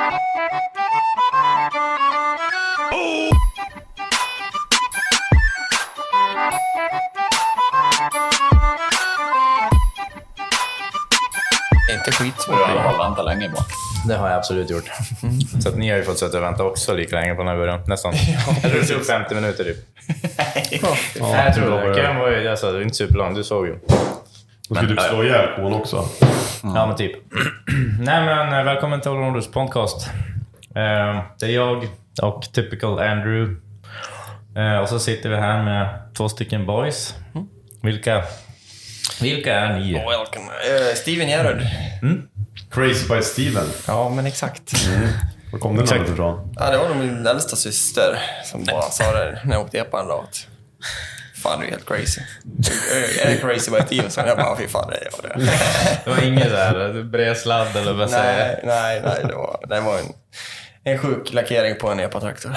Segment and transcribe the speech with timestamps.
[0.00, 0.12] Är
[11.94, 12.56] inte skitsvårt.
[12.58, 13.64] Jag har väntat länge bara.
[14.08, 14.90] Det har jag absolut gjort.
[15.62, 17.56] Så att ni har ju fått sitta och vänta också lika länge på den här
[17.56, 17.80] början.
[17.86, 18.14] Nästan.
[18.62, 19.76] jag tror det tog 50 minuter typ.
[21.20, 21.94] Nej, jag tror det.
[21.94, 23.78] Kevin var ju alltså, inte superlång, du såg ju.
[24.70, 26.08] Då ska du slå ihjäl kon också.
[26.62, 27.12] Ja, men typ.
[28.00, 30.10] Nej, men eh, välkommen till Allrounders podcast.
[30.74, 31.88] Eh, det är jag
[32.22, 33.56] och Typical Andrew.
[34.56, 37.14] Eh, och så sitter vi här med två stycken boys.
[37.82, 38.24] Vilka,
[39.20, 39.92] vilka är ni?
[39.92, 40.44] Welcome.
[40.44, 41.62] Uh, Steven Gerhard.
[42.70, 43.66] Crazy by Steven.
[43.86, 44.72] Ja, men exakt.
[45.52, 46.54] Var kom det namnet ifrån?
[46.58, 50.00] Ja, det var nog min äldsta syster som bara sa det när jag åkte epa
[50.00, 50.24] en dag.
[51.42, 52.20] Fan, du är helt crazy.
[53.24, 54.10] Jag är crazy by Steven.
[54.10, 55.50] Så jag bara, fy fan, det är jag det.
[56.04, 59.24] Det var ingen där bredsladd eller vad säger Nej, nej, nej.
[59.28, 60.12] Det var, det var en,
[60.84, 62.56] en sjuk lackering på en epatraktor.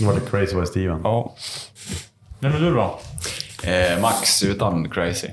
[0.00, 1.00] Nu var det Crazy by Steven.
[1.04, 1.34] Ja.
[2.38, 3.00] Nej, men du då?
[3.70, 5.28] Eh, Max utan crazy.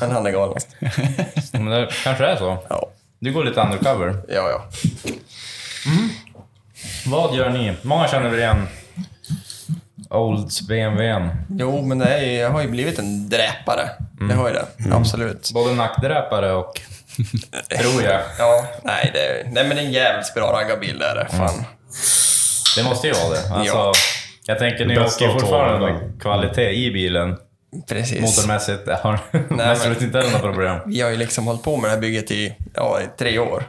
[0.00, 0.68] Men han är galnast.
[1.52, 2.58] Men det kanske är så.
[2.68, 2.88] Ja,
[3.18, 4.22] Du går lite undercover.
[4.28, 4.50] ja.
[4.50, 4.64] ja.
[7.06, 7.76] Vad gör ni?
[7.82, 8.68] Många känner väl igen
[10.12, 11.28] Olds BMWn.
[11.48, 13.88] Jo, men det är, ju- jag har ju blivit en dräpare.
[14.28, 14.66] Det har ju det.
[14.94, 15.50] Absolut.
[15.54, 16.80] Både nackdräpare och...
[17.80, 18.20] tror jag.
[18.38, 21.26] Ja, nej, det, nej men det är en jävligt bra raggarbil det är det.
[21.36, 21.64] Fan.
[22.76, 23.54] Det måste ju vara det.
[23.54, 23.92] Alltså, Ja.
[24.46, 27.36] Jag tänker, ni åker av fortfarande kvalitet i bilen.
[27.88, 28.20] Precis.
[28.20, 29.18] Motormässigt har
[29.56, 30.76] mest inte heller några problem.
[30.86, 33.64] Vi har ju liksom hållit på med det här bygget i, ja, i tre år.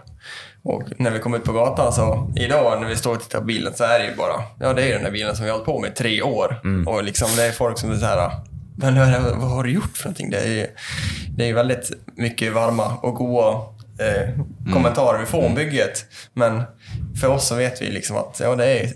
[0.65, 3.45] Och när vi kom ut på gatan så, idag när vi står och tittar på
[3.45, 5.57] bilen så är det ju bara, ja det är den här bilen som vi har
[5.57, 6.61] hållit på med i tre år.
[6.87, 8.31] Och liksom det är folk som är så här,
[8.75, 8.95] men
[9.39, 10.29] vad, har du gjort för någonting?
[10.29, 10.67] Det är ju
[11.37, 13.47] det är väldigt mycket varma och goda
[13.99, 14.29] eh,
[14.73, 16.05] kommentarer vi får om bygget.
[16.33, 16.63] Men
[17.21, 18.89] för oss så vet vi liksom att ja, det är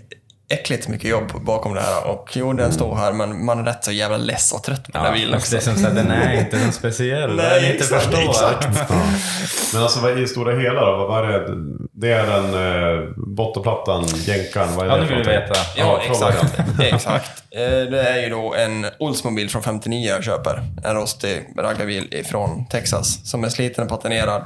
[0.50, 2.06] äckligt mycket jobb bakom det här.
[2.06, 4.92] Och jo, den står här, men man är rätt så jävla less och trött på
[4.92, 5.40] den här bilen.
[5.50, 7.36] det är som sagt, den är inte så speciell.
[7.36, 8.30] Nej, Nej, inte exakt, förstår.
[8.30, 8.90] exakt.
[9.72, 11.06] Men alltså vad i det stora hela då?
[11.06, 11.46] Vad är det?
[11.92, 14.68] Det är den eh, bottenplattan, jänkarn.
[14.76, 15.54] Vad är Ja, det nu för vill vi någonting?
[15.54, 15.60] veta.
[15.76, 16.60] Ja, exakt.
[16.80, 17.42] exakt.
[17.50, 17.60] Eh,
[17.90, 20.62] Det är ju då en Oldsmobile från 59 jag köper.
[20.84, 24.44] En rostig raggarbil från Texas som är sliten och patinerad.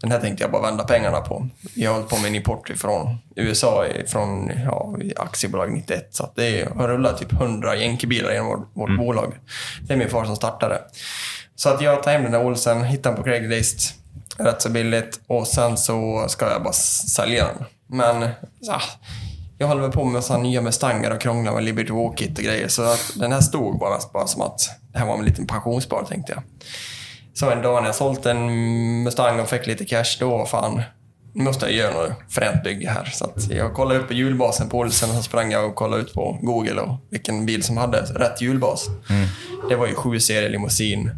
[0.00, 1.48] Den här tänkte jag bara vända pengarna på.
[1.74, 6.08] Vi har hållit på med en import från USA, från ja, aktiebolag 91.
[6.10, 9.32] Så att det har rullat typ 100 jänkebilar genom vårt, vårt bolag.
[9.82, 10.80] Det är min far som startade.
[11.56, 13.94] Så att jag tar hem den där Olsen, hittar den på Craigslist
[14.38, 17.64] rätt så billigt och sen så ska jag bara sälja den.
[17.86, 18.28] Men
[18.60, 18.80] ja,
[19.58, 22.68] jag håller väl på med massa nya Mustanger och krånglar med Liberty Walk-It och grejer.
[22.68, 26.04] Så att den här stod bara, bara som att det här var en liten pensionsspar
[26.08, 26.42] tänkte jag.
[27.40, 30.82] Så en dag när jag sålt en Mustang och fick lite cash, då fan,
[31.32, 33.04] nu måste jag göra något fränt bygge här.
[33.04, 36.14] Så jag kollade upp på hjulbasen på Olsen och så sprang jag och kollade ut
[36.14, 38.86] på Google och vilken bil som hade rätt hjulbas.
[39.68, 41.10] Det var ju 7 serie limousin.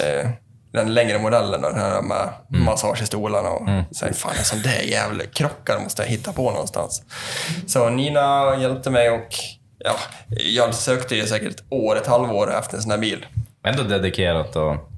[0.00, 0.30] Eh,
[0.72, 3.48] den längre modellen, den här med massage i stolarna.
[3.48, 7.02] Och sen fan, en sån där jävla krockar måste jag hitta på någonstans.
[7.66, 9.34] Så Nina hjälpte mig och
[9.78, 9.94] ja,
[10.28, 13.26] jag sökte ju säkert ett år, ett halvår efter en sån här bil.
[13.64, 14.89] Ändå dedikerat och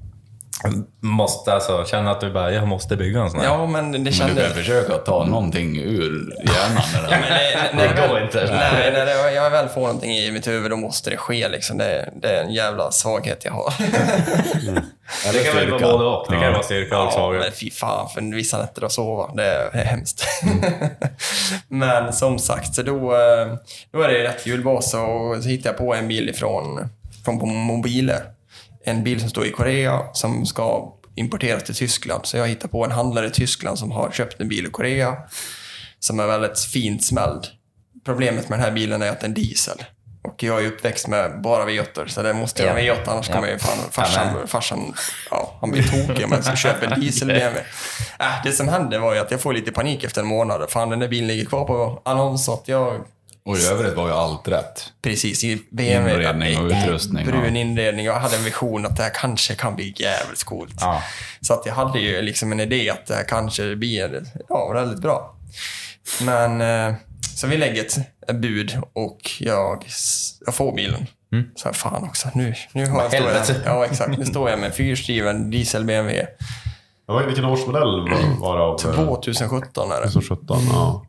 [0.99, 3.47] måste alltså känna att du bara, jag måste bygga en sån här.
[3.47, 4.45] Ja, men det Men du kändes...
[4.47, 6.83] kan försöka ta någonting ur hjärnan.
[6.97, 7.11] Eller?
[7.11, 8.45] Ja, men det, det, går inte.
[8.51, 11.47] Nej, när det, jag väl får någonting i mitt huvud, då måste det ske.
[11.49, 11.77] Liksom.
[11.77, 13.73] Det, det är en jävla svaghet jag har.
[15.33, 16.25] det kan väl vara både och.
[16.29, 16.51] Det kan Ja.
[16.51, 17.57] vara styrka och Ja, men svaghet.
[17.59, 20.25] fy fan, för vissa nätter att sova, det är, det är hemskt.
[21.67, 23.53] men som sagt, så då, eh,
[23.91, 26.89] då är det rätt julbas och så hittade jag på en bil ifrån,
[27.25, 28.19] från på mobiler.
[28.85, 32.25] En bil som står i Korea som ska importeras till Tyskland.
[32.25, 35.17] Så jag hittade på en handlare i Tyskland som har köpt en bil i Korea
[35.99, 37.47] som är väldigt fint smälld.
[38.05, 39.83] Problemet med den här bilen är att den är diesel.
[40.23, 43.47] Och jag är uppväxt med bara V8, så det måste vara en V8, annars kommer
[43.47, 44.93] ju fan farsan, farsan
[45.31, 47.59] ja, han blir tokig om jag ska köpa en diesel-BMW.
[48.19, 50.69] Äh, det som hände var ju att jag får lite panik efter en månad.
[50.69, 53.05] Fan, den där bilen ligger kvar på annons, så att jag
[53.45, 54.91] Och i övrigt var ju allt rätt.
[55.01, 56.13] precis i BMW.
[56.13, 58.05] Inredning och utrustning, Brun inredning.
[58.05, 60.75] Jag hade en vision att det här kanske kan bli jävligt coolt.
[60.79, 61.01] Ja.
[61.41, 65.01] Så att jag hade ju liksom en idé att det här kanske blir ja, väldigt
[65.01, 65.35] bra.
[66.21, 66.95] Men eh,
[67.35, 67.97] så vi lägger ett,
[68.33, 69.85] bud och jag,
[70.45, 71.07] jag får bilen.
[71.55, 74.67] Så här, fan också, nu, nu har jag, jag, ja, exakt, nu står jag med
[74.67, 76.27] en fyrhjulsdriven diesel BMW.
[77.07, 78.09] Ja, vilken årsmodell
[78.39, 78.77] var, det av?
[78.99, 80.11] eh, 2017 är det.
[80.11, 81.05] 2017, ja.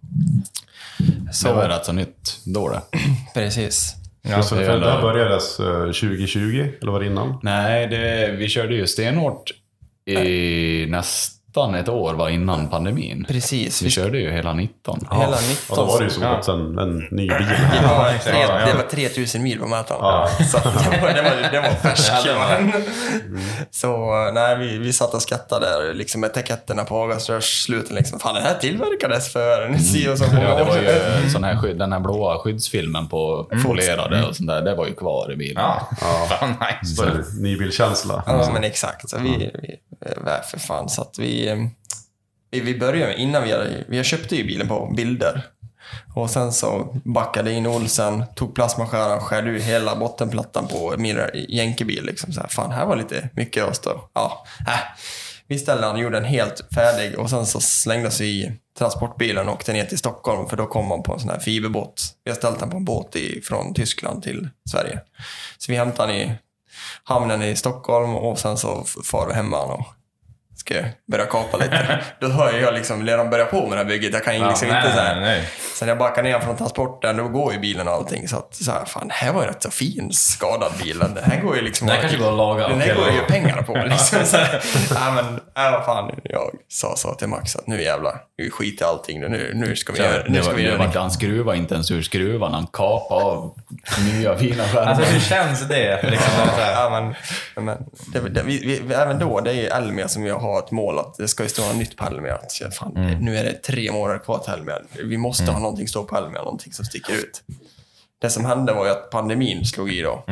[1.43, 2.81] Det var rätt så nytt då det.
[3.35, 3.95] Precis.
[4.23, 5.03] Ja, för, det för är det här det.
[5.03, 7.39] börjades eh, 2020, eller var det innan?
[7.43, 9.51] Nej, det, vi körde ju stenhårt
[10.07, 10.87] i
[11.55, 13.25] nästan ett år var innan pandemin.
[13.29, 13.83] Precis.
[13.83, 14.99] Vi körde ju hela 19.
[15.11, 15.77] Hela Ja, 19.
[15.77, 17.47] då var det ju så gott en, en ny bil.
[17.83, 18.67] Ja, tre, Ja, ja.
[18.67, 20.01] det var 3000 mil på mätaren.
[20.03, 20.29] Ja.
[20.51, 22.13] Så det var, det var, det var färsk.
[22.27, 22.73] Ja, var-
[23.71, 27.97] Så nej, vi, vi satt och skrattade där, liksom med etiketterna på avgasrörssluten.
[27.97, 28.19] Liksom.
[28.21, 30.89] Fan, den här tillverkades för en si och så många Ja, det var ju
[31.25, 34.63] en sån här, den här blåa skyddsfilmen på folierade och sånt där.
[34.63, 35.63] Det var ju kvar i bilen.
[35.63, 35.89] Ja,
[36.29, 37.25] fan nice.
[37.41, 38.23] Nybilkänsla.
[38.27, 39.11] Ja, men exakt.
[39.11, 39.77] Så vi, vi,
[40.51, 41.44] för fan, så att vi,
[42.51, 45.45] vi, vi började med, innan vi vi köpte ju bilen på bilder.
[46.15, 51.19] Och sen så backade in Olsen, tog plasmaskäraren, skärde ur hela bottenplattan på min
[51.49, 52.05] jänkebil.
[52.05, 53.87] Liksom så här, fan, här var lite mycket röst.
[54.15, 54.79] Ja, äh.
[55.47, 59.55] Vi ställde den, gjorde den helt färdig och sen så slängdes vi i transportbilen och
[59.55, 62.03] åkte ner till Stockholm för då kom man på en sån här fiberbåt.
[62.25, 65.01] Vi har ställt den på en båt i, från Tyskland till Sverige.
[65.59, 66.33] Så vi hämtade den i
[67.05, 69.87] hamnen i Stockholm och sen så far vi hem med honom och
[70.67, 72.01] ska börja kapa lite.
[72.21, 74.13] Då hör jag liksom redan börja på med det här bygget.
[74.13, 75.21] Jag kan ju Ja, liksom nej, inte så nej, här.
[75.21, 75.49] nej.
[75.75, 78.29] Sen jag backar ner från transporten, då går ju bilen och allting.
[78.29, 80.99] Så att så här, fan, det här var ju rätt så fin skadad bil.
[80.99, 81.87] Den här går ju liksom...
[81.87, 83.75] Den här kanske går att laga Den här går ju pengar på.
[83.89, 84.63] Liksom, så här.
[84.95, 86.21] ja, men, ja, vad fan.
[86.25, 89.21] Jag sa så till Max att nu jävlar, nu skiter allting.
[89.21, 90.89] Nu, nu ska vi göra nu det ska vi det göra var det.
[90.89, 92.57] inte, han skruvade inte ens ur skruvarna.
[92.57, 93.55] Han kapade av
[94.13, 94.87] nya fina skärmar.
[94.87, 96.11] Alltså hur känns det?
[96.11, 97.15] Liksom, det Ja, men,
[97.65, 97.79] men
[98.13, 100.99] det, det, vi, vi, även då, det är ju Elmia som jag har ett mål
[100.99, 102.05] att det ska ju stå något nytt på
[102.61, 104.79] ja, fan, Nu är det tre månader kvar till Elmia.
[105.05, 107.43] Vi måste ha någonting stå på Elmia, någonting som sticker ut.
[108.21, 110.25] Det som hände var ju att pandemin slog i då.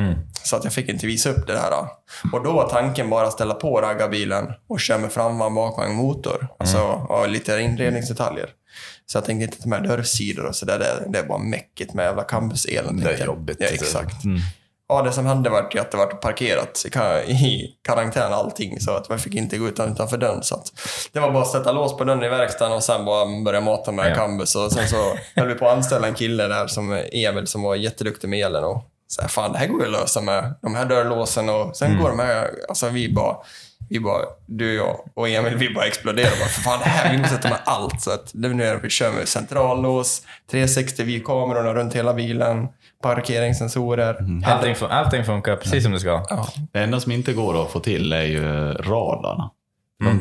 [0.43, 1.73] Så att jag fick inte visa upp det här.
[2.33, 6.49] Och då var tanken bara att ställa på raggarbilen och köra med framvagn, bakvagn, motor.
[6.59, 8.49] Alltså ja, lite inredningsdetaljer.
[9.07, 10.79] Så jag tänkte inte ta med dörrsidor och sådär.
[10.79, 12.97] Det, det är bara mäckigt med jävla campuselen.
[12.97, 13.57] Det är jobbigt.
[13.61, 14.25] Ja, exakt.
[14.97, 18.91] Ja, det som hände var att det var parkerat i ka- i karantän allting, så
[18.91, 20.43] att man fick inte gå utan utanför dörren.
[20.43, 20.73] Så att
[21.13, 23.93] det var bara att sätta lås på dörren i verkstaden och sen bara börja mata
[23.93, 24.15] med Ja.
[24.15, 24.55] Cambus.
[24.57, 24.97] Och sen så
[25.37, 28.65] höll vi på att anställa en kille där, som Emil, som var jätteduktig med elen.
[28.65, 31.49] Och så här, fan det här går ju att lösa med de här dörrlåsen.
[31.49, 33.37] Och sen går de här, alltså vi bara,
[33.89, 36.37] vi bara, du, jag och Emil, vi bara exploderade.
[36.41, 38.03] Bara, för fan, det här, vi måste ta med allt.
[38.03, 42.69] Så att det är nu vi kör med centrallås, 360 vid kamerorna runt hela bilen,
[43.03, 44.17] parkeringssensorer.
[44.47, 46.25] allting, fun- allting funkar precis som det ska.
[46.31, 49.51] Ja, Det enda som inte går att få till är ju radarna.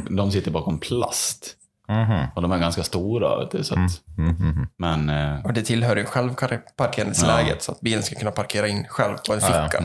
[0.07, 1.55] De, de sitter bakom plast.
[1.91, 2.25] Mhm.
[2.35, 3.39] Och de är ganska stora.
[3.39, 3.79] Vet du, så att,
[4.77, 9.15] Men eh, och det tillhör ju självparkeringsläget så att bilen ska kunna parkera in själv
[9.27, 9.83] på en ficka.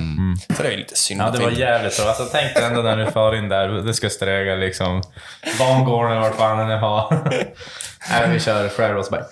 [0.57, 1.21] Så det är ju lite synd.
[1.21, 2.07] Ja, att det var inte- jävligt bra.
[2.09, 5.03] Alltså, tänk dig ändå när du far in där, det ska sträga liksom.
[5.59, 7.19] Bangården vart fan den är har.
[8.11, 8.69] Nej, vi kör
[9.03, 9.23] så bara...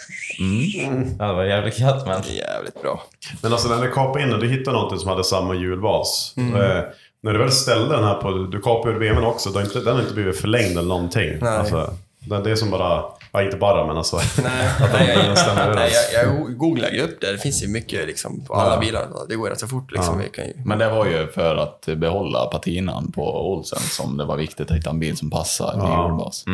[1.18, 2.22] Ja, det var jävligt gött men...
[2.22, 3.02] Jävligt bra.
[3.42, 6.34] Men alltså när ni kapade in den, du hittade någonting som hade samma hjulbas.
[6.38, 6.82] Eh,
[7.22, 9.80] när du väl ställde den här på, du kapade ur BMWn också, den har inte,
[9.80, 11.38] den har inte blivit förlängd eller någonting.
[11.40, 11.58] Nej.
[11.58, 11.90] Alltså,
[12.28, 14.16] det är som bara, ja inte bara men alltså.
[14.16, 17.32] Nej, nej, jag, nej, jag, jag googlade ju upp det.
[17.32, 18.80] Det finns ju mycket liksom, på alla Ja.
[18.80, 19.08] bilar.
[19.28, 19.92] Det går rätt så fort.
[19.92, 20.22] Liksom.
[20.34, 20.52] Kan ju...
[20.64, 24.76] Men det var ju för att behålla patinan på Olsen som det var viktigt att
[24.76, 26.06] hitta en bil som passar med Ja.
[26.08, 26.44] hjulbas.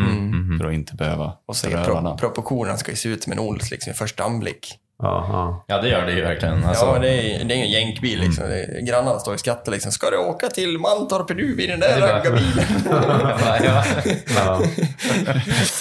[0.60, 2.16] För att inte behöva Och röra pro, den.
[2.16, 4.74] proportionerna ska ju se ut som en Ols liksom, i första anblick.
[5.02, 5.80] Ja, ja.
[5.80, 6.64] Det gör det ju verkligen.
[6.64, 8.44] Alltså, Ja, det är, det är ingen jänkbil liksom.
[8.44, 9.92] Är, grannarna står och skrattar liksom.
[9.92, 12.64] Ska du åka till Mantorp du i den där raggarbilen?
[13.64, 13.84] ja.
[14.36, 14.62] ja.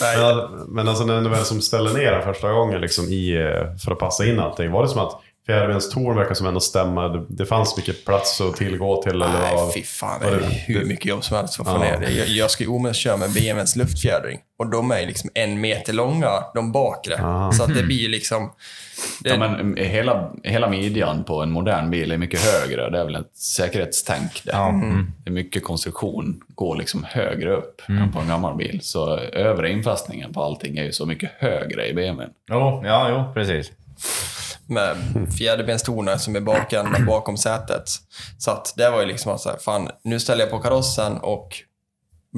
[0.02, 3.78] Ja, men alltså när du väl som ställer ner den första gången liksom i, eh,
[3.78, 4.72] för att passa in allting.
[4.72, 7.08] Var det som att fjäderbenstorn verkar som ändå stämma?
[7.08, 9.12] Det, det fanns mycket plats att tillgå till?
[9.12, 10.20] Eller Nej, vad- fy fan.
[10.22, 11.80] Det är hur mycket jobb som helst för att få Ja.
[11.92, 12.12] ner det.
[12.12, 14.40] Jag, jag ska ju omedelbart köra med BMWs luftfjädring.
[14.60, 17.20] Och de är ju liksom en meter långa, de bakre.
[17.24, 17.52] Ah.
[17.52, 18.52] Så att det blir liksom...
[19.24, 22.90] Det, Ja, men eh, hela, hela midjan på en modern bil är mycket högre.
[22.90, 24.54] Det är väl ett säkerhetstänk där.
[24.54, 25.12] Ja, mm.
[25.24, 28.80] Det är mycket konstruktion går liksom högre upp än på en gammal bil.
[28.84, 32.34] Så övre infästningen på allting är ju så mycket högre i BMW.
[32.52, 33.72] Jo, ja, jo, precis.
[34.70, 34.98] Med
[35.38, 37.90] fjäderbenstornar som är bakändan bakom sätet.
[38.38, 41.18] Så att det var ju liksom att så här, fan, nu ställer jag på karossen
[41.18, 41.50] och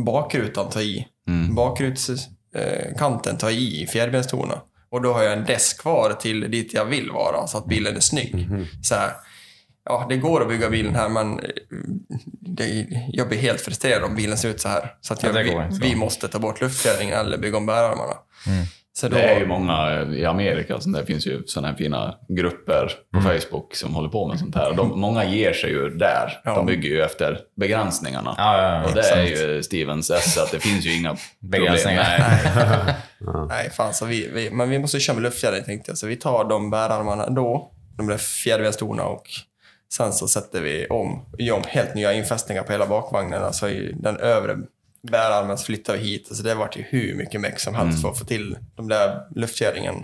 [0.05, 1.07] bakrutan tar i.
[1.55, 4.61] Bakrutskanten tar i fjäderbenstorna.
[4.89, 7.95] Och då har jag en desk kvar till dit jag vill vara, så att bilen
[7.95, 8.47] är snygg.
[8.83, 9.11] Så här,
[9.85, 11.45] ja, det går att bygga bilen här, men eh,
[12.39, 14.93] det, jag blir helt frustrerad om bilen ser ut så här.
[15.01, 18.13] Så att Ja, jag, det vi, vi måste ta bort luftfjädringen eller bygga om bärarmarna.
[18.93, 22.15] Så då, Det är ju många i Amerika, så det finns ju sådana här fina
[22.27, 24.73] grupper på Facebook som håller på med sånt här.
[24.73, 26.41] De, många ger sig ju där.
[26.43, 26.55] Ja.
[26.55, 28.35] De bygger ju efter begränsningarna.
[28.37, 29.41] Ja, ja, ja, och det är exakt.
[29.41, 32.03] ju Stevens S, att det finns ju inga Begränsningar.
[32.17, 32.85] Problem.
[33.19, 33.45] Nej.
[33.49, 35.97] Nej, fan, så vi, vi, men vi måste köra med luftfjädring tänkte jag.
[35.97, 39.23] Så vi tar de bärarmarna då, de där fjäderbenstorna och
[39.93, 43.43] sen så sätter vi om, gör om helt nya infästningar på hela bakvagnen.
[43.43, 44.57] Alltså i den övre
[45.03, 46.35] bärarmen så flyttar vi hit.
[46.35, 49.19] Så det vart ju hur mycket meck som helst för att få till de där
[49.35, 49.95] luftfjädringen.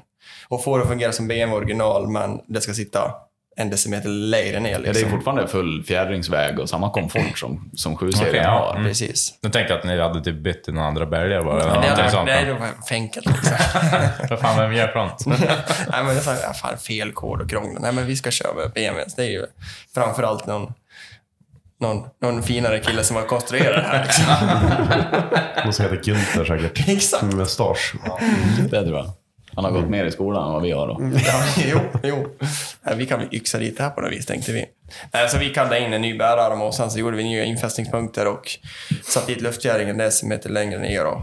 [0.48, 3.12] Och få det att fungera som BMW original, men det ska sitta
[3.60, 4.72] en decimeter lägre ner.
[4.72, 5.12] Ja, det är Liksom.
[5.12, 8.50] fortfarande full fjädringsväg och samma komfort som, som 7-serien Okej, ja.
[8.50, 8.72] har.
[8.76, 8.88] Mm.
[8.88, 9.34] Precis.
[9.42, 11.74] Jag tänkte att ni hade typ bytt till några andra bälgar bara.
[11.74, 12.28] Men det, är, sånt.
[12.28, 13.26] det är för enkelt.
[13.26, 13.58] Liksom.
[14.30, 15.26] Vad fan, vem gör sånt?
[15.90, 17.82] Nej, men det är så här, ja, fan, fel kod och krångel.
[17.82, 19.16] Nej, men vi ska köra med BMWs.
[19.16, 19.46] Det är ju
[19.94, 20.74] framförallt någon,
[21.80, 24.04] någon, någon finare kille som har konstruerat det här.
[24.04, 24.26] Liksom.
[25.64, 26.88] Någon som heter Günther säkert.
[26.90, 27.24] Exakt.
[27.24, 27.94] Med mustasch.
[28.70, 29.12] Det tror jag.
[29.56, 31.12] Han har gått mer i skolan än vad vi har då.
[31.26, 32.38] Ja, jo, jo.
[32.96, 34.66] Vi kan väl yxa dit det här på något vis, tänkte vi.
[35.30, 38.50] Så vi kallade in en ny bärarm och sen så gjorde vi nya infästningspunkter och
[39.04, 41.06] satte dit luftgäringen en decimeter längre ner.
[41.06, 41.22] Och,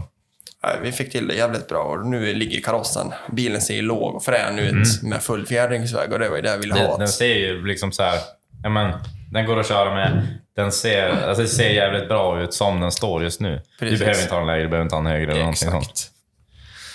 [0.63, 3.13] nej, vi fick till det jävligt bra och nu ligger karossen.
[3.31, 6.57] Bilen ser låg och frän ut med full fjädringsväg och det var ju det jag
[6.57, 6.97] ville ha.
[6.97, 8.19] den ser ju liksom så här,
[8.65, 8.93] ja men,
[9.31, 10.27] den går att köra med.
[10.55, 13.61] Den ser, alltså det ser jävligt bra ut som den står just nu.
[13.79, 13.99] Precis.
[13.99, 16.11] Du behöver inte ha den lägre, du behöver inte ha den högre eller någonting sånt.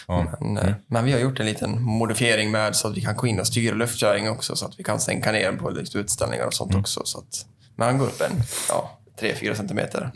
[0.08, 0.26] Ja.
[0.40, 3.26] Men, eh, men vi har gjort en liten modifiering med så att vi kan gå
[3.26, 6.54] in och styra luftgöring också så att vi kan sänka ner den på utställningar och
[6.54, 7.00] sånt också.
[7.04, 7.46] Så att,
[7.76, 10.10] men han går upp en ja, 3-4 centimeter.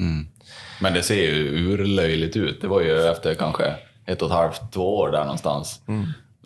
[0.80, 2.60] Men det ser ju urlöjligt ut.
[2.60, 3.74] Det var ju efter kanske
[4.06, 5.80] ett och ett halvt, två år där någonstans.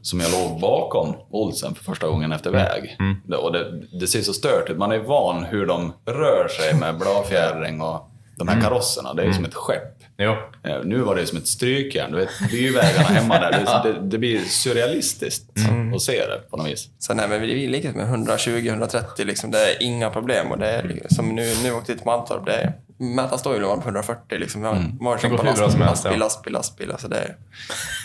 [0.03, 2.97] Som jag låg bakom Olsen för första gången efter väg.
[3.27, 4.77] Det, och det, det ser så stört ut.
[4.79, 9.15] Man är van hur de rör sig med bladfjädring och de här karosserna.
[9.15, 9.95] Det är ju som ett skepp.
[10.19, 10.33] Jo.
[10.65, 12.13] Eh, Nu var det som ett strykjärn.
[12.13, 13.53] Du vet, byvägarna hemma där.
[13.83, 15.45] Det, det, det blir surrealistiskt
[15.95, 16.89] att se det på något vis.
[16.99, 20.53] Så nej, men vi är lika med 120-130, liksom, det är inga problem.
[20.53, 23.61] Och det är som nu, nu åkte vi till Mantorp, det är, Mätaren står ju
[23.63, 24.63] på 140 liksom.
[25.01, 26.93] Varit Det går på hur bra lastbil, som helst, lastbil, lastbil, lastbil.
[26.93, 27.35] Alltså det,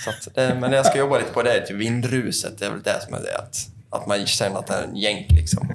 [0.03, 2.59] så att det, men det jag ska jobba lite på det är typ vindruset.
[2.59, 3.37] Det är väl det som är det.
[3.37, 3.55] Att,
[3.89, 5.73] att man känner att det är en jänk liksom.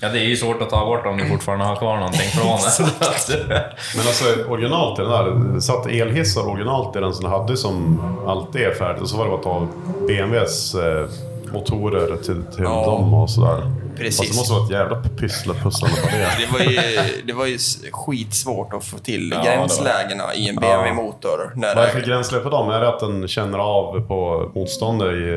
[0.00, 2.58] Ja, det är ju svårt att ta bort om du fortfarande har kvar någonting från
[2.58, 3.74] det.
[3.96, 8.00] Men alltså originalt i den där, satt elhissar originalt i den som du hade som
[8.26, 9.02] alltid är färdigt.
[9.02, 9.68] Och så var det bara att ta
[10.06, 11.08] BMWs eh,
[11.52, 12.84] motorer till, till Ja.
[12.84, 13.72] dem och sådär.
[13.96, 14.18] Precis.
[14.18, 16.28] Fast det måste vara ett jävla pyssla pusslande på det.
[16.38, 16.80] Det var ju,
[17.26, 17.58] det var ju
[17.92, 21.52] skitsvårt att få till Ja, gränslägena i en BMW-motor.
[21.54, 22.70] När Vad är för gränsläge på dem?
[22.70, 25.34] Är det att den känner av på motståndet i,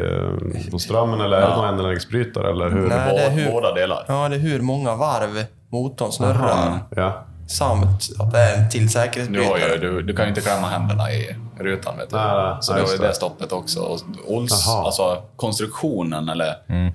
[0.65, 2.49] eh, på strömmen eller är det någon ändlägesbrytare?
[2.49, 2.87] Eller hur?
[2.87, 4.05] Nej, det är hur- Båda delar.
[4.07, 6.49] ja, det är hur många varv motorn snurrar.
[6.49, 7.23] Aha, ja.
[7.51, 9.73] Samt att det är en till Du, har säkerhetsbrytare.
[9.73, 11.97] ju, du, du kan ju inte klämma händerna i rutan.
[11.97, 12.15] Vet du.
[12.15, 13.79] Nej, så nej, det var ju det stoppet också.
[13.79, 16.93] Och Ols, alltså konstruktionen eller Mm.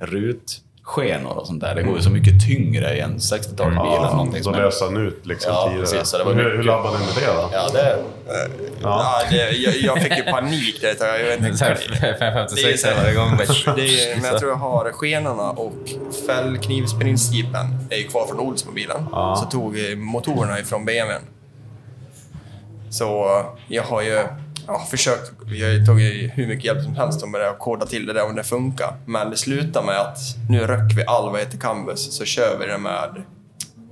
[0.86, 1.74] Rutskenor och sånt där.
[1.74, 4.58] Det går ju så mycket tyngre i en 60-talsbil än någonting så som är...
[4.64, 5.86] lösa den ut liksom Ja, tidigare.
[5.86, 7.48] precis, så det var hur, mycket- hur labbade ni med det då?
[7.52, 7.98] Ja, det...
[8.82, 11.20] Ja, det, jag, jag fick ju panik där ett tag.
[11.20, 11.56] Jag vet inte.
[11.56, 13.36] Så här, Det är 556 så här- varje gång.
[13.76, 15.72] Det är, men jag tror jag har skenorna och
[16.26, 19.06] fällknivsprincipen är ju kvar från Oldsmobilen.
[19.12, 19.36] Ja.
[19.36, 21.22] Så tog motorerna ifrån BMWn.
[22.90, 24.20] Så jag har ju
[24.66, 28.06] ja, försökt, jag tog ju hur mycket hjälp som helst om det att koda till
[28.06, 28.96] det där om det funkar.
[29.06, 30.18] Men det slutar med att
[30.50, 33.22] nu röck vi all vad heter canvas så kör vi det med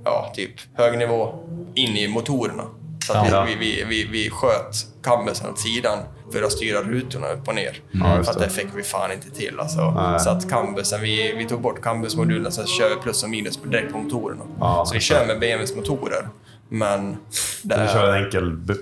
[0.05, 1.35] ja, typ hög nivå
[1.75, 2.63] in i motorerna.
[3.07, 3.45] Så att Ja.
[3.47, 5.99] vi, vi, vi, vi sköt cambusen åt sidan
[6.33, 7.79] för att styra rutorna upp och ner.
[7.91, 8.49] Just för att det.
[8.49, 9.59] fick vi fan inte till.
[9.59, 9.91] Alltså.
[9.91, 10.19] Nej.
[10.19, 13.91] Så att cambusen, vi, vi tog bort cambusmodulen så kör vi plus och minus direkt
[13.93, 14.43] på motorerna.
[14.59, 16.27] Ja, så vi kör med BMWs motorer.
[16.69, 17.17] Men
[17.63, 18.73] det Du kör en enkel b-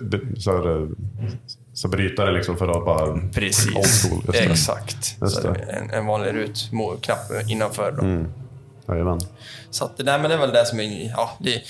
[1.73, 3.19] så, brytare liksom för att bara...
[3.33, 5.17] Precis, Old school, exakt.
[5.69, 7.91] En, en vanlig rutknapp innanför.
[7.91, 8.01] Då.
[8.01, 8.27] Mm.
[8.87, 9.19] Jajamän.
[9.69, 11.09] Så att, nej, men det är väl det som är...
[11.09, 11.61] Ja, det,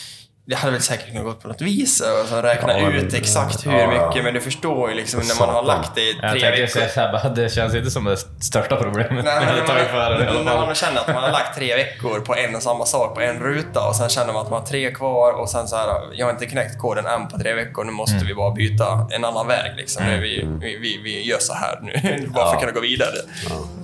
[0.46, 3.14] det hade väl säkert kunnat gå på något vis och så räkna Ja, men- ut
[3.14, 4.08] exakt hur ja, ja.
[4.08, 6.62] mycket, men du förstår ju liksom när man har lagt det i Jag tre tänkte
[6.62, 6.68] veckor.
[6.80, 9.26] säga så här, bara, det känns inte som det största problemet.
[9.26, 12.56] Nej, Men i alla när man känner att man har lagt tre veckor på en
[12.56, 15.34] och samma sak på en ruta och sen känner man att man har tre kvar
[15.34, 18.16] och sen så här, jag har inte knäckt koden än på tre veckor, nu måste
[18.16, 18.28] Mm.
[18.28, 19.72] vi bara byta en annan väg.
[19.78, 20.04] Liksom.
[20.08, 23.16] Vi, vi, vi, vi gör så här nu, bara för att kunna gå vidare.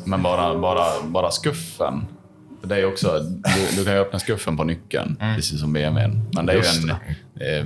[0.05, 2.07] Men bara, bara, bara skuffen.
[2.61, 5.73] För Det är ju också, du, du kan ju öppna skuffen på nyckeln, precis som
[5.73, 6.21] BMWn.
[6.35, 6.89] Men det är Just ju en...
[6.89, 7.65] Eh,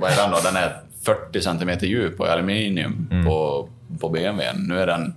[0.00, 0.38] vad är den då?
[0.44, 3.68] Den är 40 cm djup och aluminium på,
[4.00, 4.56] på BMWn.
[4.68, 5.16] Nu är den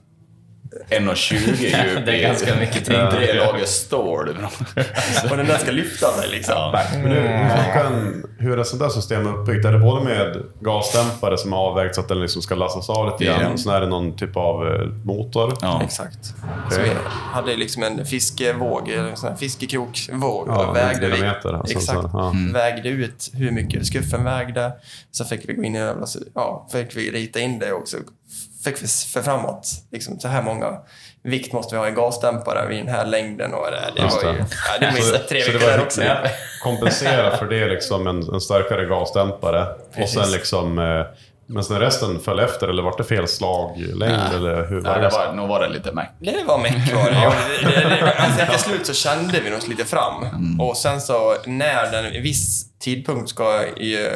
[0.89, 3.11] 1,20 djup Det är ganska mycket tyngd.
[3.11, 4.29] Tre lager stål.
[5.31, 6.71] Och den där ska lyfta sig liksom.
[6.93, 9.65] Men hur, hur, hur är sånt där system uppbyggt?
[9.65, 13.11] Är det både med gasdämpare som är avvägt så att den liksom ska lastas av
[13.11, 13.49] lite grann, Ja.
[13.49, 15.53] och sen är det någon typ av eh, motor?
[15.61, 15.81] Ja.
[15.83, 16.25] Exakt.
[16.71, 16.91] Så vi
[17.33, 20.47] hade liksom en fiskevåg, en sån här fiskekrokvåg.
[20.47, 22.33] Ja, och vägde vi, alltså, exakt, så, ja.
[22.53, 24.71] vägde ut hur mycket skuffen vägde.
[25.11, 27.97] Så fick vi gå in i jävla, ja, fick vi rita in det också.
[28.63, 30.77] Fick vi för framåt, liksom så här många
[31.23, 34.33] vikt måste vi ha i gasdämpare vid den här längden och det, det Just var
[34.33, 34.37] ju...
[34.39, 34.45] Ja,
[34.79, 36.03] det ju Så, tre så det veckor där var också.
[36.03, 36.17] Ja.
[36.63, 40.21] kompensera för det liksom en, en starkare gasdämpare och Precis.
[40.21, 41.05] sen liksom eh,
[41.45, 44.35] men sen resten föll efter eller var det fel slaglängd Nej.
[44.35, 45.07] eller hur var Nej, det?
[45.07, 46.09] det var, nog var det lite meck.
[46.19, 47.17] Det var meck var det.
[47.23, 50.25] Ja, det, det, det alltså, till slut så kände vi oss lite fram.
[50.59, 54.09] Och sen så när den en viss tidpunkt ska i uh,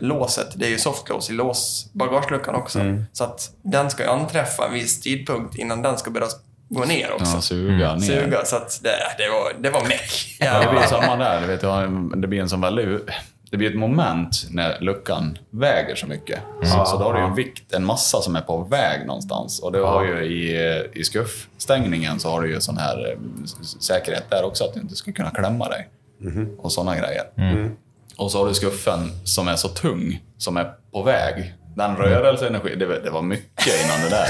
[0.00, 2.80] låset, det är ju softlås i lås bagageluckan också.
[3.12, 6.26] Så att den ska ju anträffa en viss tidpunkt innan den ska börja
[6.68, 7.32] gå ner också.
[7.34, 8.00] Ja, suga ner.
[8.00, 10.36] Suga, så att det, det, var, det var meck.
[10.40, 11.40] Ja, det blir samma där.
[11.40, 13.08] Du vet, du det blir en sån väldigt...
[13.50, 16.40] Det blir ett moment när luckan väger så mycket.
[16.62, 19.60] Så, så då har du ju en vikt, en massa som är på väg någonstans.
[19.60, 20.56] Och det har ju i,
[20.92, 23.18] i skuffstängningen så har du ju sån här eh,
[23.80, 25.88] säkerhet där också, att du inte ska kunna klämma dig.
[26.58, 27.24] Och såna grejer.
[28.16, 31.54] Och så har du skuffen som är så tung, som är på väg.
[31.76, 34.26] Den rörelseenergi, det, var- det var mycket innan det där.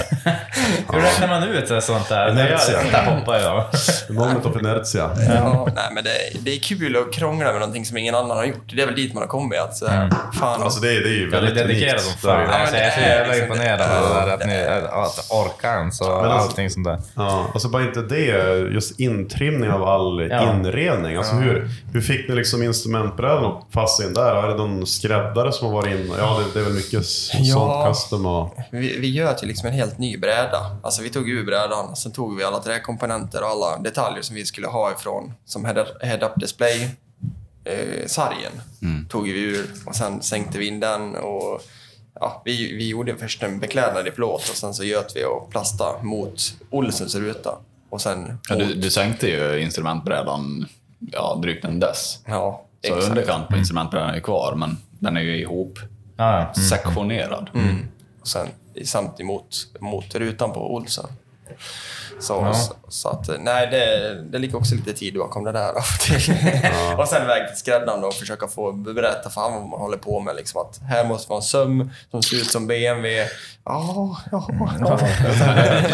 [0.92, 2.30] Hur räknar man ut ett sånt där?
[2.30, 2.78] Inertia.
[2.92, 3.64] där hoppar jag.
[4.10, 5.10] Moment of inertia.
[5.28, 8.44] Ja, nej, men det, det är kul att krångla med någonting som ingen annan har
[8.44, 8.72] gjort.
[8.74, 9.60] Det är väl dit man har kommit.
[9.60, 12.02] Att, så här, fan, Alltså det, är- det är ju Jag är väldigt dedikerad unikt.
[12.20, 12.38] som fan.
[12.38, 15.30] Det är ju- Alltså, jag är så är jävla liksom- imponerad där att ni att
[15.30, 16.98] orkar ens och Men alltså- allting sånt där.
[17.14, 20.52] Ja, alltså bara inte det, just intrimning av all Ja.
[20.54, 21.16] inredning.
[21.16, 24.34] Alltså hur, hur fick ni liksom instrumentbrädan att passa in där?
[24.36, 26.12] Är det någon skräddare som har varit in?
[26.18, 27.06] Ja, det, det är väl mycket
[27.40, 27.94] Ja.
[28.24, 28.54] och...
[28.70, 30.76] Vi, vi gör till liksom en helt ny bräda.
[30.82, 34.44] Alltså vi tog ur brädan, sen tog vi alla träkomponenter och alla detaljer som vi
[34.44, 36.90] skulle ha ifrån, som head- head-up display
[37.64, 38.52] eh, sargen
[39.08, 41.62] tog vi ur och sen sänkte vi in den och
[42.20, 45.50] ja, vi, vi gjorde först en beklädnad i plåt och sen så göt vi och
[45.50, 47.58] plastade mot Olssons ruta.
[47.90, 48.38] Och sen...
[48.48, 50.66] Ja, du, du sänkte ju instrumentbrädan
[51.12, 52.18] ja, drygt en dess.
[52.26, 53.08] Ja, Så exakt.
[53.10, 55.78] underkant på instrumentbrädan är kvar, men den är ju ihop
[56.16, 56.62] Ja, ja.
[56.62, 57.50] sektionerad.
[58.20, 58.46] Och sen
[58.84, 61.06] samt emot mot rutan på Olsson.
[62.20, 62.54] Så, Ja.
[62.54, 65.70] så, så att, nej, det, det ligger också lite tid bakom det där.
[66.98, 70.20] och sen väg till skräddaren och försöka få berätta för honom vad man håller på
[70.20, 70.36] med.
[70.36, 73.28] Liksom att här måste vara en söm som ser ut som BMW.
[73.64, 74.48] Ja, ja,
[74.80, 74.98] ja.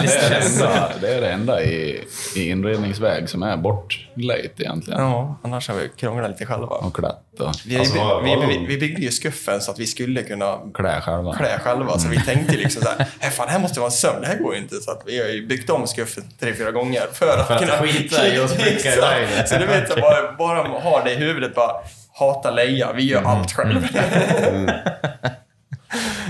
[0.02, 2.04] Det är det enda, det är det enda i,
[2.36, 5.00] i inredningsväg som är bortlejt egentligen.
[5.00, 6.66] ja, annars har vi krånglat lite själva.
[6.66, 10.22] Och klätt och Vi, Alltså, vi, vi, vi byggde ju skuffen så att vi skulle
[10.22, 11.34] kunna klä själva.
[11.36, 11.98] klä själva.
[11.98, 14.26] Så vi tänkte liksom så här, "Här, fan, det här måste vara en sömn, det
[14.26, 14.76] här går ju inte.
[14.76, 17.60] Så att vi har ju byggt om skuffen tre, fyra gånger för att, För att
[17.60, 18.96] kunna skita i och Exakt.
[18.96, 19.46] iväg det.
[19.48, 21.72] Så du vet, så bara, bara ha det i huvudet, bara
[22.14, 23.88] hata leja, vi gör allt själva.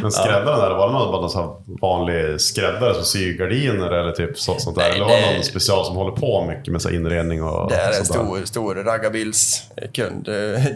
[0.02, 4.38] Men skräddaren där, var det någon, bara någon vanlig skräddare som syr gardiner eller typ
[4.38, 4.82] så, sånt där?
[4.82, 7.68] Nej, eller var det det- någon special som håller på mycket med så inredning och
[7.70, 10.26] Det är en stor, stor raggarbilskund,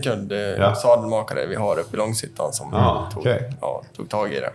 [0.05, 0.75] kund, Ja.
[0.75, 3.53] sadelmakare vi har uppe i Långshyttan som Ja, tog, okej.
[3.61, 4.51] ja, tog tag i det.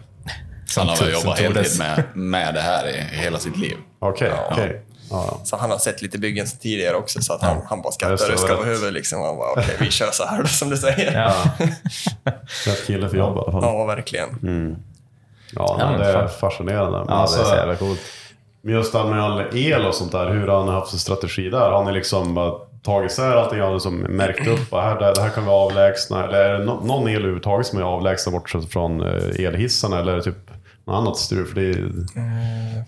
[0.78, 3.78] Han har väl jobbat heltid med, med det här i, hela sitt liv.
[4.00, 4.82] Okej, okej.
[4.88, 5.40] Ja, ja.
[5.44, 8.14] Så han har sett lite byggen tidigare också, så att han, han bara Ja, skrattar
[8.26, 8.94] och det, ruskar på huvudet.
[8.94, 9.22] Liksom.
[9.22, 11.20] Han bara, okej, vi kör så här då, som du säger.
[11.22, 11.34] Ja.
[12.66, 13.64] Rätt kille för jobb i alla fall.
[13.64, 14.30] Ja, verkligen.
[15.56, 16.98] Ja, Ja, men det är fascinerande.
[16.98, 18.00] Men Ja, det är så jävla coolt.
[18.62, 20.98] Men just det här med all el och sånt där, hur har ni haft för
[20.98, 21.72] strategi där?
[21.72, 25.22] Har ni liksom bara tagit isär allting, jag har liksom märkt upp att här, det
[25.22, 26.24] här kan vi avlägsna.
[26.28, 30.12] Eller är det nå- någon el överhuvudtaget som är avlägsna bort från eh, elhissarna eller
[30.12, 30.51] är det typ
[30.86, 31.48] något annat strul?
[31.48, 31.92] För det är,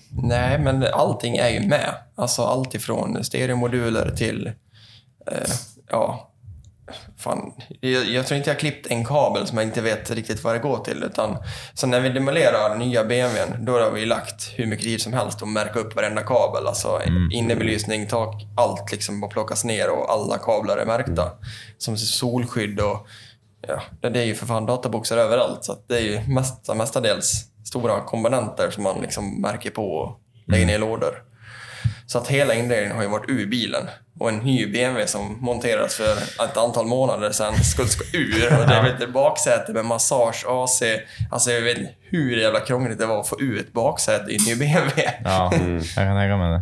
[0.10, 1.96] Nej, men allting är ju med.
[2.16, 4.52] Alltså allt ifrån stereomoduler till...
[5.32, 5.52] Eh,
[5.90, 6.30] ja...
[7.18, 10.44] Fan, jag, jag tror inte jag har klippt en kabel som jag inte vet riktigt
[10.44, 11.04] vad det går till.
[11.04, 11.38] Utan,
[11.74, 15.42] så när vi demolerar nya BMWn, då har vi lagt hur mycket tid som helst
[15.42, 16.68] och märka upp varenda kabel.
[16.68, 17.02] Alltså
[17.32, 21.32] innebelysning, tak, allt liksom bara plockas ner och alla kablar är märkta.
[21.78, 23.08] Som solskydd och...
[23.68, 25.64] Ja, det är ju för fan databoxar överallt.
[25.64, 30.20] Så att det är ju mest, mestadels stora komponenter som man liksom märker på och
[30.48, 31.24] lägger ner i lådor.
[32.06, 33.88] Så att hela inredningen har ju varit ur bilen.
[34.20, 38.60] Och en ny BMW som monterades för ett antal månader sedan skulle ska ur.
[38.62, 40.84] Och det är ett baksäte med massage, AC.
[41.32, 44.36] Alltså jag vet inte hur jävla krångligt det var att få ut ett baksäte i
[44.36, 45.04] en ny BMW.
[45.24, 45.52] Ja,
[45.96, 46.62] jag kan tänka mig det.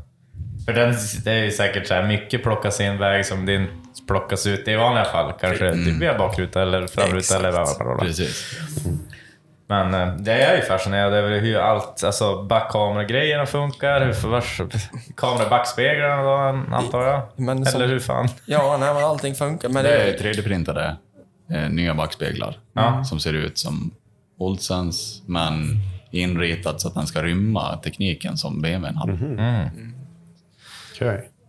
[0.65, 3.67] För den, det är ju säkert så här, mycket plockas i en väg som din
[4.07, 5.33] plockas ut i vanliga fall.
[5.41, 7.39] Kanske typ via bakruta eller framruta Exakt.
[7.39, 8.07] eller vad vad.
[9.71, 14.61] Men eh, det är ju fascinerande över hur allt, alltså backkameragrejerna funkar, hur vars,
[15.17, 16.35] kamerabackspeglarna då
[16.75, 17.21] antar jag?
[17.35, 18.27] Men som- eller hur fan?
[18.45, 19.69] Ja, nej, men allting funkar.
[19.69, 20.95] Men Det det är 3D-printade
[21.51, 23.03] eh, nya backspeglar Ja.
[23.03, 23.91] som ser ut som
[24.37, 25.77] Oldsens men
[26.11, 29.13] inritat så att den ska rymma tekniken som BMWn hade.
[29.13, 29.69] okej.
[30.99, 31.40] Då- Vad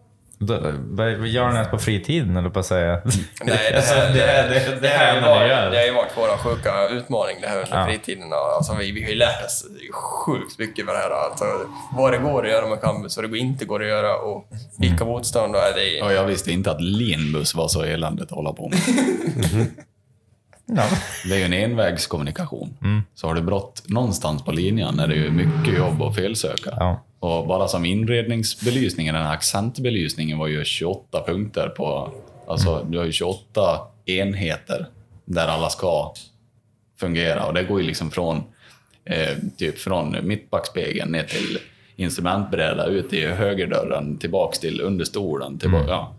[0.91, 3.01] vad gör ni ens på fritiden, eller på att säga?
[3.45, 5.71] Nej, det, Alltså, här, det, är- det, det, har här ju är varit, gör.
[5.71, 7.87] det har ju varit vår sjuka utmaning det här under Ja.
[7.87, 8.33] fritiden.
[8.57, 11.11] Alltså, vi, vi har ju lärt oss sjukt mycket med det här.
[11.11, 11.45] Alltså,
[11.97, 15.05] vad det går att göra med campus, vad det inte går att göra och vilka
[15.05, 15.55] motstånd.
[15.57, 18.69] Och det är, Och jag visste inte att linbus var så eländigt att hålla på
[18.69, 18.79] med.
[20.67, 20.83] Ja.
[21.29, 22.77] Det är ju en envägskommunikation.
[23.15, 26.71] Så har du brott någonstans på linjen är det ju mycket jobb att felsöka.
[26.77, 27.05] Ja.
[27.23, 32.13] Och bara som inredningsbelysningen, den här accentbelysningen var ju 28 punkter på...
[32.47, 34.87] Alltså, du har ju 28 enheter
[35.25, 36.15] där alla ska
[37.01, 37.47] fungera.
[37.47, 38.43] Och det går ju liksom från,
[39.05, 41.59] eh, typ från mittbackspegeln ner till
[41.97, 45.59] instrumentbräda, ut i högerdörren, tillbaks till understolen.
[45.59, 46.15] Tillbaka, ja.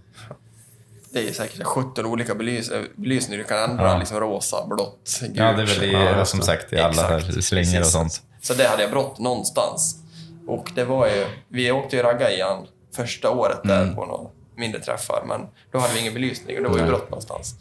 [1.13, 3.97] det är säkert 17 olika belys belysningar du kan ändra.
[3.97, 5.31] Liksom rosa, blått, gult.
[5.35, 8.21] ja, det är väl i, Ja, som sagt i alla slingor och sånt.
[8.41, 10.02] Så det hade jag brått någonstans.
[10.47, 12.57] Och det var ju, vi åkte ju ragga igen
[12.95, 13.95] första året där Mm.
[13.95, 17.09] på några mindre träffar, men då hade vi ingen belysning och då var det brått
[17.09, 17.55] någonstans.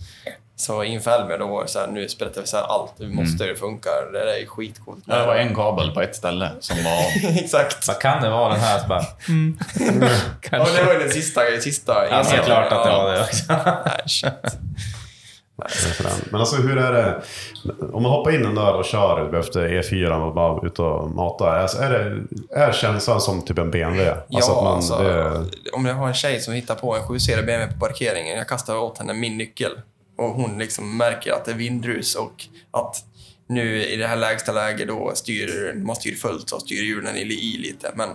[0.57, 3.09] Så inför Elmia då var det så här, nu sprättar vi så här allt, vi
[3.15, 5.05] måste det funkar, det där är skitcoolt.
[5.07, 7.31] Det var en kabel på ett ställe som var...
[7.43, 7.89] Exakt.
[7.89, 8.79] Vad kan det vara den här?
[8.79, 9.03] Så bara,
[10.51, 13.21] Ja, det var ju den sista, sista ja, det är klart att det var det
[13.21, 13.45] också.
[13.87, 14.59] Nej, shit.
[16.31, 17.23] Men alltså hur är det,
[17.93, 21.59] om man hoppar in en där och kör efter E4 och bara ut och matar.
[21.59, 22.23] Alltså, är, det,
[22.61, 24.05] är känslan som typ en BMW?
[24.29, 27.03] Ja, Alltså att man, alltså, det, om jag har en tjej som hittar på en
[27.03, 29.73] 7-serie BMW på parkeringen, jag kastar åt henne min nyckel
[30.19, 33.05] och hon liksom märker att det är vindrus och att
[33.49, 37.21] nu i det här lägsta läget då styr, man styr fullt så styr hjulen i,
[37.21, 37.93] i lite.
[37.95, 38.09] Men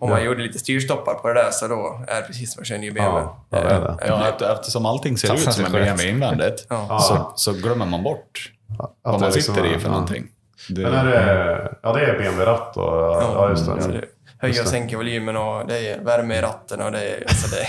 [0.00, 2.66] om man gjorde lite styrstoppar på det där så då är det precis som att
[2.66, 3.20] köra en ny BMW.
[3.20, 3.96] Ja, ja, det är det.
[4.06, 5.72] Ja, efter, eftersom allting ser ut som en.
[5.72, 6.98] BMW invändigt Ja.
[7.00, 9.92] så, så glömmer man bort att vad det man liksom sitter i är- för ja.
[9.92, 10.26] någonting.
[10.68, 12.84] Det, Men är det, ja det är BMW-ratt och,
[13.22, 14.04] ja just det.
[14.40, 17.22] Höjer och sänker volymen och det är värme i ratten och det är...
[17.28, 17.66] Alltså det,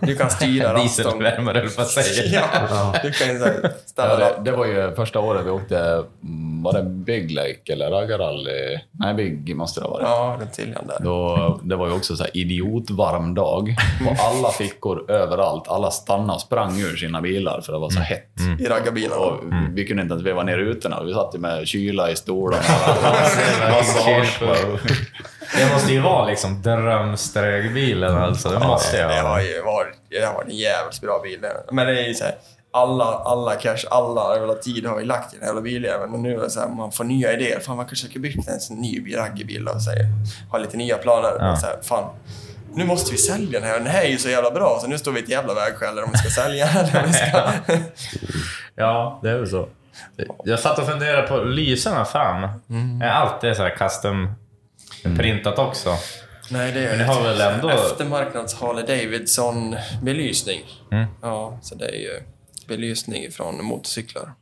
[0.06, 0.82] du kan styra ratten.
[0.82, 2.44] Dieselvärmare, höll på att säga.
[2.70, 5.78] Ja, du kan ju så här ställa Ja, det, var ju första året vi åkte,
[6.22, 8.78] mm, var det Big Lake eller Raggarrally?
[8.90, 10.02] Nej, Big måste det ha varit.
[10.02, 10.96] Ja, runt Siljan där.
[11.00, 13.76] Då, det var ju också så här idiotvarm dag.
[14.04, 15.68] På alla fickor överallt.
[15.68, 18.32] Alla stannade och sprang ur sina bilar för det var så hett.
[18.60, 19.20] I raggarbilarna.
[19.22, 21.02] Och Vi kunde inte ens veva ner rutorna.
[21.02, 22.62] Vi satt ju med kyla i stolarna.
[23.70, 24.40] Massage.
[25.56, 28.48] Det måste ju vara liksom drömsträgbilen alltså.
[28.48, 29.42] Det måste jag Det har vara.
[29.42, 31.38] ju varit, det har varit en jävligt bra bil.
[31.72, 32.34] Men det är ju så här,
[32.72, 36.12] alla, alla cash, alla jävla tid har vi lagt i den här jävla biljäveln.
[36.14, 37.60] Och nu är det så här, man får nya idéer.
[37.60, 40.04] Fan, man kanske ska bygga en sån ny raggarbil och säga,
[40.50, 41.32] ha lite nya planer.
[41.38, 41.52] Ja.
[41.52, 42.04] Och så här, fan,
[42.74, 43.78] nu måste vi sälja den här.
[43.78, 45.98] Den här är ju så jävla bra, så nu står vi i ett jävla vägskäl
[45.98, 46.68] om vi ska sälja
[47.06, 47.50] vi ska...
[48.74, 49.68] Ja, det är väl så.
[50.44, 52.42] Jag satt och funderade på lyserna fram.
[53.02, 54.32] Är allt det så här custom
[55.16, 55.94] printat också?
[56.50, 60.60] Nej, det är Men ni har väl ändå- Eftermarknads Harley Davidson-belysning.
[60.92, 61.06] Mm.
[61.22, 62.20] Ja, så det är ju
[62.68, 64.32] belysning från motorcyklar.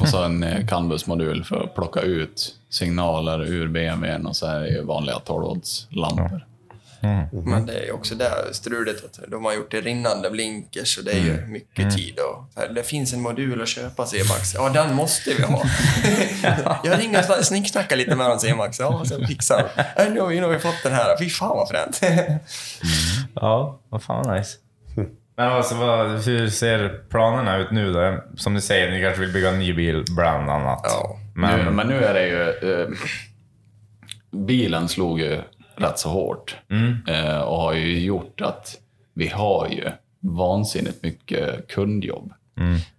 [0.00, 4.60] Och så en eh, Canvas-modul för att plocka ut signaler ur BMWn och så är
[4.60, 5.16] det ju vanliga
[7.02, 7.42] 12-lampor.
[7.50, 11.04] Men det är ju också där struligt att de har gjort det rinnande blinkers och
[11.04, 12.18] det är ju mycket tid.
[12.18, 14.54] Och, här, det finns en modul att köpa, C-Max.
[14.54, 15.62] Ja, den måste vi ha.
[16.84, 18.78] jag ringer och snicksnackar lite med honom, C-Max.
[18.80, 20.06] Ja, så fixar han.
[20.06, 21.16] Äh, nu, har vi- nu har vi fått den här.
[21.18, 22.00] Fy fan vad fränt.
[23.34, 24.56] Ja, vad fan nice.
[25.36, 28.24] Men alltså, vad, hur ser planerna ut nu då?
[28.36, 30.80] Som ni säger, ni kanske vill bygga en ny bil bland annat.
[30.84, 31.18] Ja.
[31.34, 32.72] Men, Nu, men nu är det ju...
[32.82, 32.88] Eh,
[34.30, 35.40] bilen slog ju
[35.80, 36.56] rätt så hårt.
[37.08, 38.74] Eh, och har ju gjort att
[39.14, 42.32] vi har ju vansinnigt mycket kundjobb.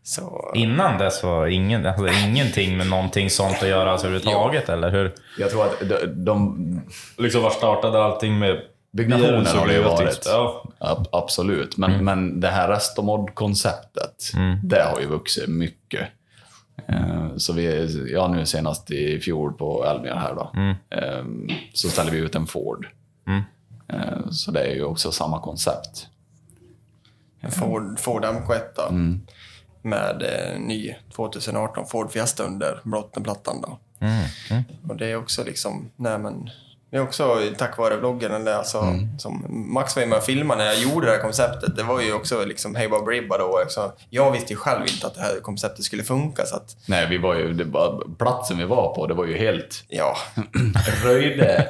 [0.03, 4.91] Så, innan dess var ingen, alltså, ingenting med någonting sånt att göra alltså, överhuvudtaget, eller
[4.91, 5.13] hur?
[5.39, 6.81] Jag tror att de, de
[7.17, 8.61] Liksom var startade allting med
[8.91, 10.23] byggnationen har det ju varit.
[10.25, 10.63] Ja.
[10.79, 11.77] Ab- absolut.
[11.77, 14.31] Men, men det här Restomod-konceptet,
[14.63, 16.07] det har ju vuxit mycket.
[16.87, 20.51] Eh, Så vi, ja nu senast i fjol på Elmia här då,
[20.97, 21.25] eh,
[21.73, 22.87] så ställde vi ut en Ford.
[23.93, 26.07] Eh, Så det är ju också samma koncept.
[27.41, 29.19] en Ford, Ford MK1
[29.81, 33.61] med eh, ny 2018 Ford Fiesta under bottenplattan.
[33.61, 33.79] Då.
[34.89, 36.49] Och det är också liksom, nej men,
[36.91, 38.31] det är också tack vare vloggen.
[38.31, 41.75] Eller alltså, som Max var ju med och filmade när jag gjorde det här konceptet.
[41.75, 43.61] Det var ju också liksom hej bara bribba då.
[43.65, 46.45] Också, jag visste ju själv inte att det här konceptet skulle funka.
[46.45, 49.83] Så att, Nej, vi var ju, var, platsen vi var på, det var ju helt
[49.87, 50.17] ja,
[51.03, 51.67] röjde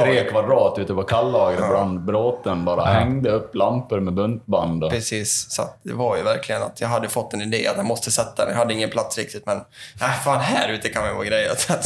[0.00, 2.64] tre kvadrat ute på Kallager bland bråten.
[2.64, 4.84] Bara hängde upp lampor med buntband.
[4.84, 7.86] Och, Precis, så det var ju verkligen att jag hade fått en idé att jag
[7.86, 8.52] måste sätta den.
[8.52, 9.60] Jag hade ingen plats riktigt, men
[10.00, 11.54] nej, fan här ute kan ju vara grejer.
[11.56, 11.84] Så att,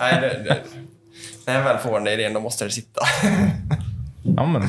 [0.00, 0.58] nej, det, det,
[1.48, 3.00] när jag väl får den där idén, då måste det sitta.
[4.36, 4.62] Ja, men...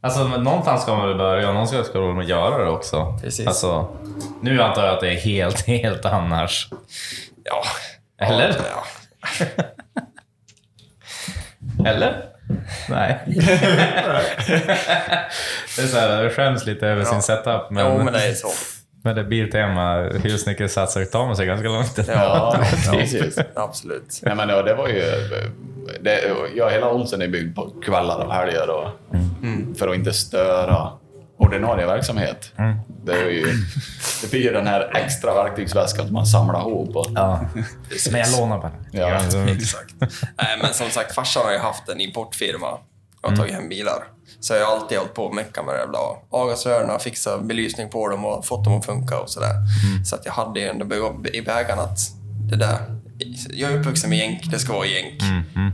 [0.00, 3.18] Alltså, men någonstans ska man väl börja och någonstans ska man göra det också.
[3.22, 3.46] Precis.
[3.46, 3.96] Alltså,
[4.42, 6.68] nu antar jag att det är helt, helt annars.
[7.44, 7.64] Ja.
[8.26, 8.56] Eller?
[8.70, 8.84] Ja.
[11.90, 12.24] Eller?
[12.88, 13.20] Nej.
[15.76, 17.70] det är så här, skäms lite över sin setup.
[17.70, 18.48] Men, Jo, men det är så.
[19.04, 21.98] Men det Biltema husnyckelsatsar tar man sig ganska långt.
[22.08, 22.56] ja,
[22.92, 23.38] precis.
[23.54, 24.20] Absolut.
[24.22, 25.02] Nej, men ja, det var ju...
[26.00, 26.20] Det,
[26.54, 28.88] ja, hela Olsen är byggd på kvällar och helger och,
[29.78, 30.90] för att inte störa
[31.36, 32.52] ordinarie verksamhet.
[33.04, 33.46] Det, är ju,
[34.22, 36.96] det blir ju den här extra verktygsväskan som man samlar ihop.
[36.96, 37.40] Och, Ja.
[38.10, 38.72] Men jag lånar bara.
[38.92, 39.16] Ja.
[39.48, 39.94] Exakt.
[40.00, 42.78] Nej, men som sagt, farsan har ju haft en importfirma
[43.24, 44.04] och har tagit hem bilar.
[44.40, 45.98] Så jag har alltid hållit på och meckat med det jävla
[46.30, 49.54] avgasrören, fixat belysning på dem och fått dem att funka och sådär.
[50.04, 50.86] Så att jag hade ju ändå
[51.32, 51.98] i vägen att
[52.50, 52.78] det där...
[53.50, 55.22] Jag är uppvuxen med jänk, det ska vara jänk.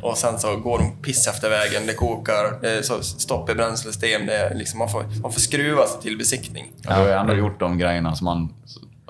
[0.02, 3.54] Och sen så går de piss efter vägen, det kokar, det är så stopp i
[3.54, 4.26] bränslesystem.
[4.26, 6.72] Det är liksom, man, får, man får skruva sig till besiktning.
[6.82, 8.54] Jag har ju ändå gjort de grejerna som man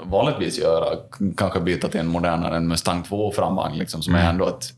[0.05, 0.99] vanligtvis gör.
[1.37, 4.73] Kanske byta till en modernare, en Mustang 2 framvagn, liksom, som är ändå ett,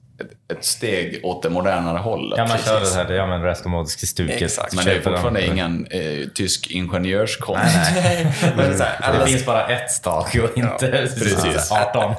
[0.52, 2.38] ett, steg åt det modernare hållet.
[2.38, 2.94] Ja, man kör Precis.
[2.94, 4.42] det här, ja men restomodiska stuket.
[4.42, 4.74] Exakt.
[4.74, 7.64] Men det är fortfarande ingen eh, tysk ingenjörskonst.
[8.56, 11.70] Men så här, Det alla- finns bara ett stak och inte precis.
[11.94, 12.14] 18.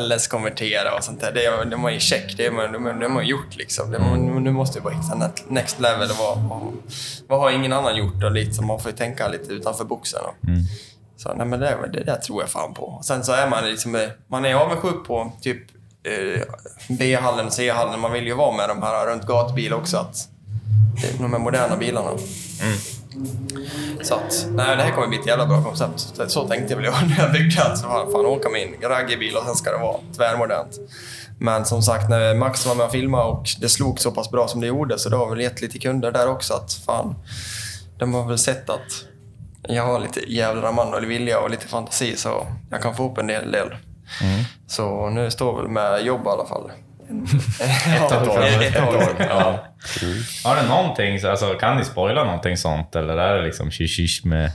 [0.00, 1.32] LS-konvertera och sånt där.
[1.32, 2.34] Det, är- det var ju check.
[2.36, 3.90] Det, det, det har man gjort liksom.
[3.90, 6.08] Det, man, nu måste ju bara hitta next level.
[6.18, 6.72] Vad, vad,
[7.28, 8.24] vad har ingen annan gjort?
[8.24, 10.20] Och lite, så man får ju tänka lite utanför boxen.
[10.24, 10.34] Och.
[11.16, 12.82] Så nej, men det, det där tror jag fan på.
[12.84, 15.62] Och sen så är man liksom, eh, man är avundsjuk på typ
[16.88, 18.00] B-hallen och C-hallen.
[18.00, 19.96] Man vill ju vara med de här runt gatbil också.
[19.96, 20.28] Att,
[21.18, 22.10] de här moderna bilarna.
[24.02, 26.12] Så att, nej, det här kommer bli ett jävla bra koncept.
[26.28, 27.76] Så, tänkte jag väl jag när jag byggde.
[27.76, 30.78] Så fan, fan åka med en raggarbil och sen ska det vara tvärmodernt.
[31.38, 34.48] Men som sagt, när Max var med och filmade och det slog så pass bra
[34.48, 37.14] som det gjorde så det har väl gett lite kunder där också att fan,
[37.98, 39.04] de har väl sett att
[39.62, 43.18] jag har lite jävla man och vilja och lite fantasi så jag kan få upp
[43.18, 43.52] en del.
[43.52, 43.76] del.
[44.66, 46.70] Så nu står väl med jobb i alla fall.
[47.10, 48.62] ett år framåt.
[48.62, 49.26] Ett år.
[49.28, 49.58] Ja.
[50.44, 54.24] Har det någonting, så- alltså, kan ni spoila någonting sånt eller är det liksom shish
[54.24, 54.50] med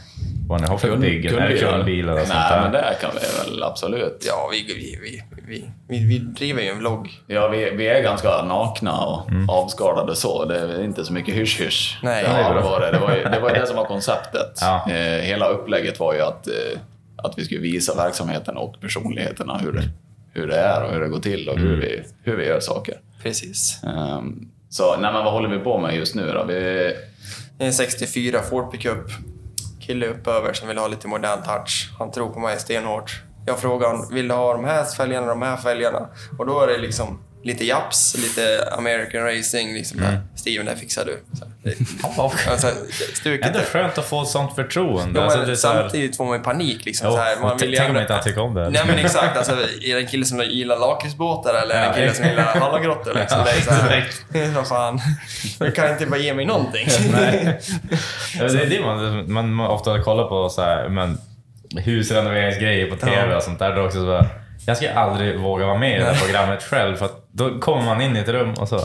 [0.48, 1.38] vad ni har för byggen?
[1.40, 2.62] Är det kundbilar och sånt Nej, där?
[2.62, 4.24] men det kan vi väl absolut.
[4.28, 7.10] Ja, vi, vi, vi, vi, vi, vi driver ju en vlogg.
[7.28, 10.46] Ja, vi, vi är ganska nakna och avskalade så.
[10.46, 11.98] Det är inte så mycket hysch-hysch.
[12.04, 12.24] Nej.
[12.24, 12.62] det, bra.
[12.62, 12.92] varit.
[12.94, 14.58] det var ju det, var ju det som var konceptet.
[14.62, 14.86] Ja.
[14.92, 16.80] Eh, hela upplägget var ju att, eh,
[17.18, 19.90] att vi skulle visa verksamheten och personligheterna, hur det,
[20.34, 23.00] hur det är och hur det går till och hur, vi, hur vi gör saker.
[23.24, 23.84] Precis.
[23.84, 26.44] Ehm, så nej, men vad håller vi på med just nu då?
[26.44, 26.54] Vi,
[27.58, 29.08] Det är en 64 Ford pickup.
[29.82, 31.90] Kille uppöver som vill ha lite modern touch.
[32.00, 33.22] Han tror på mig stenhårt.
[33.46, 36.08] Jag frågar honom, vill du ha de här fälgarna, de här fälgarna?
[36.38, 39.74] Och då är det liksom lite japs, lite American racing.
[39.74, 40.22] Liksom där.
[40.36, 41.20] Steven, det fixar du.
[41.40, 41.76] Så, det,
[42.52, 42.72] alltså,
[43.14, 43.64] stuket Ändå är...
[43.64, 45.20] skönt att få sånt förtroende.
[45.20, 46.86] Ja, alltså, samtidigt får man ju panik.
[46.86, 48.70] Liksom, Jo, så här, man vill tänk om inte han tycker om det.
[48.70, 49.38] Nej men exakt.
[49.38, 49.52] Alltså,
[49.84, 53.14] är det en kille som gillar lakritsbåtar eller det en Ja, kille som gillar hallongrottor?
[53.20, 53.40] Liksom?
[53.46, 55.00] det är så här, vad fan.
[55.60, 56.88] Du kan inte bara ge mig någonting.
[57.12, 57.60] Nej.
[58.40, 61.18] Ja, Det är det man, man ofta kollar på, så här, men,
[61.86, 63.38] husrenoveringsgrejer på TV Ja.
[63.38, 63.72] och sånt där.
[63.72, 64.28] Det är också så här,
[64.66, 67.86] jag skulle aldrig våga vara med i det här programmet själv för att då kommer
[67.86, 68.80] man in i ett rum och så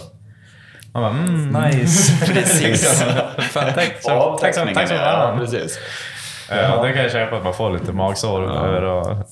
[0.93, 2.27] Man bara, mm, nice.
[2.33, 3.03] Precis.
[3.39, 5.79] Fan, tack så, tack så, tack så Ja, precis.
[6.51, 9.29] Ja, det kan jag köpa att man får lite magsår över att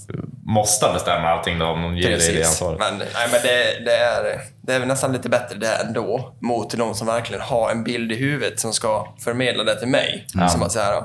[0.47, 2.79] måste bestämma allting då om de ger dig det ansvaret.
[2.79, 6.71] Men, nej, men det, det, är, det är väl nästan lite bättre det ändå mot
[6.71, 10.27] de som verkligen har en bild i huvudet som ska förmedla det till mig.
[10.49, 11.05] Som att säga,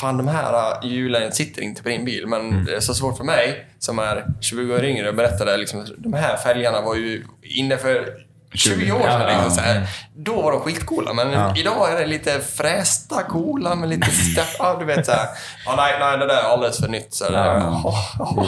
[0.00, 2.64] fan de här hjulen sitter inte på din bil, men Mm.
[2.64, 5.56] det är så svårt för mig som är 20 år yngre att berätta det.
[5.56, 8.08] Liksom, de här fälgarna var ju inne för
[8.54, 9.20] 20 år sedan.
[9.20, 9.86] Ja, Liksom, ja, så här.
[10.16, 14.76] Då var de skitcoola, men idag är det lite frästa, coola med lite step, ja,
[14.80, 15.26] du vet såhär.
[15.66, 17.14] Ja, nej, nej, det där är alldeles för nytt.
[17.14, 17.44] Så där.
[17.46, 18.46] Ja, ja.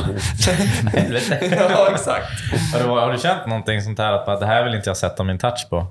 [1.71, 2.27] Ja, exakt.
[2.73, 5.25] Har du, har du känt någonting sånt här att det här vill inte jag sätta
[5.25, 5.87] min touch på?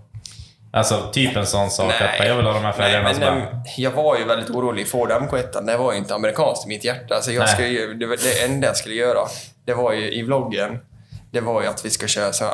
[0.76, 3.10] Alltså typ en sån sak att bara, jag vill ha de här fälgarna.
[3.12, 4.88] Nej, men, bara, jag var ju väldigt orolig.
[4.88, 7.22] Ford MK1, det var ju inte amerikanskt i mitt hjärta.
[7.22, 7.48] Så jag Nej.
[7.48, 9.20] skulle ju, det, det enda jag skulle göra,
[9.66, 10.80] det var ju i vloggen,
[11.36, 12.46] det var ju att vi ska köra så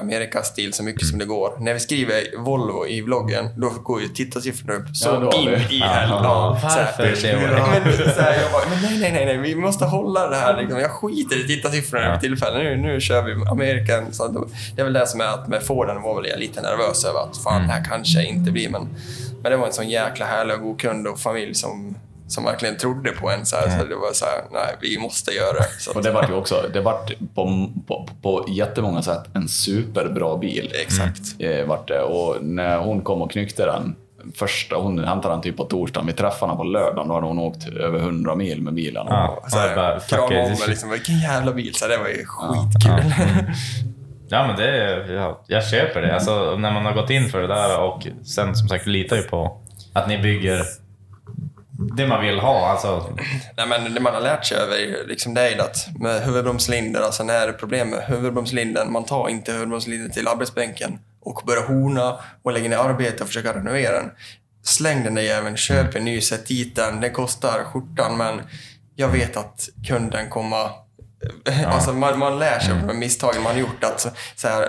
[0.00, 1.56] Amerika-stil så mycket som det går.
[1.60, 5.52] När vi skriver Volvo i vloggen, då går ju tittarsiffrorna upp så Ja, in i
[5.80, 6.20] helvete.
[6.22, 6.84] Ja, så här.
[6.86, 7.02] varför?
[7.06, 10.56] Men, så här, jag bara, men nej, nej, nej, nej, vi måste hålla det här.
[10.60, 10.80] Liksom.
[10.80, 12.14] Jag skiter i tittarsiffrorna Ja.
[12.14, 12.58] för tillfället.
[12.64, 14.12] Nu, nu kör vi Amerikan.
[14.12, 17.04] Så det är väl det som är att med Forden var väl jag lite nervös
[17.04, 17.68] över att fan, Mm.
[17.68, 18.68] det här kanske inte blir.
[18.68, 18.88] Men,
[19.42, 21.94] men det var en sån jäkla härlig och god kund och familj som,
[22.28, 23.46] som verkligen trodde på en.
[23.46, 25.80] Så, här, så det var så här, nej, vi måste göra det.
[25.80, 30.36] Så Och det vart ju också, det vart på, på, på jättemånga sätt en superbra
[30.36, 30.72] bil.
[30.82, 31.20] Exakt.
[31.38, 32.00] Eh, vart det.
[32.00, 33.96] Och när hon kom och knyckte den,
[34.34, 37.38] första, hon hämtade den typ på torsdagen, vi träffade henne på lördagen, då hade hon
[37.38, 39.06] åkt över 100 mil med bilen.
[39.08, 39.44] Ja.
[39.48, 41.74] Så här, Ja, bara, fuck krama om mig, liksom, vilken jävla bil.
[41.74, 43.14] Så det var ju skitkul.
[44.28, 46.14] Ja, men det är, ja, jag köper det.
[46.14, 49.22] Alltså, när man har gått in för det där och sen som sagt litar ju
[49.22, 49.60] på
[49.92, 50.62] att ni bygger
[51.96, 52.68] det man vill ha.
[52.68, 53.16] Alltså,
[53.56, 57.24] Nej, men det man har lärt sig över liksom det är att med huvudbromslinder, alltså
[57.24, 62.18] när det är problem med huvudbromslinden, man tar inte huvudbromslinden till arbetsbänken och börjar hona
[62.42, 64.10] och lägger ner arbete och försöker renovera den.
[64.62, 67.00] Släng den där jäveln, köp en ny, sätt dit den.
[67.00, 68.40] den kostar skjortan, men
[68.94, 70.70] jag vet att kunden kommer
[71.66, 73.84] Alltså man, man lär sig av de misstagen man gjort.
[73.84, 74.68] Att så, så här,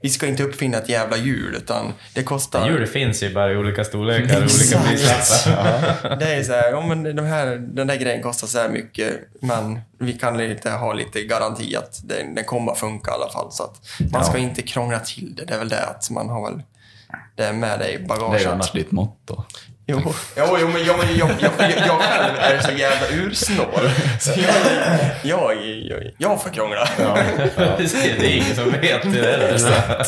[0.00, 2.68] vi ska inte uppfinna ett jävla hjul, utan det kostar...
[2.68, 6.16] djur finns ju bara i olika storlekar och olika prislappar.
[6.18, 9.14] Det är så här, ja, men de här, den där grejen kostar så här mycket,
[9.40, 13.32] men vi kan lite, ha lite garanti att den, den kommer att funka i alla
[13.32, 13.52] fall.
[13.52, 15.44] Så att man ska inte krångla till det.
[15.44, 16.62] Det är väl det att man har väl
[17.34, 18.42] det med dig i Det är bagaget.
[18.42, 19.44] ju annars ditt motto.
[19.90, 20.00] Jo,
[20.36, 23.90] jo, jo men jag, jag, jag, jag, själv är så jävla ursnål.
[24.20, 24.54] Så jag,
[25.22, 26.88] jag, jag, jag får krångla.
[26.96, 29.18] det är ingen som vet det.
[29.18, 30.04] Är det.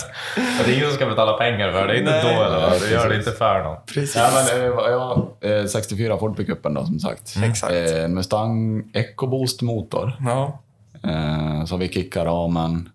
[0.65, 1.95] det är ingen som ska betala pengar för det.
[1.95, 2.35] Är inte Nej.
[2.37, 2.81] då eller vad?
[2.81, 3.77] Du gör det inte för någon.
[3.95, 4.17] Precis.
[4.17, 7.35] Ja, men, eh, ja, eh, 64 Ford pickupen då som sagt.
[7.45, 7.73] Exakt.
[7.73, 10.13] Eh, En Mustang EcoBoost motor.
[10.21, 10.61] Ja.
[11.05, 12.89] Eh, Så vi kickar ramen.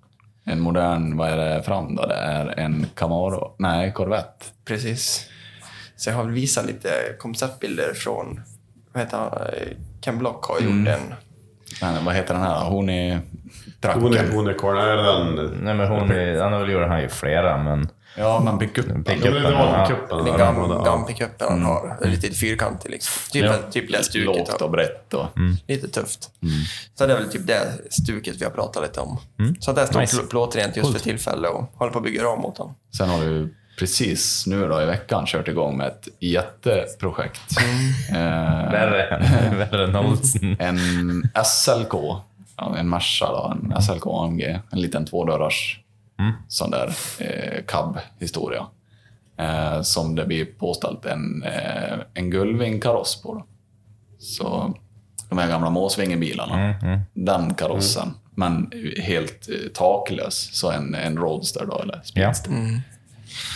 [0.48, 2.06] En modern, vad är det fram då?
[2.06, 4.46] Det är en Camaro, nej Corvette.
[4.66, 5.26] Precis.
[5.98, 8.42] Så jag har visat lite konceptbilder från,
[8.94, 9.68] vad heter han, Eh,
[10.02, 11.14] Ken Block har gjort en.
[11.82, 12.66] Men, vad heter den här?
[12.66, 13.22] Hon är
[13.82, 14.02] tracken.
[14.02, 14.76] Hon är, hon är korn.
[15.64, 19.04] Nej, men hon, är- han har väl gjort han ju flera, men Ja, men pickupen.
[19.04, 19.44] Pickupen.
[19.44, 19.50] var
[20.10, 20.18] ja.
[20.18, 20.86] Den där.
[20.86, 21.98] gam pickupen han har.
[22.06, 23.32] Lite fyrkantig liksom.
[23.32, 23.54] Typ, Ja.
[23.72, 24.26] typ det stuket.
[24.38, 25.14] Lågt och brett.
[25.14, 25.26] Och.
[25.68, 26.30] Lite tufft.
[26.96, 29.18] Så det är väl typ det stuket vi har pratat lite om.
[29.60, 30.16] Så det står Nice.
[30.18, 30.28] nice.
[30.30, 32.76] plåtrent just för tillfället och håller på att bygga ram åt honom.
[32.98, 37.42] Sen har du precis nu då i veckan kört igång med ett jätteprojekt.
[38.10, 38.16] Eh,
[38.72, 39.20] Värre,
[39.58, 40.56] värre än Olsen.
[40.60, 41.94] en SLK,
[42.58, 45.80] ja, en Merca då, en SLK AMG, en liten tvådörrars
[46.48, 48.66] sån där eh, cab-historia.
[49.38, 53.34] Eh, som det blir påställt en, eh, en Gullwing-kaross på.
[53.34, 53.46] Då.
[54.20, 54.74] Så
[55.30, 56.76] de här gamla Måsvingebilarna,
[57.14, 58.72] den karossen, men
[59.04, 60.50] helt eh, taklös.
[60.54, 62.34] Så en, en Roadster då, eller Ja.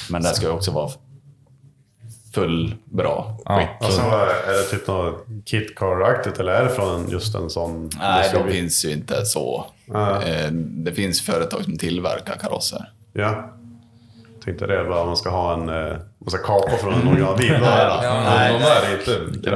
[0.09, 0.89] Men det ska ju också vara
[2.33, 3.57] full bra Ja.
[3.59, 3.69] skick.
[3.85, 7.89] Alltså, är det typ något KitKar-aktigt eller är det från just en sån?
[7.99, 9.65] Nej, de finns ju inte så.
[9.85, 10.21] Ja.
[10.23, 12.91] Eh, Det finns företag som tillverkar karosser.
[13.13, 13.53] Ja.
[14.45, 15.69] Tänkte det, bara man ska ha en...
[15.69, 17.51] eh, Man ska kapa från en originalbil.
[17.51, 18.05] Är det.
[18.05, 19.11] Ja, Nej, de är inte.
[19.41, 19.49] Nej, det,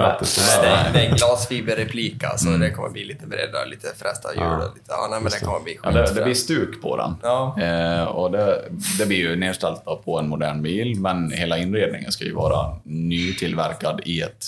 [0.67, 4.43] är, det är en glasfiberreplika, så det kommer bli lite bredare, lite frästa hjul.
[4.43, 7.15] och Lite, ja, nej, men det kommer bli Ja, det, det blir stuk på den.
[7.23, 7.55] Ja.
[7.61, 8.61] Eh, och det,
[8.99, 14.01] det blir ju nedställt på en modern bil, men hela inredningen ska ju vara nytillverkad
[14.05, 14.45] i ett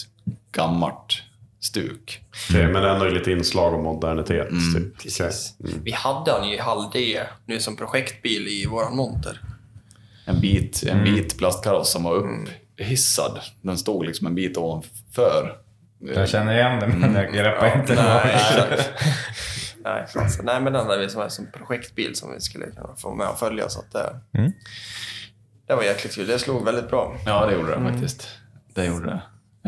[0.52, 1.22] gammalt
[1.62, 2.22] stuk.
[2.50, 4.48] Okej, men ändå lite inslag av modernitet.
[4.76, 4.98] Typ.
[5.04, 5.54] Precis.
[5.64, 5.74] Okej.
[5.84, 9.42] Vi hade han ju i halv D nu som projektbil i våran monter.
[10.26, 13.40] En bit, en bit plastkaross som var upphissad.
[13.62, 15.58] Den stod liksom en bit ovanför.
[16.16, 17.96] Jag känner igen det, men jag greppar inte.
[17.96, 18.40] Nej,
[19.84, 22.96] nej, alltså, nej, men den där vi som är som projektbil som vi skulle kunna
[22.98, 23.70] få med och följa.
[23.70, 24.20] Så att, det,
[25.68, 26.28] Det var jäkligt kul.
[26.28, 27.18] Det slog väldigt bra.
[27.26, 28.28] Ja, det gjorde det faktiskt.
[28.74, 29.22] Det gjorde det.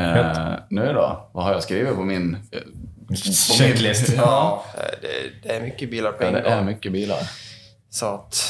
[0.03, 1.29] Eh, nu då?
[1.33, 2.37] Vad har jag skrivit på min...
[2.51, 2.59] eh,
[3.57, 4.13] Checklist.
[4.17, 4.65] Ja,
[5.01, 6.65] det, det är mycket bilar på Ja, en det är gång.
[6.65, 7.29] mycket bilar.
[7.89, 8.43] Så att...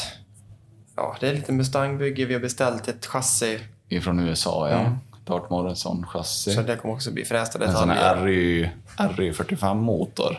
[0.97, 2.25] Ja, det är lite Mustang-bygge.
[2.25, 3.59] Vi har beställt ett chassi.
[3.89, 4.97] Ifrån USA, ja.
[5.25, 6.51] Dart Morrison-chassi.
[6.55, 8.25] Så det kommer också bli frästa En sån detaljer.
[8.25, 10.37] RY, RY45-motor.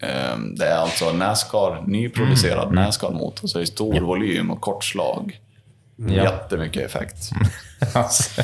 [0.00, 5.40] Ehm, Det är alltså Nascar, nyproducerad Nascar-motor, så det är stor volym och kort slag.
[5.96, 6.08] Ja.
[6.08, 7.30] Jättemycket effekt.
[7.94, 8.42] Alltså.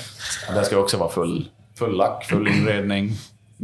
[0.54, 1.48] Det ska också vara full,
[1.78, 3.12] full lack, full inredning,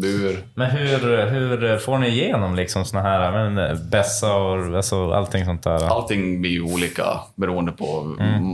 [0.01, 0.45] bur.
[0.55, 5.63] Men hur, hur får ni igenom liksom såna här men, bässa och alltså, allting sånt
[5.63, 5.89] där?
[5.89, 8.03] Allting blir ju olika beroende på...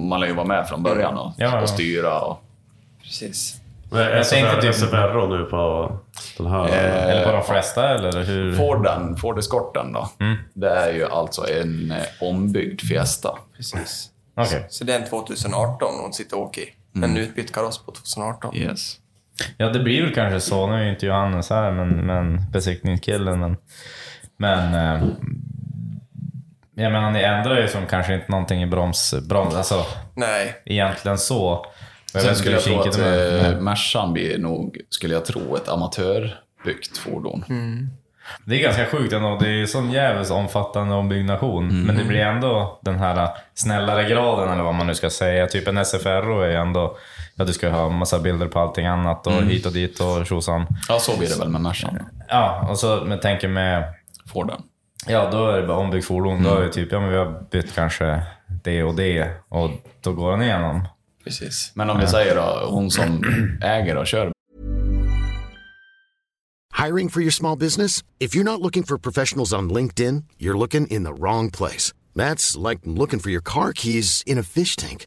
[0.09, 1.63] Man lär ju vara med från början och, Ja, ja.
[1.63, 2.21] och styra.
[2.21, 2.41] Och,
[3.03, 3.57] Precis.
[3.91, 5.93] Jag tänkte typ- SFR nu på
[6.39, 6.69] den här.
[6.69, 8.57] Eh, Eller på de flesta eller hur?
[8.57, 10.09] Forden, Ford Escorten då.
[10.55, 13.39] Det är ju alltså en eh, ombyggd Fiesta.
[13.57, 14.11] Precis.
[14.37, 14.67] Okej.
[14.69, 16.75] Så det är en 2018 hon sitter och åker i.
[17.03, 18.57] En utbytt kaross på 2018.
[18.57, 18.97] Yes.
[19.57, 20.67] Ja, det blir väl kanske så.
[20.67, 23.41] Nu är ju inte Johannes här, men, men besiktningskillen.
[23.41, 23.57] Men,
[24.37, 25.09] men eh,
[26.75, 29.15] jag menar, ni ändrar ju som kanske inte någonting i broms...
[29.29, 31.67] broms alltså, Nej, egentligen så.
[32.13, 36.99] Jag Sen skulle jag tro att eh, Mercan blir nog, skulle jag tro, ett amatörbyggt
[36.99, 37.45] fordon.
[38.45, 39.39] Det är ganska sjukt ändå.
[39.41, 41.87] Det är ju sån jävligt omfattande ombyggnation.
[41.87, 45.47] Men det blir ändå den här snällare graden, eller vad man nu ska säga.
[45.47, 46.97] Typ en SFRO är ändå...
[47.37, 50.67] Ja, du ska ha massa bilder på allting annat och hit och dit och tjosan.
[50.89, 51.99] Ja, så blir det väl med Mercan.
[52.29, 53.95] Ja, och så men tänker med...
[54.33, 54.63] Forden.
[55.07, 56.43] Ja, då är det bara ombyggt fordon.
[56.43, 58.23] Då är det typ, ja men vi har bytt kanske
[58.65, 59.31] det och det.
[59.49, 59.71] Och
[60.01, 60.89] då går den igenom.
[61.25, 61.73] precis.
[61.75, 63.25] Men om vi säger då, hon som
[63.63, 64.33] äger och kör
[66.85, 68.03] Hiring for your small business?
[68.19, 71.93] If you're not looking for professionals on LinkedIn, you're looking in the wrong place.
[72.15, 75.07] That's like looking for your car keys in a fish tank.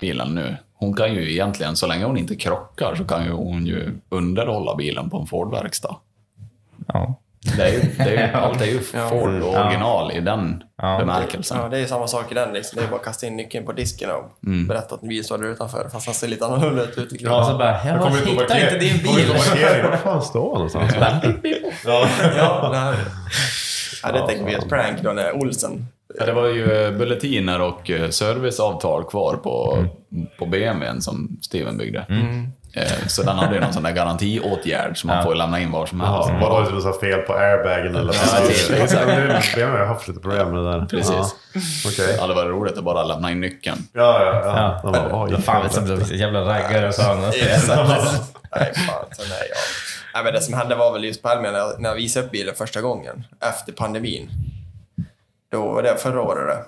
[0.00, 0.56] Bilen nu.
[0.78, 4.74] Hon kan ju egentligen, så länge hon inte krockar, så kan ju hon ju underhålla
[4.76, 5.96] bilen på en Ford-verkstad.
[6.88, 7.20] Ja.
[7.56, 9.08] Det är ju, det är ju, allt är ju Ja.
[9.08, 9.42] Ford Mm.
[9.48, 11.58] original i den bemärkelsen.
[11.62, 12.52] Ja, det är samma sak i den.
[12.52, 12.76] Liksom.
[12.78, 14.66] Det är bara att kasta in nyckeln på disken och Mm.
[14.66, 15.88] berätta att vi står där utanför.
[15.92, 17.26] Fast han ser lite annorlunda ut utanför.
[17.26, 19.28] Ja, så bara, jag hittar inte din bil.
[19.90, 20.94] Var fan står han någonstans?
[21.84, 22.96] ja, ja, nej.
[24.02, 25.86] ja, det tänkte vi ett prank då när Olsen...
[26.18, 29.84] Ja, det var ju eh, bulletiner och eh, serviceavtal kvar på,
[30.38, 32.06] på BMWn som Steven byggde.
[32.08, 32.48] Mm.
[32.72, 35.22] Eh, Så den hade ju någon sån där garantiåtgärd som man Ja.
[35.24, 36.28] får lämna in var som helst.
[36.40, 38.48] Ja, var det så fel på airbagen eller Ja,
[38.82, 39.54] exakt.
[39.54, 40.86] BMW har haft lite problem med det där.
[40.86, 41.34] Precis.
[41.98, 42.04] Ja.
[42.18, 43.78] Ja, det var roligt att bara lämna in nyckeln.
[43.92, 44.56] Ja, ja, ja.
[44.56, 44.80] Ja.
[44.82, 47.20] De bara, oj, fan du, vilken jävla raggare sa han.
[47.20, 47.86] Nej, fan.
[49.18, 49.24] Ja.
[50.14, 51.42] nej, men det som hände var väl just på jag-
[51.80, 54.28] när jag visade upp bilen första gången efter pandemin.
[55.48, 56.64] Då var det förra året det.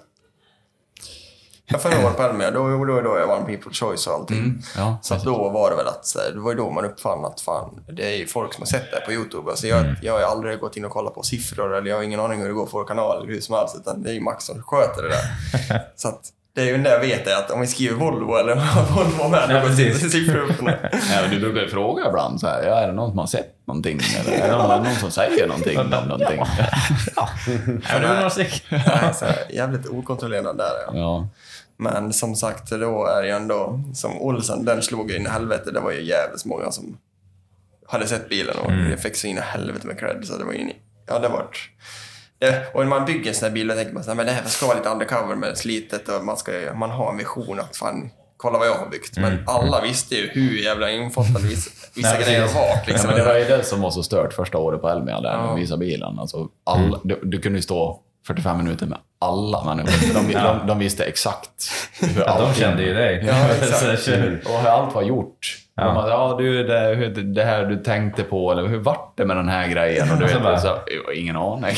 [1.70, 4.38] Ja, förra året på Elmia, då, då, då, då jag vann People Choice och allting.
[4.38, 7.24] Mm, ja, så då var det väl att, här, det var ju då man uppfann
[7.24, 9.50] att fan, det är ju folk som har sett det på YouTube.
[9.50, 9.94] Alltså jag, Mm.
[10.02, 12.48] jag har aldrig gått in och kollat på siffror eller jag har ingen aning hur
[12.48, 13.76] det går för vår kanal eller hur som helst.
[13.76, 15.82] Utan det är ju Max som sköter det där.
[15.96, 16.20] så att
[16.58, 18.54] det är ju det jag vet är att om vi skriver Volvo eller
[18.94, 20.12] Volvo med, Ja, går precis.
[20.12, 20.90] siffror upp och ner.
[20.92, 23.26] Ja, men du brukar ju fråga ibland så här, ja, är det någon som har
[23.26, 24.00] sett någonting?
[24.20, 26.42] Eller är det någon, någon som säger någonting om någonting?
[27.16, 27.28] Ja,
[28.00, 28.60] det var några stycken.
[28.86, 30.96] Nej, så här, jävligt okontrollerad där är jag.
[30.96, 31.28] Ja.
[31.76, 35.70] Men som sagt, då är det ju ändå som Olsen, den slog in i helvete.
[35.70, 36.98] Det var ju jävligt många som
[37.88, 38.90] hade sett bilen och Mm.
[38.90, 40.24] jag fick så in i helvete med cred.
[40.24, 40.70] Så det var ju...
[41.06, 41.46] Ja, det var...
[42.38, 44.26] Det, och när man bygger en sån här bil, då tänker man så här, men
[44.26, 47.60] det här ska vara lite undercover med slitet och man, ska, man har en vision
[47.60, 49.16] att fan, kolla vad jag har byggt.
[49.16, 49.44] Men Mm.
[49.46, 52.48] alla visste ju hur jävla infattade vissa, vissa Nej, grejer var.
[52.62, 53.06] Ja, Liksom.
[53.10, 55.46] men det var ju det som var så stört första året på Elmia, där Ja.
[55.46, 56.18] de visade bilen.
[56.18, 60.14] Alltså, alla, du, du kunde ju stå 45 minuter med alla människor.
[60.14, 60.42] De, Ja.
[60.60, 61.70] de, de visste exakt
[62.00, 63.24] hur Ja, de kände ju dig.
[63.26, 63.48] Ja,
[64.54, 65.56] Och hur allt var gjort.
[65.78, 65.84] Ja.
[65.84, 69.36] De bara, ja du, det, det här du tänkte på, eller hur vart det med
[69.36, 70.10] den här grejen?
[70.12, 71.74] Och du Och så vet, bara- så, jag har ingen aning.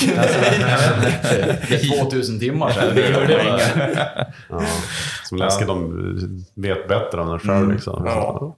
[1.22, 2.94] det, det är 2000 timmar sedan.
[2.94, 3.96] Det gjorde jag ingen.
[4.48, 4.60] Ja.
[5.24, 7.56] Som läskigt, de vet bättre än en själv.
[7.56, 7.70] Mm.
[7.72, 8.02] Liksom.
[8.06, 8.56] Ja.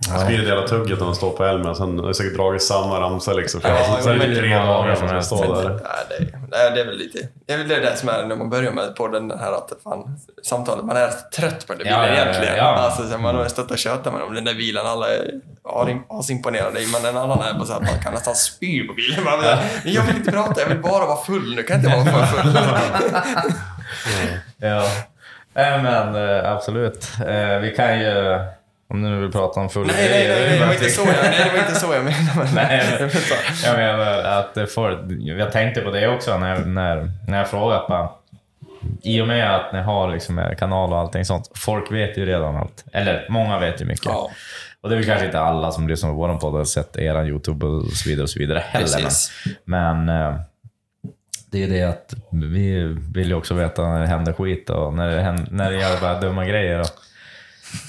[0.00, 1.74] Så blir det hela tugget när man står på Elmia.
[1.74, 3.60] Sen har det säkert dragit samma ramsa liksom.
[3.60, 5.68] För Ja, så är det tre dagar som man står där.
[5.70, 7.18] Nej, det, nej, det är väl lite...
[7.46, 10.18] Det är väl det som är när man börjar med på den här att fan,
[10.42, 12.56] samtalet, man är trött på den där Ja, bilen ja, ja, egentligen.
[12.56, 12.64] ja.
[12.64, 15.30] Alltså, så man har stått och tjötat med om den där bilen, alla är
[15.64, 19.24] asim- asimponerade men en annan är bara så att man kan nästan spy på bilen.
[19.24, 22.04] Man men jag vill inte prata, jag vill bara vara full nu, kan inte vara
[22.04, 22.58] för full.
[24.58, 24.82] Ja,
[25.82, 27.08] men eh, absolut.
[27.28, 28.38] Eh, Vi kan ju,
[28.88, 31.00] om du nu vill prata om full Nej, nej, nej, nej, det var inte så
[31.00, 32.36] jag, nej, det var inte så jag menade.
[32.36, 33.10] Men, Nej, men,
[33.64, 37.88] jag menar att det får, jag tänkte på det också när, när, när jag frågat
[37.88, 38.08] bara,
[39.02, 42.26] I och med att ni har liksom er kanal och allting sånt, folk vet ju
[42.26, 42.84] redan allt.
[42.92, 44.06] Eller många vet ju mycket.
[44.06, 44.30] Ja.
[44.80, 47.26] Och det är väl kanske inte alla som lyssnar på vår podd har sett er
[47.26, 48.86] YouTube och så vidare och så vidare heller.
[48.86, 49.30] Precis.
[49.64, 50.36] Men eh,
[51.50, 55.08] det är det att vi vill ju också veta när det händer skit och när
[55.08, 56.80] det, händer, när det gör bara dumma grejer.
[56.80, 56.86] Och,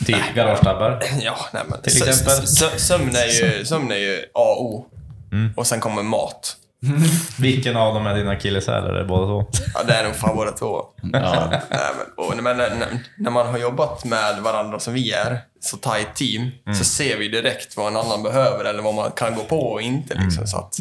[0.06, 1.04] typ garagetabbar.
[1.22, 1.82] Ja, nej men.
[1.82, 2.34] Till exempel?
[2.46, 4.86] sö- Sömn är ju, sömn är ju A och O.
[5.32, 5.54] Mm.
[5.56, 6.56] Och sen kommer mat.
[7.40, 8.90] Vilken av dem är dina akilleshälar?
[8.90, 9.46] Är det båda två?
[9.74, 10.86] Ja, det är nog fan båda två.
[11.14, 11.48] Ja.
[11.52, 11.62] Nej,
[11.98, 15.78] men, och, men när, när, när man har jobbat med varandra som vi är, så
[15.78, 16.78] tight team, Mm.
[16.80, 19.82] så ser vi direkt vad en annan behöver eller vad man kan gå på och
[19.82, 20.14] inte.
[20.14, 20.48] Liksom, Mm.
[20.48, 20.76] så att,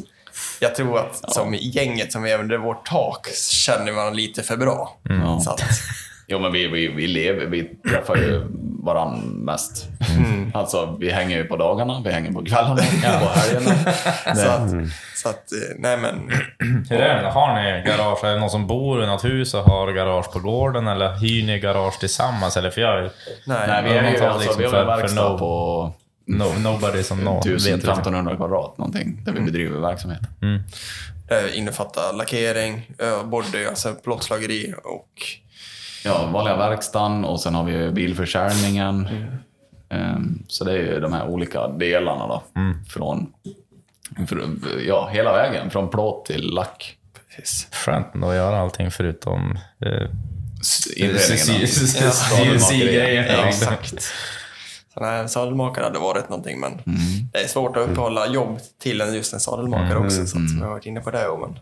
[0.61, 4.42] jag tror att som i gänget som vi är under vårt tak känner varandra lite
[4.42, 4.96] för bra.
[5.02, 5.40] Ja.
[5.40, 5.62] Så att,
[6.28, 8.46] Jo, men vi, vi, vi lever, vi träffar ju
[8.87, 9.87] varandra mest.
[10.55, 13.93] Alltså, vi hänger ju på dagarna, vi hänger på kvällarna, på helgerna.
[14.34, 14.70] så att,
[15.14, 16.30] så att eh, nej men.
[16.91, 17.30] Hur är det?
[17.30, 18.24] Har ni garage?
[18.24, 20.87] Är det någon som bor i något hus och har garage på gården?
[20.87, 22.57] Eller hyr ni garage tillsammans?
[22.57, 23.03] Eller för jag...
[23.03, 23.11] Nej,
[23.47, 25.93] Nej, vi, är ju, alltså, vi har en verkstad no, på
[26.26, 27.45] no, nobody som no, vet.
[27.45, 27.74] liksom.
[27.74, 30.20] 1500 kvadrat någonting, där vi bedriver verksamhet.
[31.28, 32.91] Det innefattar lackering,
[33.24, 35.09] body, alltså plåtslageri och
[36.07, 39.09] Ja, vanliga verkstaden och sen har vi ju bilförsäljningen.
[39.90, 42.42] Ehm, Så det är ju de här olika delarna då.
[42.88, 43.32] Från,
[44.28, 45.70] från, ja, hela vägen.
[45.70, 46.96] Från plåt till lack.
[47.36, 47.68] precis.
[47.72, 49.59] Skönt ändå att göra allting förutom...
[49.80, 50.09] Eh,
[50.96, 51.66] Inredningen.
[51.66, 53.36] CNC-grejer.
[53.36, 54.02] Ja, exakt.
[54.94, 56.72] Så nej, en sadelmakare hade varit någonting, men
[57.32, 60.26] det är svårt att uppehålla jobb till en, just en sadelmakare också.
[60.26, 61.26] Så att vi har varit inne på det.
[61.40, 61.59] Men,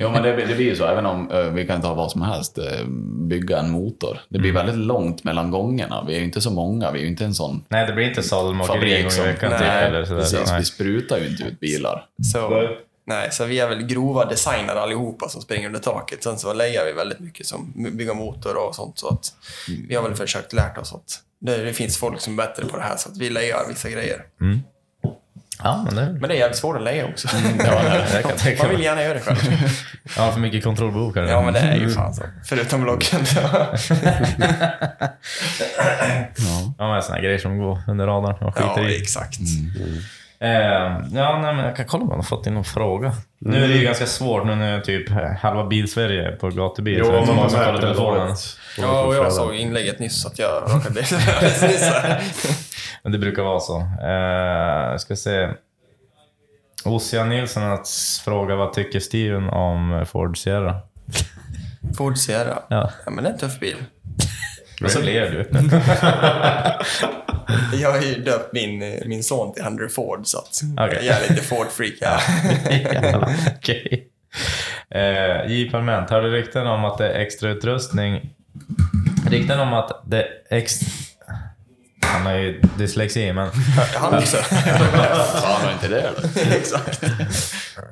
[0.00, 0.86] Jo, men det, det blir ju så.
[0.86, 2.86] Även om eh, vi kan ta vad som helst, eh,
[3.28, 4.18] bygga en motor.
[4.28, 6.04] Det blir väldigt långt mellan gångerna.
[6.06, 6.90] Vi är ju inte så många.
[6.90, 8.22] Vi är ju inte en sån Nej, det blir inte
[8.96, 9.24] en gång i som...
[9.50, 10.20] Nej, eller sådär.
[10.20, 10.50] precis.
[10.50, 10.58] Nej.
[10.58, 12.06] Vi sprutar ju inte ut bilar.
[12.32, 12.68] så,
[13.06, 16.22] nej, så vi är väl grova designare allihopa som springer under taket.
[16.22, 18.98] Sen så lejar vi väldigt mycket som bygga motor och sånt.
[18.98, 19.32] Så att
[19.88, 22.76] vi har väl försökt lärt oss att det, det finns folk som är bättre på
[22.76, 24.24] det här, så att vi lejar vissa grejer.
[25.64, 26.12] Ja, men det...
[26.20, 27.28] Men det är jävligt svårt att leja också.
[27.58, 29.38] Ja, det, det kan jag tänka Man vill gärna göra det själv.
[30.16, 31.32] Ja, för mycket kontrollbok kanske.
[31.32, 32.22] Ja, men det är ju fan så.
[32.44, 33.20] Förutom loggen.
[36.78, 39.02] Ja, men såna här grejer som går under radarn och skiter ja, i.
[39.02, 39.38] exakt.
[39.40, 40.02] Eh,
[40.48, 43.12] ja, nej, men jag kan kolla om jag har fått in någon fråga.
[43.38, 46.96] Nu är det ju ganska svårt nu när typ halva bilsverige på gatubil.
[46.98, 48.36] Jo, så man märker det telefonen.
[48.78, 51.02] Ja, och jag såg inlägget nyss att jag råkade bli.
[53.02, 53.78] Men det brukar vara så.
[53.80, 55.48] Eh, ska se.
[56.84, 57.80] Ossian Nilsson har
[58.24, 60.80] fråga vad tycker Steven om Ford Sierra?
[61.96, 62.58] Ford Sierra.
[62.68, 62.90] Ja.
[63.04, 63.76] Ja, men det är en tuff bil.
[64.84, 65.46] Och så ler du.
[67.82, 71.06] Jag har ju döpt min, min son till Henry Ford, så att Okej.
[71.06, 72.20] jag är lite Ford-freak här.
[73.12, 74.08] ja, okej.
[74.90, 75.70] Eh, J.
[75.70, 78.30] Parment, hörde rykten om att det är extra utrustning.
[79.30, 80.80] Rykten om att det är ex...
[82.00, 83.50] Han har ju dyslexi, men...
[83.94, 84.36] Han också.
[84.42, 86.56] Fan, var inte det eller?
[86.56, 87.02] Exakt.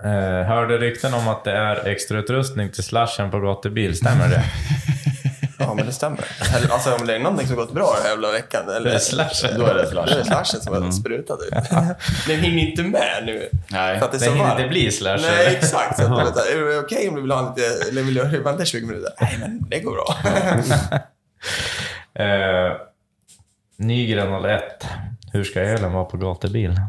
[0.05, 4.45] Eh, hörde rykten om att det är extra utrustning till slashen på gatubil, stämmer det?
[5.81, 6.25] Men det stämmer.
[6.71, 8.99] Alltså om det är någonting som gått bra den här jävla veckan, eller, Det är
[8.99, 9.59] slashen.
[9.61, 10.25] Då är det slashen.
[10.25, 11.51] slashen som har sprutat ut.
[12.27, 13.49] Den hinner inte med nu.
[13.71, 13.99] Nej.
[13.99, 15.19] För att det är så hinner inte bli slash.
[15.21, 15.97] Nej, exakt.
[15.97, 18.87] Så att, är det okej om du vill ha lite, eller vill du vänta 20
[18.87, 19.13] minuter?
[19.21, 20.17] Nej, men det går bra.
[22.15, 22.73] Eh,
[23.77, 24.63] Nygren 01.
[25.33, 26.81] Hur ska elen vara på gatubil?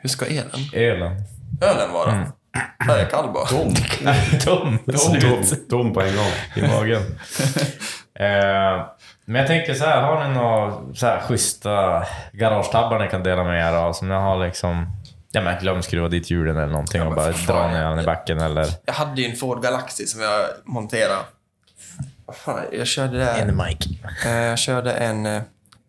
[0.00, 0.60] Hur ska elen?
[0.72, 1.16] Elen.
[1.60, 2.12] Ölen vara?
[2.12, 2.28] Mm.
[2.88, 3.46] Är kall bara.
[3.46, 3.74] Tom.
[4.44, 4.78] Tom.
[4.86, 5.68] Tom, Slut.
[5.70, 6.32] tom på en gång.
[6.56, 7.02] I magen.
[8.14, 8.86] eh,
[9.24, 13.44] men jag tänker så här, har ni några så här schyssta garagetabbar ni kan dela
[13.44, 13.92] med er av?
[13.92, 14.86] Som ni har liksom...
[15.32, 18.40] Ja men glöm skruva dit hjulen eller någonting och bara dra ner den i backen
[18.40, 18.66] eller...
[18.84, 21.22] Jag hade ju en Ford Galaxy som jag monterade.
[22.32, 23.40] Fan, jag körde där.
[23.40, 23.76] In the mic.
[24.26, 25.42] Eh, Jag körde en eh,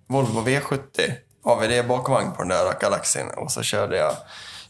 [0.08, 0.80] Volvo V70
[1.44, 4.12] AVD bakvagn på den där Galaxyn och så körde jag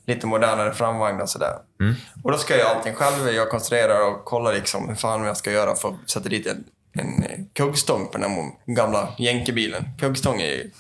[0.10, 1.53] lite modernare framvagn och sådär.
[1.82, 1.95] Mm.
[2.24, 3.34] Och då ska jag allting själv.
[3.34, 6.64] Jag konstruerar och kollar liksom hur fan jag ska göra för att sätta dit en,
[6.99, 9.84] en eh, kuggstång på den här gamla jänkebilen.
[9.99, 10.72] Kuggstång är ju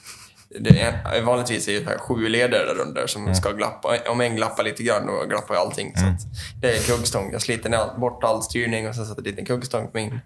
[0.59, 3.35] det är, vanligtvis är det så sju leder där under som Mm.
[3.35, 3.97] ska glappa.
[4.09, 5.93] Om en glappar lite grann, då glappar ju allting.
[5.97, 6.21] Så att
[6.61, 7.29] det är kuggstång.
[7.31, 10.19] Jag sliter ner bort all styrning och så sätter dit en kuggstång på min.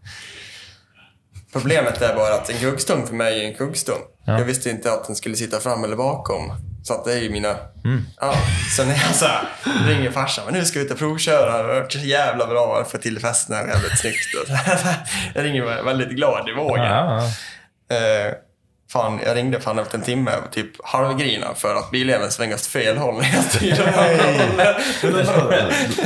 [1.54, 4.00] Problemet är bara att en kuggstång för mig är en kuggstång.
[4.26, 4.38] Ja.
[4.40, 6.52] Jag visste inte att den skulle sitta fram eller bakom.
[6.84, 7.56] Så att det är ju mina...
[7.86, 8.06] Mm.
[8.22, 8.36] Ja,
[8.76, 9.44] så när jag så här,
[9.88, 11.58] ringer farsan, men nu ska vi ut och provköra.
[11.58, 14.50] Det har varit jävla bra få till festen här jävligt snyggt.
[15.36, 16.86] Jag ringer väldigt glad i vågen.
[16.86, 17.18] Ja.
[17.92, 18.34] Eh,
[18.94, 22.66] fan, jag ringde fan efter en timme och typ halvgrina för att biljäveln svängde åt
[22.66, 23.76] fel håll jag styrde.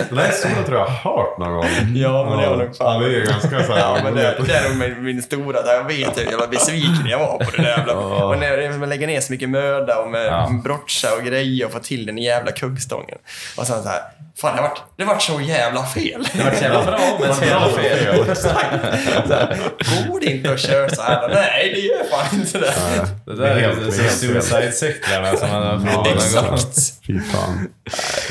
[0.09, 1.65] Den här historien tror jag har hört någon gång.
[1.95, 3.01] Ja, men det var nog fan...
[3.01, 3.79] Ja, det är ganska så här.
[3.79, 5.61] Ja, men det, det är nog min, min stora...
[5.61, 7.93] Där jag vet hur jävla besviken jag var på det där jävla...
[7.93, 10.49] Och när man lägger ner så mycket möda och med Ja.
[10.63, 13.17] brotcha och grejer och få till den jävla kuggstången.
[13.57, 14.01] Och sen så här...
[14.41, 16.27] Fan, det vart, det vart så jävla fel.
[16.33, 18.15] Det var så jävla bra men så jävla fel.
[20.09, 21.29] Går det inte att köra så här?
[21.29, 22.73] Nej, det gör fan inte det.
[23.25, 26.03] Det där är Helt- helt suicide-cyklarna som man har provat någon
[26.45, 26.53] gång.
[26.53, 27.05] Exakt.
[27.07, 27.69] Fy fan.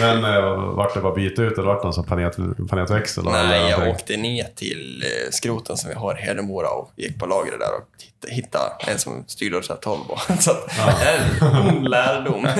[0.00, 2.36] Men eh, vart det bara byta ut eller vart det någon planet,
[2.68, 3.24] planetväxel?
[3.24, 7.26] Nej, jag åkte ner till eh, skroten som vi har i Hedemora och gick på
[7.26, 7.84] lagret där och
[8.28, 9.98] hitta- en som styrde åt rätt håll.
[10.40, 10.68] Så att,
[11.00, 11.18] det är
[11.50, 12.46] en ond lärdom.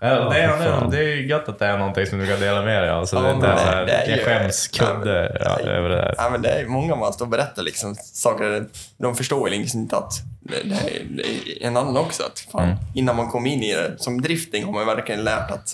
[0.00, 2.62] Ja, det, är, det är ju gött att det är någonting som du kan dela
[2.62, 3.06] med dig av.
[3.06, 5.96] Så det är Ja, inte det- det är jag ju- skäms kudde ja, över det
[5.96, 6.14] där.
[6.18, 8.66] Ja, men det är många man står och berättar liksom saker.
[8.98, 12.22] De förstår liksom inte att det, är, det är en annan också.
[12.22, 12.76] Att fan, Mm.
[12.94, 15.68] Innan man kom in i det, som drifting har man verkligen lärt att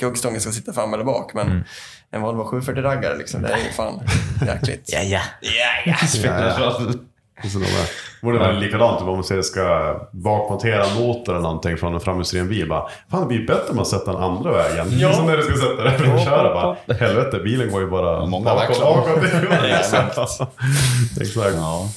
[0.00, 1.34] kuggstången ska sitta fram eller bak.
[1.34, 1.64] Men Mm.
[2.10, 4.00] en Volvo 740-raggare, liksom, det är ju fan
[4.46, 4.90] jäkligt.
[4.92, 5.20] Ja, ja.
[5.40, 6.80] Ja, ja.
[7.38, 7.52] Spelar roll.
[7.52, 11.94] Så de är- Borde väl likadant om man säger ska bakmontera motor eller någonting från
[11.94, 12.68] en framhjulsdriven bil.
[12.68, 14.86] Bara, Fan det blir bättre om man sätter den andra vägen.
[14.98, 15.12] Ja.
[15.12, 16.94] Som när du ska sätta den att köra bara.
[16.94, 18.68] Helvete, bilen går ju bara Många bakåt.
[18.68, 18.86] växlar.
[18.86, 19.24] bakåt.
[19.64, 20.18] Exakt.
[21.20, 21.54] Exakt.
[21.54, 21.88] Ja.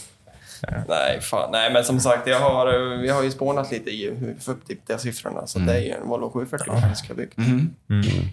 [0.88, 1.50] Nej, fan.
[1.52, 4.52] Nej, men som sagt, jag har, vi har ju spånat lite i hur vi får
[4.52, 5.48] upp typ de siffrorna.
[5.48, 7.32] Så det är ju en Volvo 740 vi kanske ska bygga.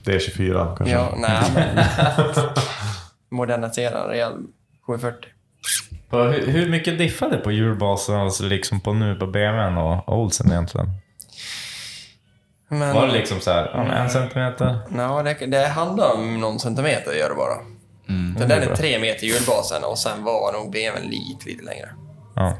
[0.04, 0.94] Det är 24 kanske.
[0.94, 1.84] Ja, nej, men...
[3.30, 4.32] Modernisera en rejäl
[4.86, 5.30] 740.
[6.10, 10.50] Hur, hur mycket diffar det på hjulbasen alltså, liksom på nu på BMWn och Olsen
[10.52, 10.86] egentligen?
[12.68, 14.78] Men, Var det liksom så här, ja, men en centimeter?
[14.96, 17.54] Ja, det, det handlar om någon centimeter gör det bara.
[18.08, 21.88] Mm, Så den är tre meter hjulbasen och sen var nog BMWn lite, lite längre.
[22.36, 22.56] Ja.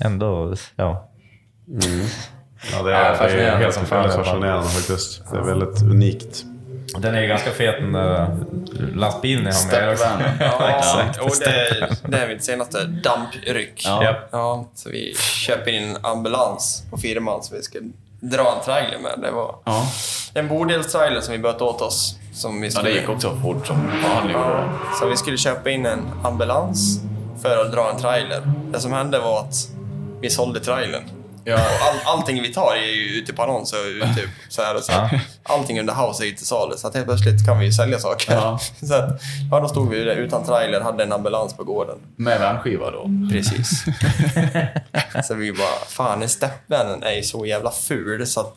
[0.00, 1.10] Ändå, ja.
[2.72, 5.30] Ja, det Ja, är, det är helt fascinerande faktiskt.
[5.32, 6.44] Det är väldigt unikt.
[7.00, 8.36] Den är ju ganska fet den där
[8.94, 10.36] lastbilen ni har med er.
[10.58, 11.20] Ja, exakt.
[11.20, 13.82] och det, det är mitt senaste dampryck.
[13.84, 14.14] Ja.
[14.30, 17.78] Ja, så vi köper in en ambulans på firman som vi ska
[18.20, 19.12] dra en trailer med.
[19.22, 19.86] Det var Ja.
[20.34, 22.16] en bordelstrailer som vi böt åt oss.
[22.34, 24.30] Som vi ja, skulle, det gick också fort som fan.
[24.32, 24.64] Ja,
[25.00, 27.00] så vi skulle köpa in en ambulans
[27.42, 28.42] för att dra en trailer.
[28.72, 29.54] Det som hände var att
[30.20, 31.02] vi sålde trailern.
[31.48, 31.54] Ja.
[31.54, 34.82] Och all, allting vi tar är ju ute på annons och ute så här och
[34.82, 34.92] så.
[34.92, 35.10] Ja.
[35.42, 37.98] Allting under house är ju till salu, så att helt plötsligt kan vi ju sälja
[37.98, 38.32] saker.
[38.32, 38.58] Ja.
[38.82, 39.20] Så att,
[39.50, 41.96] ja, då stod vi där utan trailer, hade en ambulans på gården.
[42.16, 43.10] Med värnskiva då.
[43.32, 43.84] Precis.
[45.28, 48.54] så vi bara, fan en steppvän är ju så jävla ful så att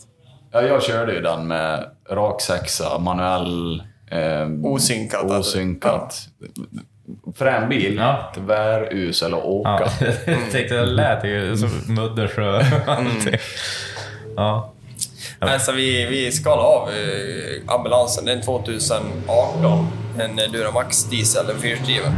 [0.52, 3.84] Ja, jag körde ju den med rak sexa, manuell...
[4.12, 5.40] Eh, Osynkat, alltså.
[5.40, 6.28] Osynkat.
[7.36, 7.96] Frän bil.
[7.96, 8.32] Ja.
[8.36, 9.70] Tvärusel att åka.
[10.00, 10.08] Ja.
[10.26, 12.62] Jag tänkte, det lät ju som Muddersjö.
[12.88, 13.36] allting.
[14.36, 14.72] Ja.
[15.40, 18.26] Alltså vi, vi skalade av eh, ambulansen.
[18.26, 19.88] Det är en 2018.
[20.20, 22.12] En eh, Duramax diesel, en fyrhjulsdriven.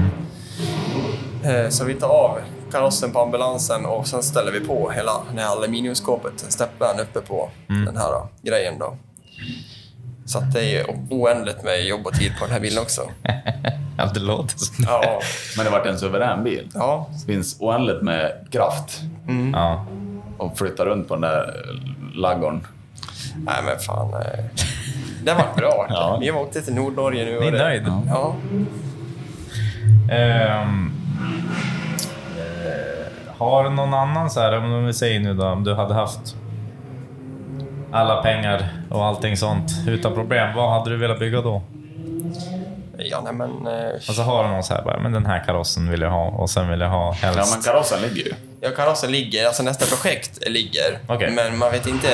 [1.43, 2.37] Eh, så vi tar av
[2.71, 7.49] karossen på ambulansen och sen ställer vi på hela det här aluminiumskåpet, steppvärn uppe på
[7.67, 8.97] den här eh, grejen då.
[10.25, 13.01] Så att det är oändligt med jobb och tid på den här bilen också.
[13.97, 15.19] ja, det låter som Ja,
[15.57, 16.69] Men det vart en suverän bil.
[16.73, 17.09] ja.
[17.19, 19.01] Det finns oändligt med kraft
[19.53, 19.85] Ja.
[20.39, 21.53] att flytta runt på den där
[22.15, 22.67] laggorn.
[23.35, 24.13] Nej men fan.
[24.13, 24.45] eh,
[25.23, 25.85] Det var bra.
[25.89, 26.17] Ja.
[26.21, 27.31] Vi åkte till Nordnorge nu.
[27.31, 27.83] Ni är och det- nöjd?
[28.07, 28.35] Ja.
[30.11, 30.91] Ehm,
[32.37, 35.93] eh, Har du någon annan så här, om vi säger nu då, om du hade
[35.93, 36.35] haft
[37.91, 41.61] alla pengar och allting sånt utan problem, vad hade du velat bygga då?
[42.97, 43.67] Ja, nej men...
[43.67, 46.11] Eh, Och så har du någon så här, bara, men den här karossen vill jag
[46.11, 47.39] ha och sen vill jag ha helst...
[47.39, 48.33] Ja, men karossen ligger ju.
[48.63, 50.99] Ja, karossen ligger, alltså nästa projekt ligger.
[51.07, 51.31] Okej.
[51.31, 52.07] Men man vet inte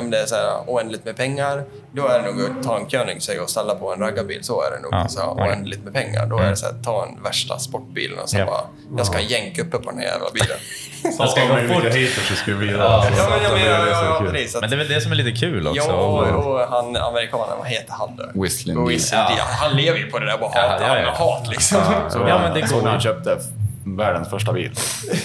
[0.00, 1.64] om- det är så här oändligt med pengar.
[1.92, 4.44] Då är det nog att ta en Koenigsegg och ställa på en raggarbil.
[4.44, 4.88] Så är det nog.
[4.94, 5.32] Ja, så här.
[5.32, 5.48] Mm.
[5.48, 6.26] oändligt med pengar.
[6.26, 8.44] Då är det så här, ta en värsta sportbilen och så Ja.
[8.46, 8.60] bara,
[8.98, 10.56] jag ska ha jänk uppe på den här jävla bilen.
[11.18, 11.84] Jag ska gå fort.
[11.84, 12.72] haters det skulle bli.
[12.72, 14.60] Ja, ja, men ja, ja, precis.
[14.60, 15.82] Men det är väl det som är lite kul också.
[15.88, 18.42] Ja, Och- och han amerikanen, vad heter han då?
[18.42, 19.44] Whistling Whistling Ja.
[19.60, 20.80] Han lever ju på det där bara Ja, hat.
[20.80, 21.10] ja, Han ja.
[21.10, 21.78] har hat liksom.
[22.10, 23.38] Så Ja, men det går han köpte
[23.86, 24.72] världens första bil.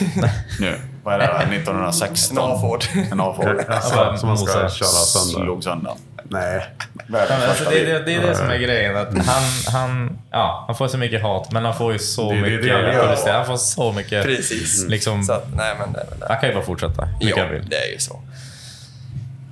[0.59, 1.55] nu, vad är det?
[1.55, 2.37] 1916?
[2.37, 2.83] En A-Ford.
[3.11, 3.65] En A-Ford.
[3.69, 5.45] Alltså, som man ska köra sönder.
[5.45, 5.93] Slog sönder.
[6.29, 6.65] Nej.
[7.07, 8.97] Världens men alltså, första det, det, det är det som är grejen.
[8.97, 12.37] Att han, han, ja, han får så mycket hat, men han får ju så Det
[12.37, 14.25] är det mycket det han får så mycket...
[14.25, 14.85] Precis.
[14.87, 16.25] Liksom, Så att, nej men det är väl det.
[16.29, 18.21] han kan ju bara fortsätta mycket Ja, det är ju så.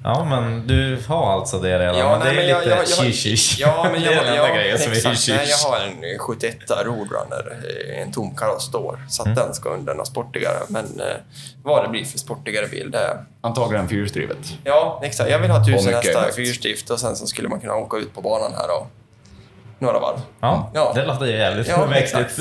[0.03, 1.97] Ja, men du har alltså det redan.
[1.97, 4.11] Ja, men nej, det är men jag- lite jag- jag- shish Ja, men Det är
[4.15, 5.29] jag, den jag, enda grejen som är shish.
[5.35, 7.57] Nej, jag har en 71 Roadrunner,
[8.01, 9.35] en tom kaross då, så att Mm.
[9.35, 10.57] den ska under något sportigare.
[10.69, 11.15] Men eh,
[11.63, 13.17] vad det blir för sportigare bil, det...
[13.41, 14.37] Antagligen fyrhjulsdrivet.
[14.63, 15.29] Ja, exakt.
[15.29, 16.35] Jag vill ha 1000 Och mycket hästar häst.
[16.35, 18.87] fyrstift och sen så skulle man kunna åka ut på banan här och
[19.79, 20.19] några varv.
[20.39, 20.91] Ja, Ja.
[20.95, 22.39] det låter jävligt Ja, mäktigt.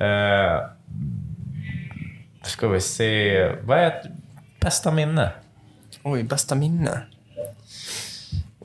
[0.00, 0.60] uh,
[2.44, 3.48] ska vi se.
[3.62, 4.06] Vad är ert
[4.60, 5.30] bästa minne?
[6.02, 7.00] Oj, bästa minne.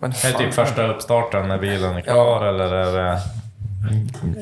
[0.02, 3.22] Men det typ första uppstarten när bilen är klar eller är det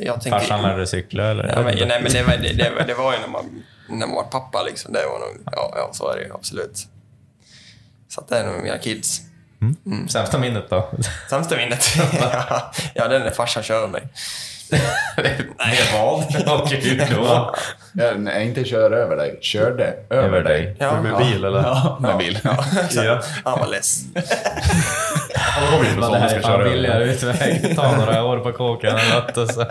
[0.05, 1.23] jag tänker, farsan lärde cykla?
[1.23, 1.47] Eller?
[1.47, 4.07] Ja, men, nej, men det, var, det, det, var- det var ju när man, när
[4.07, 4.93] man var pappa liksom.
[4.93, 6.87] Det var nog, ja, ja, så är det ju absolut.
[8.09, 9.21] Så det är nog mina kids.
[10.09, 10.89] Sämsta minnet då?
[11.29, 11.85] Sämsta minnet?
[12.19, 14.07] ja, ja, den är farsan kör mig.
[15.57, 16.24] Nej, vad?
[16.61, 17.55] Okej, då.
[17.93, 19.38] Ja, nej, inte kör över dig.
[19.41, 20.76] Körde över dig.
[20.80, 21.59] Ja, Med bil eller?
[21.63, 22.39] Ja, med bil.
[22.43, 23.22] ja, Ja.
[23.43, 23.99] Han var less.
[25.36, 26.69] Han kommer ju det här ska är fan över.
[26.69, 27.76] billigare utväg.
[27.76, 29.65] Ta några år på kåken eller något och så.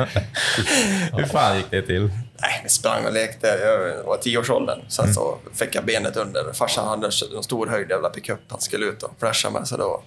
[1.17, 2.03] Hur fan gick det till?
[2.43, 3.47] Nej, vi sprang och lekte.
[3.47, 4.79] Jag var tioårsåldern.
[4.89, 6.53] Sen så fick jag benet under.
[6.53, 9.69] Farsan hade en stor höjd jävla pickup han skulle ut och flasha med.
[9.69, 10.03] Så då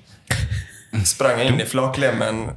[1.05, 2.49] sprang jag in i flaklemmen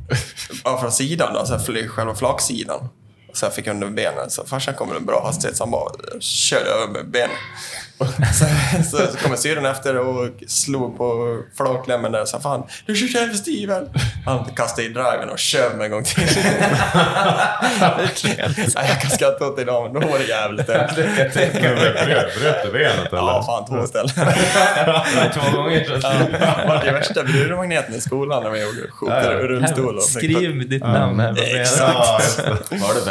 [0.80, 2.88] från sidan, då, så här, själva flaksidan.
[3.32, 4.30] Så jag fick under benen.
[4.30, 7.36] Så farsan kom med en bra hastighet så han bara körde över med benen.
[8.32, 8.44] Så,
[8.90, 13.20] så, så kom syrran efter och slog på flakklämmen där och sa Fan, du kör
[13.20, 13.88] jävligt stivel.
[14.26, 16.22] Han kastade i driven och kör mig en gång till.
[18.74, 20.66] Nej, jag kan skratta åt det idag, men då var det jävligt.
[20.66, 23.18] Bröt, du benet eller?
[23.22, 24.08] Ja, fan två ställen.
[25.34, 26.00] Två gånger.
[26.02, 26.12] Ja,
[26.68, 29.96] var det värsta brudmagneten i skolan när vi gjorde skjuter ur rullstol.
[29.96, 31.60] och- Skriv ditt namn här.
[31.60, 32.40] Exakt.
[32.70, 33.10] Vad har du för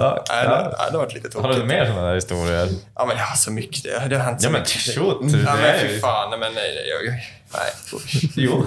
[0.00, 0.16] hemtelefonummer?
[0.16, 0.24] Ja.
[0.28, 1.68] Nej, det, nej, det var lite Har du tokigt.
[1.68, 2.68] mer sådana där historier?
[2.94, 3.82] Ja, men jag har så mycket.
[3.84, 4.94] Det, det har hänt så Ja men mycket.
[4.94, 5.18] shoot!
[5.22, 6.00] Ja, Det men är fy ju...
[6.00, 6.30] fan.
[6.30, 7.12] Nej, men nej, nej, jag,
[7.52, 7.72] nej.
[8.34, 8.66] Jo.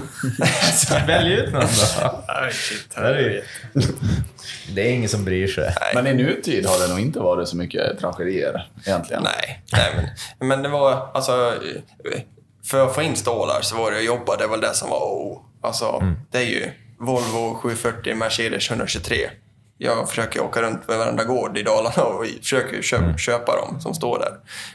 [1.08, 2.24] Välj ut någon då.
[2.28, 2.96] Nej, shit.
[2.96, 3.44] Det
[4.76, 5.76] Det är ingen som bryr sig.
[5.94, 9.24] Men i nutid har det nog inte varit så mycket tragedier egentligen.
[9.24, 9.92] Nej, nej
[10.40, 11.54] men, men det var alltså...
[12.66, 15.00] För att få in stålar så var det att jobba, det var det som var
[15.00, 15.42] oh.
[15.64, 19.16] Alltså, det är ju Volvo 740 Mercedes 123.
[19.82, 23.94] Jag försöker åka runt på varenda gård i Dalarna och försöker köpa, köpa dem som
[23.94, 24.34] står där.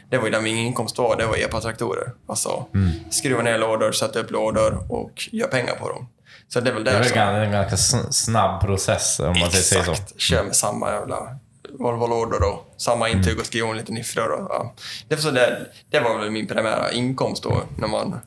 [0.09, 2.11] Det var ju där min inkomst var, det var epa-traktorer.
[2.27, 2.65] Alltså,
[3.09, 6.07] skruva ner lådor, sätta upp lådor och göra pengar på dem.
[6.47, 7.17] Så det är väl Det där är som...
[7.17, 9.91] gan- en ganska sn- snabb process om man säger så.
[9.91, 10.21] Exakt.
[10.21, 11.37] Kör med samma jävla
[11.79, 14.31] Volvo-lådor och samma intyg och skriver om lite niffror.
[14.31, 14.73] Och, ja.
[15.07, 18.19] det, var så det, det var väl min primära inkomst då när man,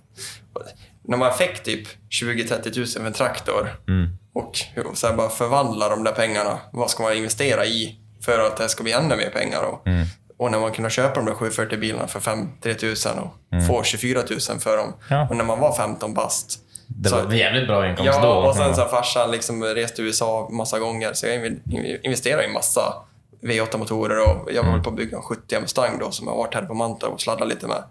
[1.04, 6.04] när man fick typ 20-30 tusen för en traktor och, och sen bara förvandla de
[6.04, 6.58] där pengarna.
[6.72, 9.62] Vad ska man investera i för att det ska bli ännu mer pengar?
[9.62, 9.86] Och,
[10.38, 14.22] och när man kunde köpa de där 740 bilarna för 5-3 tusen och få 24
[14.22, 14.92] tusen för dem.
[15.10, 15.26] Ja.
[15.30, 16.58] Och när man var 15 bast.
[16.86, 18.28] Det så- var jävligt bra inkomst Ja, då.
[18.48, 22.52] och sen så farsan liksom rest till USA massa gånger, så jag inv- investerar i
[22.52, 22.94] massa
[23.42, 26.54] V8-motorer och jag var väl på att bygga en 70 Mustang då som jag varit
[26.54, 27.82] här på Mantorp och sladdat lite med.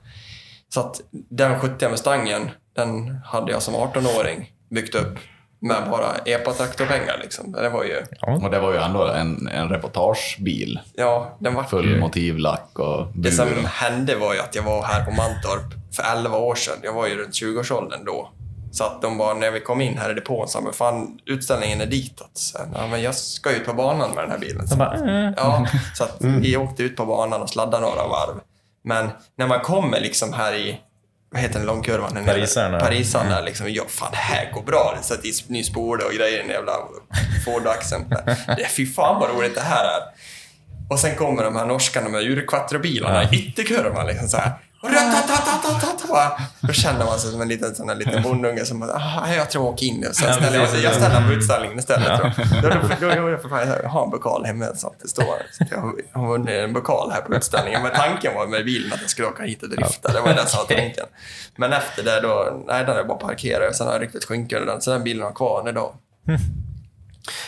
[0.73, 5.17] Så att den 70 Mustangen, den hade jag som 18-åring byggt upp
[5.59, 7.51] med bara epa-traktorpengar liksom.
[7.51, 8.03] Det var ju,
[8.43, 10.79] Och det var ju ändå en, en reportagebil.
[10.93, 11.99] ja, den var Full ju...
[11.99, 13.55] motivlack och Det som bur.
[13.63, 16.75] hände var ju att jag var här på Mantorp för 11 år sedan.
[16.83, 18.29] Jag var ju runt 20-årsåldern då.
[18.71, 21.81] Så att de bara, när vi kom in här i depån, sa men fan utställningen
[21.81, 22.29] är ditåt.
[22.33, 24.67] Så, ja, men jag ska ut på banan med den här bilen.
[24.67, 24.93] Så, bara,
[25.27, 25.33] eh.
[25.37, 28.39] ja, så att vi åkte ut på banan och sladdade några varv.
[28.83, 30.79] Men när man kommer liksom här i
[31.29, 32.13] vad heter den långkurvan?
[32.13, 32.79] Den ja.
[32.79, 33.73] Parisaren där liksom.
[33.73, 34.93] Ja, fan det här går bra.
[34.97, 36.71] Det satt i ny spole och grejer i den jävla
[37.45, 38.05] Ford-axeln.
[38.57, 40.01] Det- Fy fan vad roligt det här är.
[40.89, 44.51] Och sen kommer de här norskarna med urquattro-bilarna i ytterkurvan liksom så här.
[46.61, 49.49] Då känner man sig som en liten, sån här liten bondunge som bara, ah, jag
[49.49, 50.07] tror jag åker in nu.
[50.13, 52.19] Sen ställer jag, jag ställer mig på utställningen istället.
[52.21, 55.25] Då, då, då, då, då får jag ha en pokal hemma så att det står.
[55.51, 57.81] Så jag har- jag har vunnit en pokal här på utställningen.
[57.83, 60.11] Men tanken var med bilen att jag skulle åka hit och drifta.
[60.13, 61.05] Det var det som var tanken.
[61.55, 63.75] Men efter det då, nej, den har jag bara parkerat.
[63.75, 64.81] Sen har jag riktigt skynke under den.
[64.81, 65.93] Så den bilen har kvar än idag.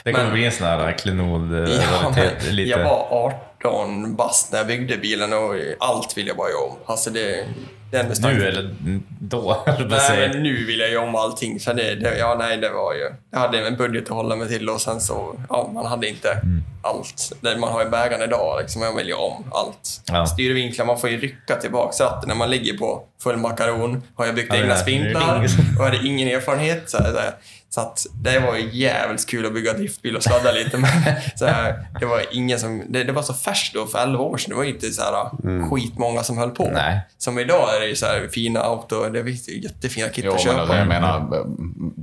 [0.04, 2.14] Det kommer Men- bli en sån här klenod eh, Ja,
[2.50, 2.70] lite.
[2.70, 3.34] jag var
[3.66, 6.76] 18 bast när jag byggde bilen och allt vill jag bara göra om.
[6.86, 7.46] Alltså det...
[7.92, 8.76] Den Nu eller
[9.20, 9.64] då?
[9.90, 11.60] Nej, men nu vill jag göra om allting.
[11.60, 13.10] Så det, det, ja, nej, det var ju...
[13.32, 15.36] Jag hade en budget att hålla mig till och sen så...
[15.50, 16.64] Ja, man hade inte Mm.
[16.84, 17.32] allt.
[17.42, 20.02] Det man har i bägaren idag, liksom, jag vill göra om allt.
[20.08, 20.26] Ja.
[20.26, 24.04] Styrvinklar, man får ju rycka tillbaka ratten när man ligger på full makaron.
[24.16, 25.46] Har jag byggt Ja, egna spindlar
[25.80, 26.90] och hade ingen erfarenhet.
[26.90, 27.34] Så, här, så, här.
[27.72, 30.78] Så att det var ju jävligt kul att bygga driftbil och sladda lite.
[30.78, 30.90] Men
[31.36, 32.84] så här, det var ingen som...
[32.90, 34.50] Det, det var så färskt då för 11 år sedan.
[34.50, 35.70] Det var inte så här Mm.
[35.70, 36.70] skitmånga som höll på.
[36.74, 37.00] Nej.
[37.18, 40.36] Som idag är det så här fina auto, det är ju jättefina kit Jo, att
[40.38, 40.62] men köpa.
[40.62, 41.46] alltså, jag menar,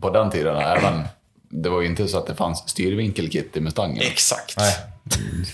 [0.01, 1.03] på den tiden, även,
[1.49, 4.03] det var ju inte så att det fanns styrvinkelkit i Mustangen.
[4.03, 4.55] Exakt.
[4.59, 4.75] Nej.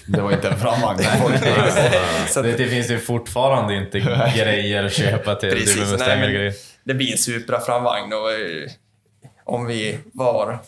[0.07, 0.99] Det var inte en framvagn.
[2.35, 4.01] Det, det finns ju fortfarande inte
[4.37, 6.53] grejer att köpa till Precis, nej, men
[6.85, 8.71] det blir en Supra-framvagn och eh,
[9.53, 10.59] om vi var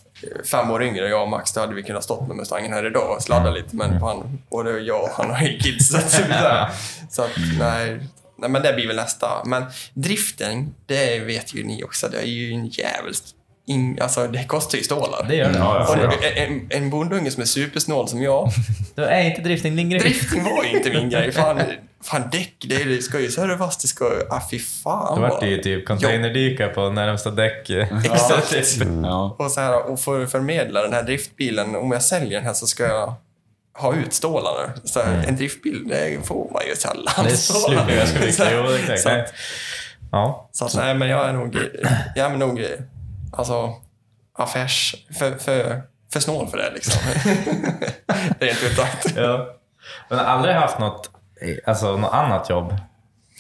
[0.51, 3.17] fem år yngre, jag och Max, då hade vi kunnat stått med Mustangen här idag
[3.17, 3.77] och sladda lite.
[3.77, 5.89] Men han, både jag och han har ju kids.
[5.89, 5.99] Så,
[7.11, 8.01] så att, nej,
[8.37, 9.45] nej, men det blir väl nästa.
[9.45, 9.65] Men
[9.95, 13.34] driften, det vet ju ni också, det är ju en jävligt...
[13.67, 15.27] In, alltså det kostar ju stålar.
[15.29, 15.59] Det gör det.
[15.59, 16.43] Ja, Och ja, en, ja.
[16.43, 18.51] en, en bondunge som är supersnål som jag,
[18.95, 20.01] Då är inte drifting din grej.
[20.01, 21.33] drifting var ju inte min grej.
[21.33, 21.61] Fan,
[22.05, 24.05] fan däck, det, det ska ju servas, det ska...
[24.31, 25.15] Ah, fy fan.
[25.21, 27.71] Då vart det ju typ containerdykar på närmsta däck.
[28.05, 28.55] Exakt.
[29.03, 29.37] Ja.
[29.39, 32.55] Och, så här, och för att förmedla den här driftbilen, om jag säljer den här
[32.55, 33.15] så ska jag
[33.79, 34.73] ha ut stålarna.
[34.85, 37.15] Så här, En driftbil, det får man ju sällan.
[37.19, 37.27] Mm.
[37.27, 37.81] Det är Stålar.
[37.81, 38.49] super ganska mycket.
[38.53, 39.29] Jo, exakt.
[39.29, 39.35] Så
[40.13, 40.49] Ja.
[40.53, 41.57] så att, nej, men jag är nog,
[42.17, 42.61] jag är nog
[43.37, 43.75] alltså,
[44.39, 44.95] affärs...
[45.19, 45.83] För, för,
[46.13, 47.01] för snål för det liksom.
[48.39, 49.07] det är inte uttalat.
[49.17, 49.55] ja.
[50.09, 51.11] Men aldrig haft något,
[51.67, 52.75] alltså, något annat jobb?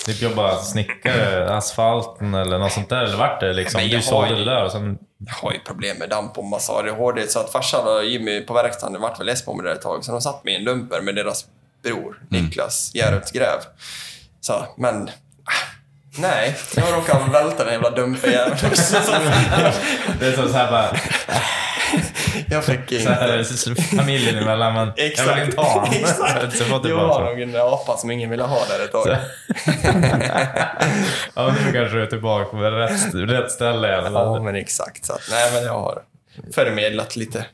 [0.06, 3.04] Typ jobba snickare, asfalten eller något sånt där?
[3.04, 3.80] Eller vart det liksom?
[3.88, 4.98] Du sålde det där och sen...
[5.26, 8.54] Jag har ju problem med damp och massa ADHD, så att farsan och Jimmy på
[8.54, 10.64] verkstaden vart väl less på mig där ett tag, så de satt mig i en
[10.64, 11.46] lumper med deras
[11.82, 13.58] bror, Niklas Järrels Gräv.
[14.40, 15.10] Så, men...
[16.18, 17.90] Nej, jag råkade välta den jävla
[19.02, 19.12] så-
[20.20, 20.96] Det är som så här bara,
[22.50, 23.44] Jag fick inte...
[23.96, 25.88] familjen emellan, men jag vill inte ha honom.
[25.92, 26.56] Exakt.
[26.58, 29.16] Så tillbaka var nog en apa som ingen ville ha där ett tag.
[31.34, 34.42] Ja, nu kanske du är tillbaka på rätt, rätt ställe i alla Ja, fall.
[34.42, 35.04] men exakt.
[35.06, 36.02] Så att, nej, men jag har
[36.54, 37.44] förmedlat lite.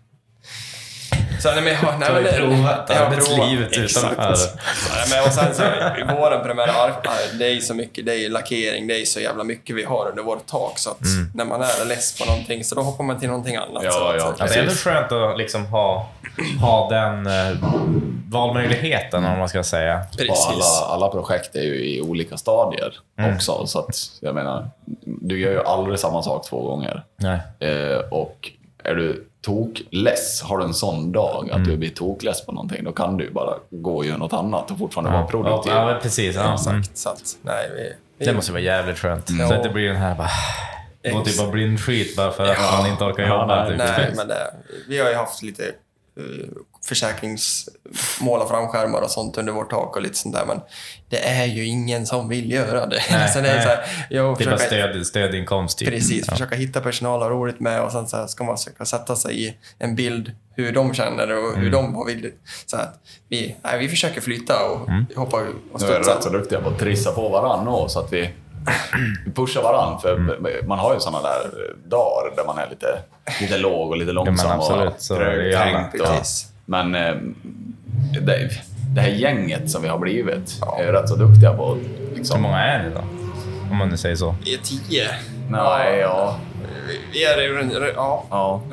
[1.41, 4.33] Så, nej, men, jag, nej, Du har men, ju provat jag har arbetslivet utanför.
[4.33, 4.59] Exakt.
[4.95, 5.63] Nej, men, och sen så,
[7.39, 10.23] det är så mycket, det är lackering, det är så jävla mycket vi har under
[10.23, 10.79] vårt tak.
[10.79, 11.31] Så att Mm.
[11.35, 13.83] när man är less på någonting så då hoppar man till någonting annat.
[13.85, 14.21] Ja, så, ja.
[14.21, 16.09] Så, Ja, det är ändå skönt att liksom ha,
[16.61, 17.57] ha den eh,
[18.31, 20.01] valmöjligheten, om man ska säga.
[20.49, 22.95] Alla, alla projekt är ju i olika stadier
[23.35, 23.67] också.
[23.67, 24.71] Så att, jag menar,
[25.05, 27.05] du gör ju aldrig samma sak två gånger.
[27.17, 27.39] Nej.
[27.71, 28.51] Eh, och
[28.85, 32.93] är du tokless, har du en sån dag att du blir tokless på någonting, då
[32.93, 35.73] kan du bara gå och göra något annat och fortfarande vara produktiv.
[35.73, 36.37] Ja, precis.
[36.37, 36.43] Ja.
[36.43, 36.81] Mm.
[36.81, 36.97] Exakt.
[36.99, 39.31] Så att, nej, vi, vi, Det måste vara jävligt skönt.
[39.31, 39.49] Ja.
[39.49, 40.29] Så att det blir den här bara...
[41.13, 42.79] Gå typ av blind skit bara för att Ja.
[42.81, 43.65] man inte orkar Ja, jobba.
[43.65, 43.79] nej, typ.
[43.79, 44.55] Nej, men det,
[44.89, 45.63] vi har ju haft lite
[46.85, 50.61] försäkringsmål och framskärmar och sånt under vårt tak och lite sånt där, men
[51.09, 53.03] det är ju ingen som vill göra det.
[53.11, 53.63] Nej, det är nej.
[53.63, 55.79] så här, jag Det är bara stöd, stödinkomst.
[55.79, 55.89] Typ.
[55.89, 56.33] Precis, Ja.
[56.33, 59.17] försöka hitta personal och ha roligt med och sen så här ska man försöka sätta
[59.17, 61.61] sig i en bild hur de känner och Mm.
[61.61, 62.33] hur de har vill.
[62.67, 65.07] Så att vi, nej, vi försöker flytta och Mm.
[65.17, 65.45] hoppa och
[65.81, 66.15] Nu är studsa.
[66.17, 68.31] rätt så duktiga på att trissa på varandra så att vi
[69.35, 69.99] pushar varandra.
[69.99, 70.69] För Mm.
[70.69, 71.51] man har ju sådana där
[71.87, 72.87] dagar där man är lite,
[73.41, 75.15] lite låg och lite långsam absolut, och så
[76.75, 76.93] är ju.
[76.93, 77.15] Men eh,
[78.23, 78.51] det,
[78.95, 82.17] det här gänget som vi har blivit är ju rätt så duktiga på att Hur
[82.17, 82.43] liksom...
[82.43, 83.01] många är ni då?
[83.71, 84.35] Om man nu säger så.
[84.45, 85.09] Vi är tio.
[85.51, 86.37] Nej, ja.
[86.89, 88.25] Vi- Vi är runt- ja.
[88.31, 88.63] ja.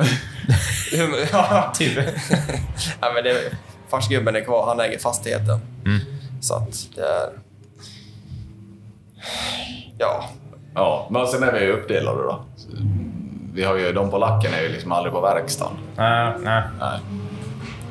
[1.31, 1.73] Ja.
[1.77, 1.97] Typ.
[3.01, 3.51] ja, men det,
[3.89, 5.59] farsgubben är kvar, han äger fastigheten.
[5.85, 5.99] Mm.
[6.41, 7.29] Så att det är...
[9.97, 10.29] Ja,
[10.75, 11.07] ja.
[11.11, 12.45] Men sen är vi ju uppdelade då.
[13.53, 15.73] Vi har ju, de på lacken är ju liksom aldrig på verkstaden.
[15.95, 16.63] Nej, nej.
[16.79, 16.99] Nej.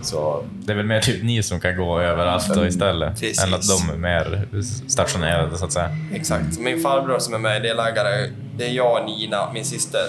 [0.06, 3.12] Så Det är väl mer typ ni som kan gå överallt då istället.
[3.12, 3.44] Precis.
[3.44, 4.48] Än att de är mer
[4.88, 5.96] stationerade så att säga.
[6.14, 6.58] Exakt.
[6.58, 10.06] Min farbror som är med delägare, det är jag, Nina, min syster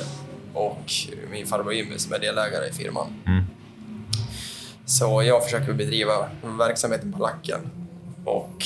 [0.54, 0.92] och
[1.32, 3.08] min farbror Jimmy som är delägare i firman.
[3.26, 3.44] Mm.
[4.86, 7.60] Så jag försöker bedriva verksamheten på lacken
[8.26, 8.66] och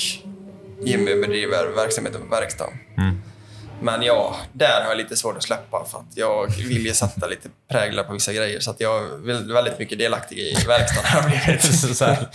[0.85, 2.73] Jimmy bedriver verksamheten på verkstaden.
[2.97, 3.21] Mm.
[3.81, 7.27] Men ja, där har jag lite svårt att släppa för att jag vill ju sätta
[7.27, 11.29] lite präglar på vissa grejer så att jag är väldigt mycket delaktig i verkstaden har
[11.29, 11.95] blivit.
[11.97, 12.27] Så här.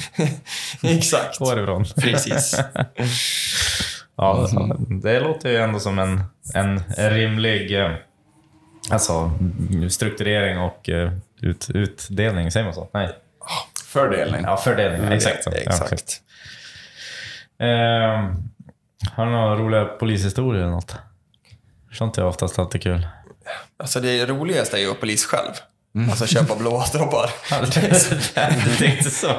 [0.83, 1.39] Exakt.
[1.39, 1.85] Går ifrån.
[1.85, 2.61] Precis.
[4.19, 4.49] Ja,
[5.03, 6.23] det låter ju ändå som en,
[6.55, 7.93] en rimlig eh,
[8.91, 9.31] alltså,
[9.91, 12.89] strukturering och eh, ut, utdelning, säger man så?
[12.93, 13.09] Nej.
[13.87, 14.43] fördelning.
[14.45, 15.13] Ja, fördelning.
[15.13, 15.45] Exakt.
[15.45, 15.51] så.
[15.55, 16.21] Ja, Exakt.
[17.59, 18.35] Ehm,
[19.13, 20.97] har du några roliga polishistorier eller något?
[21.97, 23.07] Sånt är oftast alltid kul.
[23.79, 25.53] Alltså det roligaste är ju att vara polis själv.
[25.95, 26.11] Mm.
[26.11, 27.31] Alltså köpa blåa droppar.
[28.71, 29.27] Du tänkte så?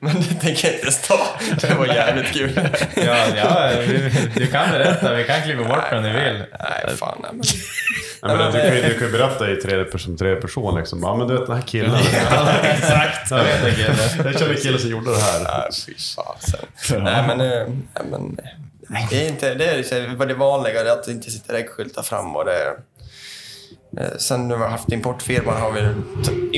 [0.00, 1.18] Men det tänker jag inte stå.
[1.60, 2.60] Det var jävligt kul.
[2.94, 5.14] Ja, ja, vi- du kan berätta.
[5.14, 6.44] Vi kan klippa bort om du vill.
[6.60, 7.18] Nej, fan.
[7.22, 7.42] Nej, men...
[8.22, 11.02] Nej, men du, kan ju, du kan ju berätta i tredje person, tredje person liksom.
[11.02, 11.94] Ja, men du vet den här killen.
[12.62, 13.94] Exakt, jag vet en kille.
[14.24, 15.40] Jag känner en kille som gjorde det här.
[15.44, 17.04] Nej, fy fasen.
[17.04, 17.40] Nej, men...
[17.40, 18.56] eh, Nej, men nej,
[19.10, 19.54] det är inte...
[19.54, 22.76] Det är vad det vanliga är att det inte sitter äggskyltar fram och det...
[24.00, 25.80] eh, Sen när vi har haft importfirman har vi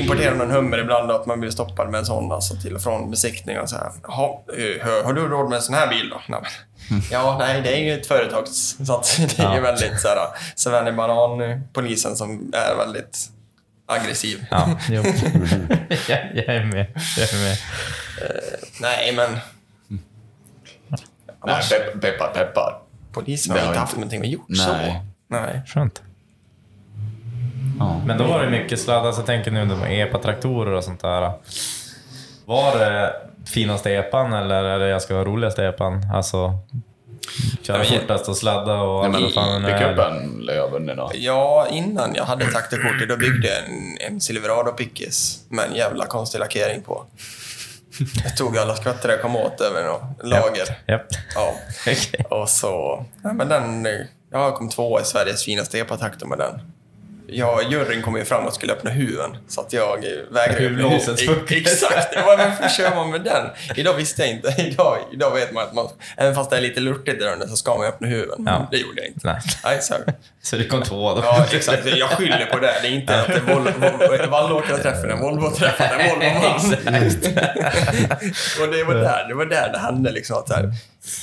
[0.01, 2.81] importerat någon hummer ibland och att man blir stoppad med en sån alltså till och
[2.83, 3.91] från besiktning och så här.
[4.03, 6.21] Jaha, eh, har- du råd med en sån här bil då?
[6.27, 8.83] Nej, men, Ja, nej, det är ju ett företag så
[9.17, 10.17] det är ju väldigt så här.
[10.55, 13.17] Sven Banan-polisen som är väldigt
[13.85, 14.45] aggressiv.
[14.51, 15.05] Ja, jag,
[16.33, 16.85] jag är med.
[17.17, 17.57] Jag är med.
[18.81, 19.29] Nej, men
[21.45, 22.77] Nej, pepp- peppar, peppar.
[23.11, 24.57] polisen Det har har inte inte- haft någonting med gjort Nej.
[24.59, 24.73] så.
[25.27, 25.61] Nej.
[25.67, 26.01] Skönt.
[27.79, 28.01] Ja.
[28.05, 29.05] Men då var det mycket sladd.
[29.05, 31.31] Alltså, jag tänker nu med epa-traktorer och sånt där.
[32.45, 33.13] Var det
[33.45, 36.05] finaste epan eller är det jag ska ha roligaste epan?
[36.13, 36.53] Alltså,
[37.61, 39.01] köra men- fortast och sladda och...
[39.01, 41.11] Nej, men vad fan pickupen lär jag ha vunnit då.
[41.13, 46.05] Ja, innan jag hade traktorkortet då byggde jag en, en Silverado Pickis med en jävla
[46.05, 47.05] konstig lackering på.
[48.23, 50.77] Jag tog alla skvätter jag kom åt över något lager.
[50.87, 51.07] Japp.
[51.35, 51.53] Ja.
[51.81, 52.25] Okej.
[52.29, 53.05] Och så...
[53.23, 53.87] Ja, men den...
[54.31, 56.59] Jag kom tvåa i Sveriges finaste epatraktor med den.
[57.33, 61.47] Jag, juryn kom ju fram och skulle öppna huven, så att jag vägrade öppna huven.
[61.49, 62.15] Exakt!
[62.25, 63.49] Varför kör man med den?
[63.75, 64.55] Idag visste jag inte.
[64.61, 67.55] Idag, idag vet man att man, även fast det är lite lurtigt där under, så
[67.55, 68.43] ska man öppna huven.
[68.45, 68.67] Ja.
[68.71, 69.27] Det gjorde jag inte.
[69.27, 69.39] Nej.
[69.63, 69.93] Nej, så.
[70.43, 71.21] Så det kom två då?
[71.23, 71.85] Ja, exakt.
[71.85, 72.73] Jag skyller på det.
[72.81, 76.73] Det är inte att det är Vallåkra-träffen, en Volvo-träffen, en Volvo-man.
[78.61, 80.11] Och det var där det, var där det hände.
[80.11, 80.73] Liksom, att så här,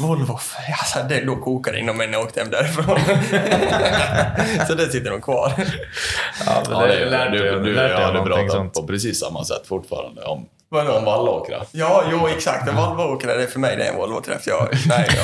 [0.01, 0.33] Volvo,
[0.81, 2.99] alltså, det låg kokade inom mig när jag åkte hem därifrån.
[4.66, 5.53] så det sitter de kvar.
[6.47, 8.74] Ja, men Ja, det det, lärde du, jag- du, lärde jag jag pratat sånt.
[8.74, 10.93] på precis samma sätt fortfarande om, Vadå?
[10.93, 11.62] om Vallåkra.
[11.72, 12.68] Ja, jo exakt.
[12.68, 14.43] En Volvo-åkare, det är för mig det är en Volvo-träff.
[14.47, 15.22] Jag, nej, ja.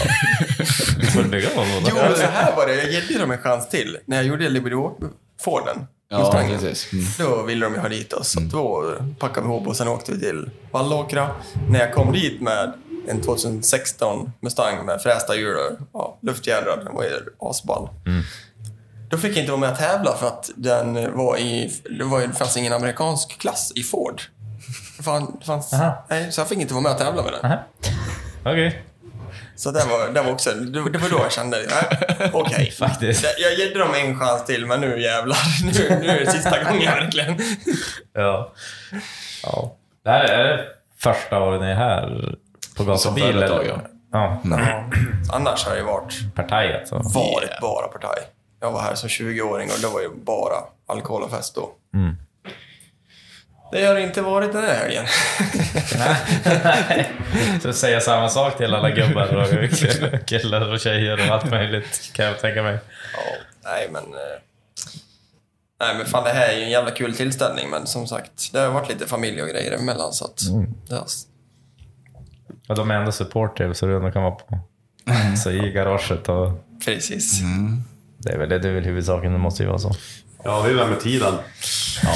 [1.15, 1.87] Får du bygga Volvo då?
[1.91, 2.75] Jo, men så här var det.
[2.75, 3.99] Jag ger dem en chans till.
[4.05, 5.87] När jag gjorde Liberty-Forden.
[6.09, 6.93] Ja, precis.
[6.93, 7.05] Mm.
[7.19, 8.29] Då ville de ju ha dit oss.
[8.33, 11.29] Så då packade vi ihop och sen åkte vi till Vallåkra.
[11.69, 12.73] När jag kom dit med
[13.09, 17.89] en 2016 Mustang med frästa hjul och ja, luftjädrar, den var ju asball.
[19.11, 22.21] Då fick jag inte vara med och tävla för att den var i, det, var,
[22.21, 24.23] det fanns ingen amerikansk klass i Ford.
[24.97, 25.73] Det fann- det fanns,
[26.09, 27.41] nej, så jag fick inte vara med och tävla med den.
[28.53, 28.83] Okej.
[29.57, 31.59] Så det var, det var också, det var då jag kände,
[32.33, 32.71] okej.
[32.79, 33.23] Faktiskt.
[33.23, 35.39] Det- Jag ger dem en chans till, men nu jävlar.
[35.65, 37.39] Nu, nu är det sista gången verkligen.
[38.13, 38.53] Ja.
[39.43, 39.77] ja.
[40.05, 42.35] Det här är första året ni är här
[42.77, 43.33] på Som gatubil?
[43.35, 43.81] företag, eller?
[44.13, 44.41] ja.
[44.45, 44.85] Ja.
[45.33, 46.95] Annars har det ju varit, Partaj alltså?
[46.95, 48.19] varit bara partaj.
[48.61, 50.55] Jag var här som 20-åring och det var ju bara
[50.87, 51.71] alkohol och fest då.
[51.95, 52.17] Mm.
[53.73, 55.05] Det har det inte varit den här helgen.
[57.63, 59.47] Så säga samma sak till alla gubbar och
[60.27, 62.79] killar och tjejer och allt möjligt kan jag tänka mig.
[63.15, 63.21] Ja,
[63.65, 64.03] nej men...
[64.03, 64.41] eh,
[65.81, 68.59] Nej men fan det här är ju en jävla kul tillställning men som sagt, det
[68.61, 70.41] har varit lite familj och grejer emellan så att...
[70.89, 71.07] Det har,
[72.69, 74.59] Och de är ändå supportive så du ändå kan vara på.
[75.43, 76.65] Så i garaget och...
[76.85, 77.41] precis.
[78.19, 79.93] Det är väl, det är väl huvudsaken, det måste ju vara så.
[80.45, 81.35] Ja, det är det där med tiden.
[82.03, 82.15] Ja.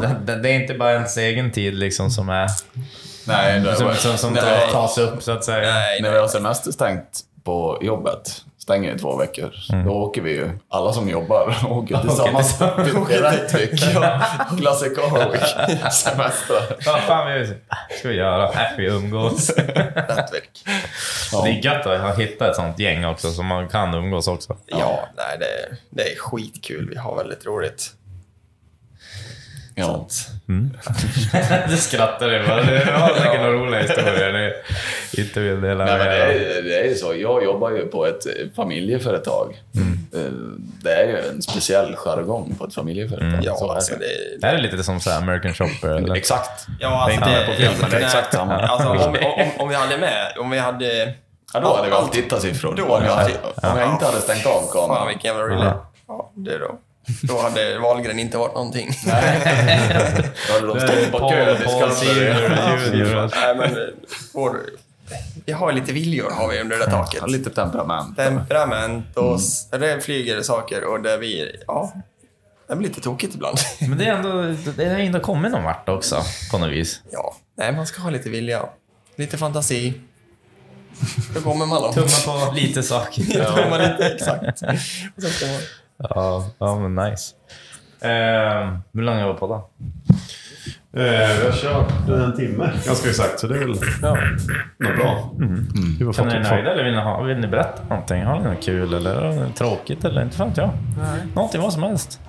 [0.00, 0.26] Den.
[0.26, 2.48] Det, det är inte bara ens egen tid liksom som är...
[3.26, 4.70] Nej, det Som, var, som, som Nej.
[4.72, 5.74] tas upp så att säga.
[5.74, 9.52] Nej, när vi har semesterstängt på jobbet, stänger i två veckor,
[9.84, 13.70] då åker vi ju, alla som jobbar, åker tillsammans till till Rättvik.
[14.58, 15.92] Classic Carwick.
[15.92, 16.86] Semester.
[16.86, 17.46] Vad fan vi,
[17.98, 18.48] ska vi göra?
[18.48, 19.50] Äh, vi umgås.
[19.56, 20.64] Rättvik.
[21.44, 24.56] Det är gött att ha hittat ett sånt gäng också som man kan umgås också.
[24.66, 26.88] Ja, nej det, det är skitkul.
[26.90, 27.92] Vi har väldigt roligt.
[29.76, 30.06] Ja.
[31.68, 32.62] du skrattar ju bara.
[32.62, 34.52] Du har säkert några roliga historier ni
[35.22, 37.14] inte vill dela Nej, men med det, er är, det är ju så.
[37.16, 39.62] Jag jobbar ju på ett eh, familjeföretag.
[40.14, 40.20] Eh,
[40.82, 43.40] Det är ju en speciell jargong på ett familjeföretag.
[43.42, 43.98] Ja, så är alltså det.
[43.98, 45.88] det, Det här är lite som så här American Shopper.
[45.88, 46.14] Eller?
[46.16, 46.66] Exakt.
[46.80, 48.54] Ja, Det är alltså inte det, på film, men det är nej, exakt samma.
[48.54, 51.14] Alltså, om, om, om vi hade med, om vi hade...
[51.54, 52.74] Ja, då hade vi haft tittarsiffror.
[52.76, 55.08] Då Om hade vi jag, om jag inte hade stängt av Fan kameran.
[55.08, 55.72] vilken jävla rulle.
[56.08, 56.78] Ja, det då.
[57.22, 58.90] Då hade Wahlgren inte varit någonting.
[59.04, 61.56] Då hade de stått på kö.
[63.34, 63.76] Nej, men
[64.34, 64.60] vår,
[65.46, 67.18] vi har lite viljor har vi under det där taket.
[67.20, 68.16] Ja, lite temperament.
[68.16, 71.92] Temperament och s- det flyger saker och där vi, ja,
[72.68, 73.58] det blir lite tokigt ibland.
[73.80, 74.42] Men det är ändå,
[74.76, 77.00] det har ändå kommit någon vart också, på något vis.
[77.10, 78.62] Ja, nej man ska ha lite vilja.
[79.16, 79.94] Lite fantasi.
[81.34, 81.94] Då kommer man långt.
[81.94, 83.70] Tumma på lite saker.
[83.70, 84.62] Man inte exakt.
[85.16, 85.60] Och sen ska man,
[85.98, 87.34] Ja, ja men nice.
[88.00, 89.70] Eh, hur länge har vi på då?
[91.00, 91.02] Eh,
[91.38, 93.40] vi har kört en timme, ganska exakt.
[93.40, 94.16] Så det är väl ja.
[94.78, 95.30] något bra.
[95.98, 98.22] Vi har Kan ni nöjda eller vill ni, ha, vill ni berätta någonting?
[98.24, 100.70] Har ni något kul eller är det tråkigt eller inte fan jag.
[101.34, 102.20] Någonting, vad som helst.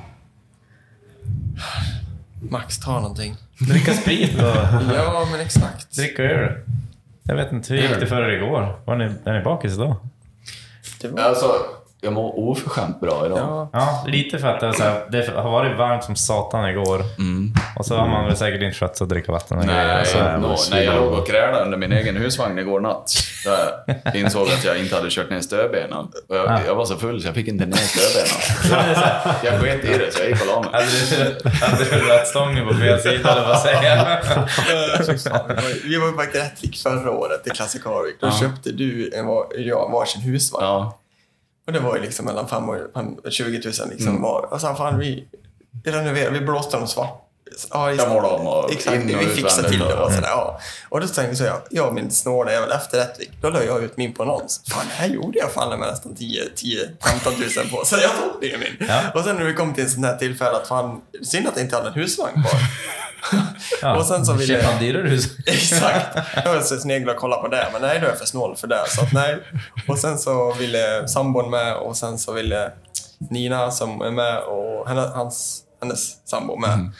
[2.49, 3.35] Max, ta någonting.
[3.59, 4.47] Dricka sprit och
[4.95, 5.95] Ja, men exakt.
[5.95, 6.51] dricka öl.
[7.23, 8.79] Jag vet inte, hur gick det för er igår?
[8.85, 9.95] Var ni, är ni bakis idag?
[11.01, 11.45] Det var, Alltså,
[12.05, 13.37] jag mår oförskämt bra idag.
[13.39, 16.69] ja, Ja, lite för att det, är så här, det har varit varmt som satan
[16.69, 17.01] igår.
[17.79, 19.87] Och så har man väl säkert inte skött sig att dricka vatten och grejer.
[19.95, 23.11] Nej, Så här, nå, nej, jag låg och krälade under min egen husvagn igår natt.
[24.03, 26.05] Jag insåg att jag inte hade kört ner stödbenen.
[26.29, 28.85] Och Jag, jag var så full så jag fick inte ner stödbenen.
[29.43, 30.69] Jag sket i det så jag gick och la mig.
[31.61, 34.17] Hade du, rattstången på fel sida eller vad säger jag?
[35.83, 38.15] Vi var ju- på ett förra året i Classic Harvik.
[38.21, 40.65] Då köpte du en, var- jag varsin husvagn.
[40.65, 40.99] Ja,
[41.65, 44.53] Och det var ju liksom mellan 5 och fem- 20 000 liksom var.
[44.53, 45.27] Och så fan vi,
[45.83, 47.21] vi renoverade, vi blåste dem svart.
[47.71, 50.27] Ja, just- målade om och Exakt, in och vi utvändigt till det och- och sådär.
[50.29, 50.59] Ja.
[50.89, 53.97] Och då tänkte jag, jag och min snåla jävel efter Rättvik, då la jag ut
[53.97, 54.61] min på annons.
[54.69, 57.85] Fan, det här gjorde jag fan med nästan 10 10-15 000 på.
[57.85, 58.87] Så jag tog det min.
[58.89, 59.01] Ja.
[59.13, 61.65] Och sen när vi kom till en sån här tillfälle att fan, synd att jag
[61.65, 62.61] inte hade en husvagn kvar.
[63.81, 65.25] Ja, Och sen så ville- Köpa en dyrare hus.
[65.45, 66.17] Exakt.
[66.45, 68.55] Jag var så snegla och kolla på det, men nej, då är jag för snål
[68.55, 68.83] för det.
[68.87, 69.37] Så att nej.
[69.87, 72.71] Och sen så ville sambon med och sen så ville
[73.29, 76.91] Nina som är med och hennes, hans, hennes sambo med.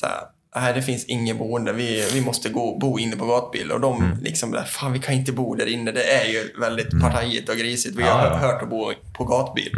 [0.00, 0.20] Så här,
[0.56, 1.72] nej, det finns inget boende.
[1.72, 3.72] Vi, vi måste gå, bo inne på gatbil.
[3.72, 5.92] Och de liksom, där, fan vi kan inte bo där inne.
[5.92, 7.96] Det är ju väldigt partajigt och grisigt.
[7.96, 8.36] Vi har Ja, ja.
[8.36, 9.72] hört att bo på gatbil.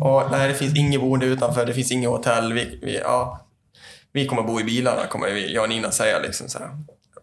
[0.00, 1.66] Och nej, det finns inget boende utanför.
[1.66, 2.52] Det finns inget hotell.
[2.52, 3.46] Vi, vi, ja,
[4.12, 6.18] vi kommer bo i bilarna, kommer vi, jag och Nina säga.
[6.18, 6.68] Liksom så här.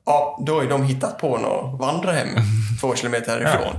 [0.06, 2.28] Ja, då har ju de hittat på något vandrarhem
[2.82, 3.76] två kilometer härifrån.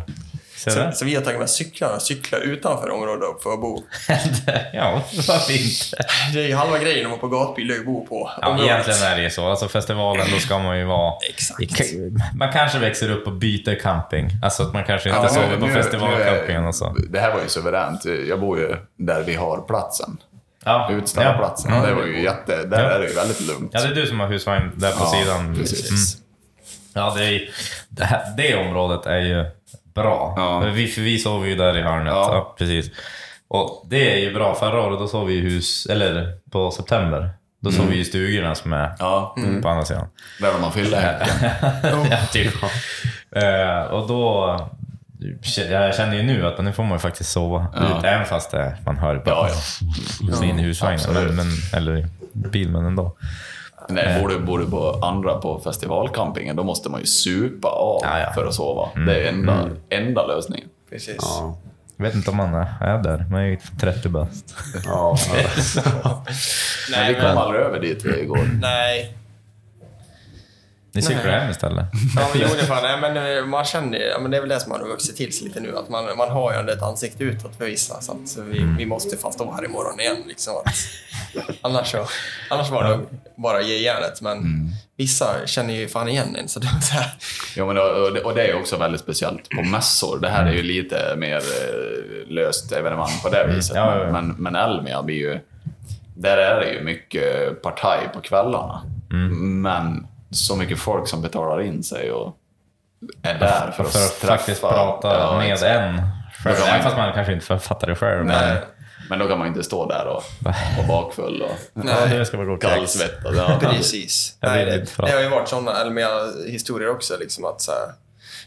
[0.58, 3.82] Så Så, vi har tagit med cyklar och cyklar utanför området för att bo.
[4.72, 5.96] ja, varför inte?
[6.32, 8.70] Det är ju halva grejen att vara på gatbil, att bo på Ja, området.
[8.70, 9.46] egentligen är det ju så.
[9.50, 11.12] Alltså festivalen, då ska man ju vara...
[11.30, 11.80] Exakt.
[11.82, 14.30] i- Man kanske växer upp och byter camping.
[14.42, 16.96] Alltså att man kanske inte Ja, sover på festivalcampingen och så.
[17.10, 18.04] Det här var ju suveränt.
[18.28, 20.16] Jag bor ju där vi har platsen.
[20.64, 21.74] Ja, Utställarplatsen.
[21.74, 21.86] Ja.
[21.86, 22.64] Det var ju jätte...
[22.64, 22.90] Där Ja.
[22.90, 23.70] är det ju väldigt lugnt.
[23.74, 25.54] Ja, det är du som har husvagn där på Ja, sidan.
[25.58, 25.90] precis.
[25.90, 26.28] Mm.
[26.94, 27.50] Ja, det, är,
[27.88, 29.44] det, här, det området är ju
[29.94, 30.34] bra.
[30.36, 30.60] Ja.
[30.60, 32.12] Vi, för vi sov ju där i hörnet.
[32.12, 32.30] Ja.
[32.34, 32.54] Ja.
[32.58, 32.90] precis.
[33.48, 34.54] Och det är ju bra.
[34.54, 37.30] Förra året då sov vi i hus, eller på september.
[37.60, 40.06] Då sov vi i stugorna som är Ja, på andra sidan.
[40.40, 40.62] där man
[41.00, 41.50] häcken.
[42.10, 42.54] ja, typ.
[43.36, 44.56] Eh, och då...
[45.70, 47.98] Jag känner ju nu att nu får man ju faktiskt sova Ja.
[47.98, 49.48] ut, även fast det, man hör bara Ja,
[50.40, 50.44] ja.
[50.44, 51.36] in i husvagnen.
[51.36, 53.16] Men, eller i bil, men ändå.
[53.88, 58.00] Nej, bor du, bor du på andra på festivalcampingen, då måste man ju supa av
[58.02, 58.32] Ja, ja.
[58.34, 58.88] för att sova.
[59.06, 60.68] Det är enda, enda lösningen.
[60.90, 61.16] Precis.
[61.20, 61.58] Ja.
[61.96, 64.54] Jag vet inte om man är där, men jag är 30 bast.
[64.84, 68.48] Ja, Men Nej, vi kom men, aldrig över dit vi igår.
[68.60, 69.14] nej.
[70.98, 71.40] Ni cyklar Nej.
[71.40, 71.86] hem istället?
[72.16, 74.40] Ja, men jo, det, fan, nej, men eh, man känner ju- ja, men det är
[74.40, 75.76] väl det som har vuxit till sig lite nu.
[75.76, 78.00] Att man, man har ju ändå ett ansikte utåt för vissa.
[78.00, 80.16] Så att vi, vi måste fan stå här imorgon igen.
[80.26, 80.74] Liksom, att,
[81.62, 82.06] annars, så,
[82.50, 82.98] annars var det
[83.36, 84.20] bara ge järnet.
[84.20, 86.48] Men vissa känner ju fan igen en.
[86.48, 87.06] Så det så här,
[87.56, 90.18] Ja, men och, det- och det är också väldigt speciellt på mässor.
[90.18, 93.76] Det här är ju lite mer eh, löst evenemang på det viset.
[93.76, 94.12] Ja, ja, ja.
[94.12, 95.38] Men, men Elmia blir ju...
[96.20, 98.82] Där är det ju mycket partaj på kvällarna.
[99.12, 99.62] Mm.
[99.62, 102.36] Men så mycket folk som betalar in sig och
[103.22, 105.70] är där för att, För att faktiskt prata Ja, med exakt.
[105.70, 106.02] en
[106.44, 106.56] själv.
[106.66, 108.24] Även fast man kanske inte fattar det själv.
[108.24, 108.54] Nej.
[108.54, 108.62] Men,
[109.08, 113.34] Men då kan man inte stå där och vara bakfull och kallsvettad.
[113.36, 113.58] Ja.
[113.60, 114.36] Precis.
[114.40, 117.16] Jag Nej, det, har ju varit sådana Elmia-historier också.
[117.20, 117.86] Liksom att, så här,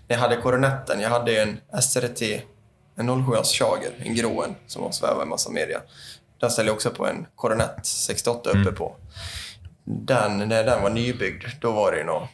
[0.07, 2.21] när jag hade koronetten, jag hade en SRT,
[2.97, 5.79] en 07 Charger, en grå en, som var svävade i massa media.
[6.39, 8.95] Den ställde jag också på en Coronet 68 uppe på.
[9.85, 12.27] Den, när den var nybyggd, då var det ju några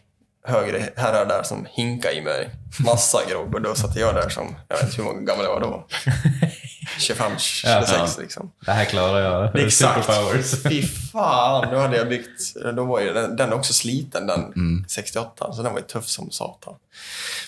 [0.46, 2.50] högre herrar där som hinkade i mig
[2.80, 5.54] massa grogg och då satt jag där som, jag vet inte hur många gammal jag
[5.54, 5.88] var då.
[7.00, 8.08] 25, 26 Ja.
[8.20, 8.52] liksom.
[8.66, 9.60] Det här klarar jag.
[9.60, 10.06] Exakt.
[10.06, 10.64] Superpowers.
[10.64, 12.56] Fy fan, då hade jag byggt...
[12.76, 14.54] Då var ju den, den också sliten, den
[14.88, 15.54] 68.
[15.54, 16.76] Så den var ju tuff som satan.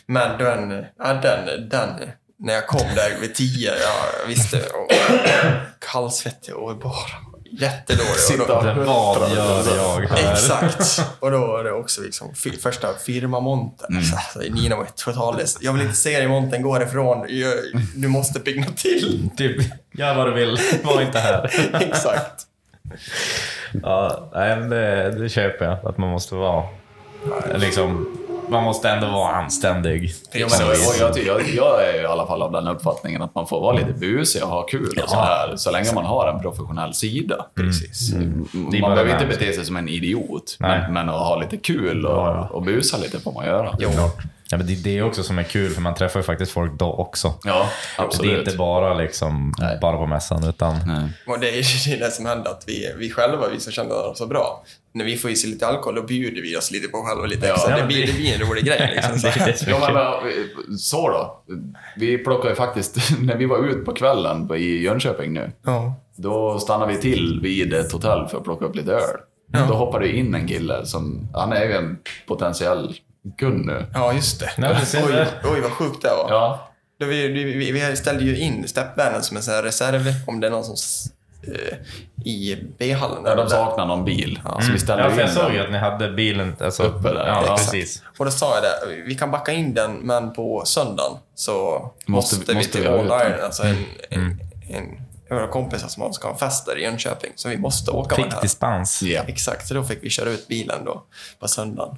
[0.06, 1.90] Men den, ja, den, den,
[2.40, 4.92] när jag kom där vid 10, jag visste, och,
[5.80, 6.94] kallsvettig och bara
[7.52, 8.48] jättedålig.
[8.48, 10.32] Det vad gör jag här?
[10.34, 11.02] Exakt.
[11.20, 13.88] Och då var det också liksom första firmamonten.
[13.90, 14.04] Mm.
[14.16, 15.58] Alltså, Nina var ju totallös.
[15.62, 16.80] Jag vill inte se dig i monten, gå.
[17.28, 17.54] Jag-
[17.96, 19.30] Du måste bygga till.
[19.38, 19.58] Typ,
[19.92, 21.50] gör vad du vill, var inte här.
[21.82, 22.46] Exakt.
[23.84, 25.86] Ja, nej, det, det köper jag.
[25.86, 26.64] Att man måste vara...
[27.56, 28.18] Liksom,
[28.50, 30.14] man måste ändå vara anständig.
[30.34, 30.68] Jo, men,
[31.00, 33.94] jag, jag, jag är i alla fall av den uppfattningen att man får vara lite
[33.94, 37.46] busig och ha kul och så här, så länge man har en professionell sida.
[37.56, 38.14] Precis.
[38.14, 38.46] Mm.
[38.74, 42.06] Är Man behöver inte bete sig som en idiot, men, men att ha lite kul
[42.06, 43.76] och, och busa lite får man göra.
[43.80, 43.90] Jo.
[44.52, 46.74] Ja, men det är det också som är kul, för man träffar ju faktiskt folk
[46.80, 47.34] då också.
[47.44, 48.34] Ja, Det absolut.
[48.34, 50.76] är inte bara, liksom, bara på mässan, utan...
[50.88, 51.10] Nej.
[51.28, 51.52] Och det är
[51.90, 54.64] det, är det som händer, att vi, vi själva, vi som känner varandra så bra,
[54.94, 57.48] när vi får i sig lite alkohol, då bjuder vi oss lite på själva lite
[57.48, 57.54] Ja.
[57.54, 57.72] extra.
[57.72, 58.92] Ja, det, blir, det- det blir en rolig grej.
[58.96, 59.20] Liksom.
[59.20, 59.28] Så.
[59.28, 60.34] Det är det är Ja, men,
[60.68, 61.44] men, så då.
[61.98, 65.94] Vi plockade ju faktiskt, när vi var ute på kvällen i Jönköping nu, Ja.
[66.16, 69.18] då stannade vi till vid ett hotell för att plocka upp lite öl.
[69.68, 71.98] Då hoppade det in en kille som, han är ju en
[72.28, 72.96] potentiell
[73.40, 73.86] kund nu.
[73.94, 74.50] ja, just det.
[74.58, 75.28] Nej, ser oj, det.
[75.44, 76.30] oj, vad sjukt det var.
[76.30, 76.70] Ja,
[77.00, 80.48] Då vi, vi, vi ställde ju in stepvanen som en sån här reserv, om det
[80.48, 80.76] är någon som...
[81.44, 81.78] Eh,
[82.26, 83.24] I B-hallen.
[83.26, 84.40] ja de saknar någon bil.
[84.66, 87.14] Så vi ställde Ja, för jag in såg ju att ni hade bilen alltså, Uppe
[87.14, 87.56] där, Ja, ja.
[87.58, 88.04] precis.
[88.18, 92.36] Och då sa jag det, vi kan backa in den, men på söndagen så Måste
[92.36, 93.12] måste, vi- måste till den.
[93.44, 94.40] Alltså en, en,
[94.70, 94.86] en,
[95.30, 98.08] jag har kompisar som ska ha en fest där i Jönköping, så vi måste åka
[98.10, 98.42] med Fick den här.
[98.42, 99.02] dispens.
[99.02, 99.22] Ja.
[99.28, 101.04] Exakt, så då fick vi köra ut bilen då
[101.40, 101.98] på söndagen.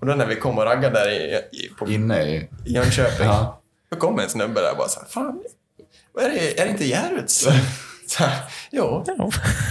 [0.00, 2.48] Och då när vi kom och raggade där i, i, på, i Inne i...
[2.64, 3.60] Jönköping, Ja.
[3.90, 5.42] då kom en snubbe där och bara så här, fan,
[6.12, 7.28] vad är det, är det inte?
[8.06, 8.36] Så här,
[8.70, 9.04] jo,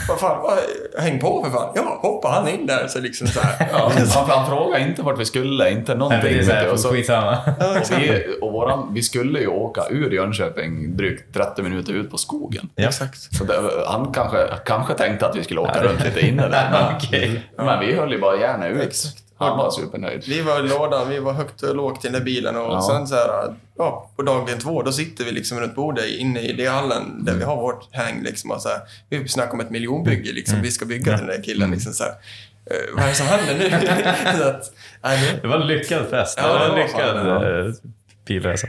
[0.09, 0.57] vad fan, vad,
[1.03, 1.71] häng på för fan.
[1.75, 3.67] Ja, hoppa han in där så liksom så här.
[3.71, 6.37] Ja, han, han frågade inte vart vi skulle, inte Nej, någonting.
[6.37, 6.69] vet du.
[6.69, 11.93] Och så- och vi, och våran, vi skulle ju åka ur Jönköping drygt 30 minuter
[11.93, 12.69] ut på skogen.
[12.75, 12.87] Ja.
[12.87, 13.35] Exakt.
[13.37, 13.53] Så det,
[13.87, 16.69] han kanske, kanske tänkte att vi skulle åka runt lite inne där.
[16.71, 17.43] Men, Okej.
[17.57, 18.81] men vi höll ju bara gärna ut.
[18.83, 19.17] Exakt.
[19.39, 20.23] Han var supernöjd.
[20.27, 22.81] Vi var i lådan, vi var högt och lågt i den där bilen och Ja.
[22.91, 26.53] sen så här, ja, på dagen två, då sitter vi liksom runt bordet inne i
[26.53, 28.79] det hallen där vi har vårt häng liksom och så här,
[29.09, 32.11] vi snackar om ett miljonbygge liksom, vi ska bygga den där killen liksom så här.
[32.71, 33.69] "Eh, Vad är det som händer nu?
[34.41, 34.71] så att,
[35.03, 36.39] nej, det, Det var en lyckad fest.
[36.41, 37.27] Ja, det var en lyckad
[37.67, 37.73] eh,
[38.27, 38.67] bilresa.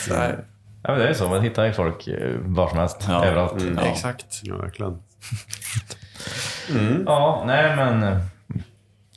[0.00, 0.44] så här,
[0.82, 3.24] Ja, men det är så, man hittar ju folk eh, var som helst, Ja.
[3.24, 3.62] överallt.
[3.62, 3.78] Mm.
[3.82, 3.90] Ja.
[3.90, 4.26] Exakt.
[4.42, 4.98] Ja, verkligen.
[7.06, 8.20] ja, nej men...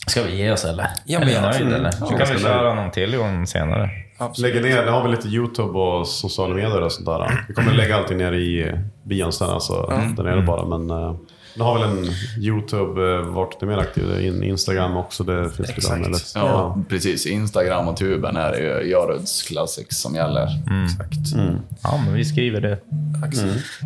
[0.07, 0.87] eh, Ska vi ge oss eller?
[1.05, 1.91] Ja, är men nöjd tror- eller?
[1.91, 3.89] Så kan vi köra någon till gång senare.
[4.17, 4.53] Absolut.
[4.55, 7.45] Lägger ner, det har vi lite YouTube och sociala medier och sånt där.
[7.47, 8.73] Vi kommer lägga allting ner i
[9.03, 9.73] bion sen, alltså
[10.17, 10.65] där nere bara.
[10.77, 11.15] Men uh,
[11.53, 12.05] du har väl en
[12.37, 14.21] YouTube, uh, vart du är mer aktiv?
[14.21, 16.03] In, Instagram också, det finns det Exakt.
[16.03, 16.09] där.
[16.09, 16.19] Eller?
[16.35, 17.25] Ja, precis.
[17.25, 20.47] Instagram och tuben är ju Jaruds Classics som gäller.
[20.85, 21.33] Exakt.
[21.33, 21.55] Mm.
[21.83, 22.79] Ja, men vi skriver det.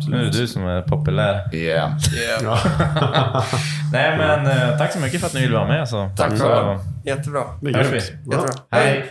[0.08, 1.54] Nu är det du som är populär.
[1.54, 1.92] Yeah.
[2.16, 2.58] Yeah.
[3.92, 5.88] Nej, men eh, tack så mycket för att ni ville vara med.
[5.88, 6.10] Så.
[6.16, 7.44] Tack så för Jättebra.
[7.60, 8.30] Det hörs vi.
[8.30, 8.52] Jättebra.
[8.70, 9.10] Hej!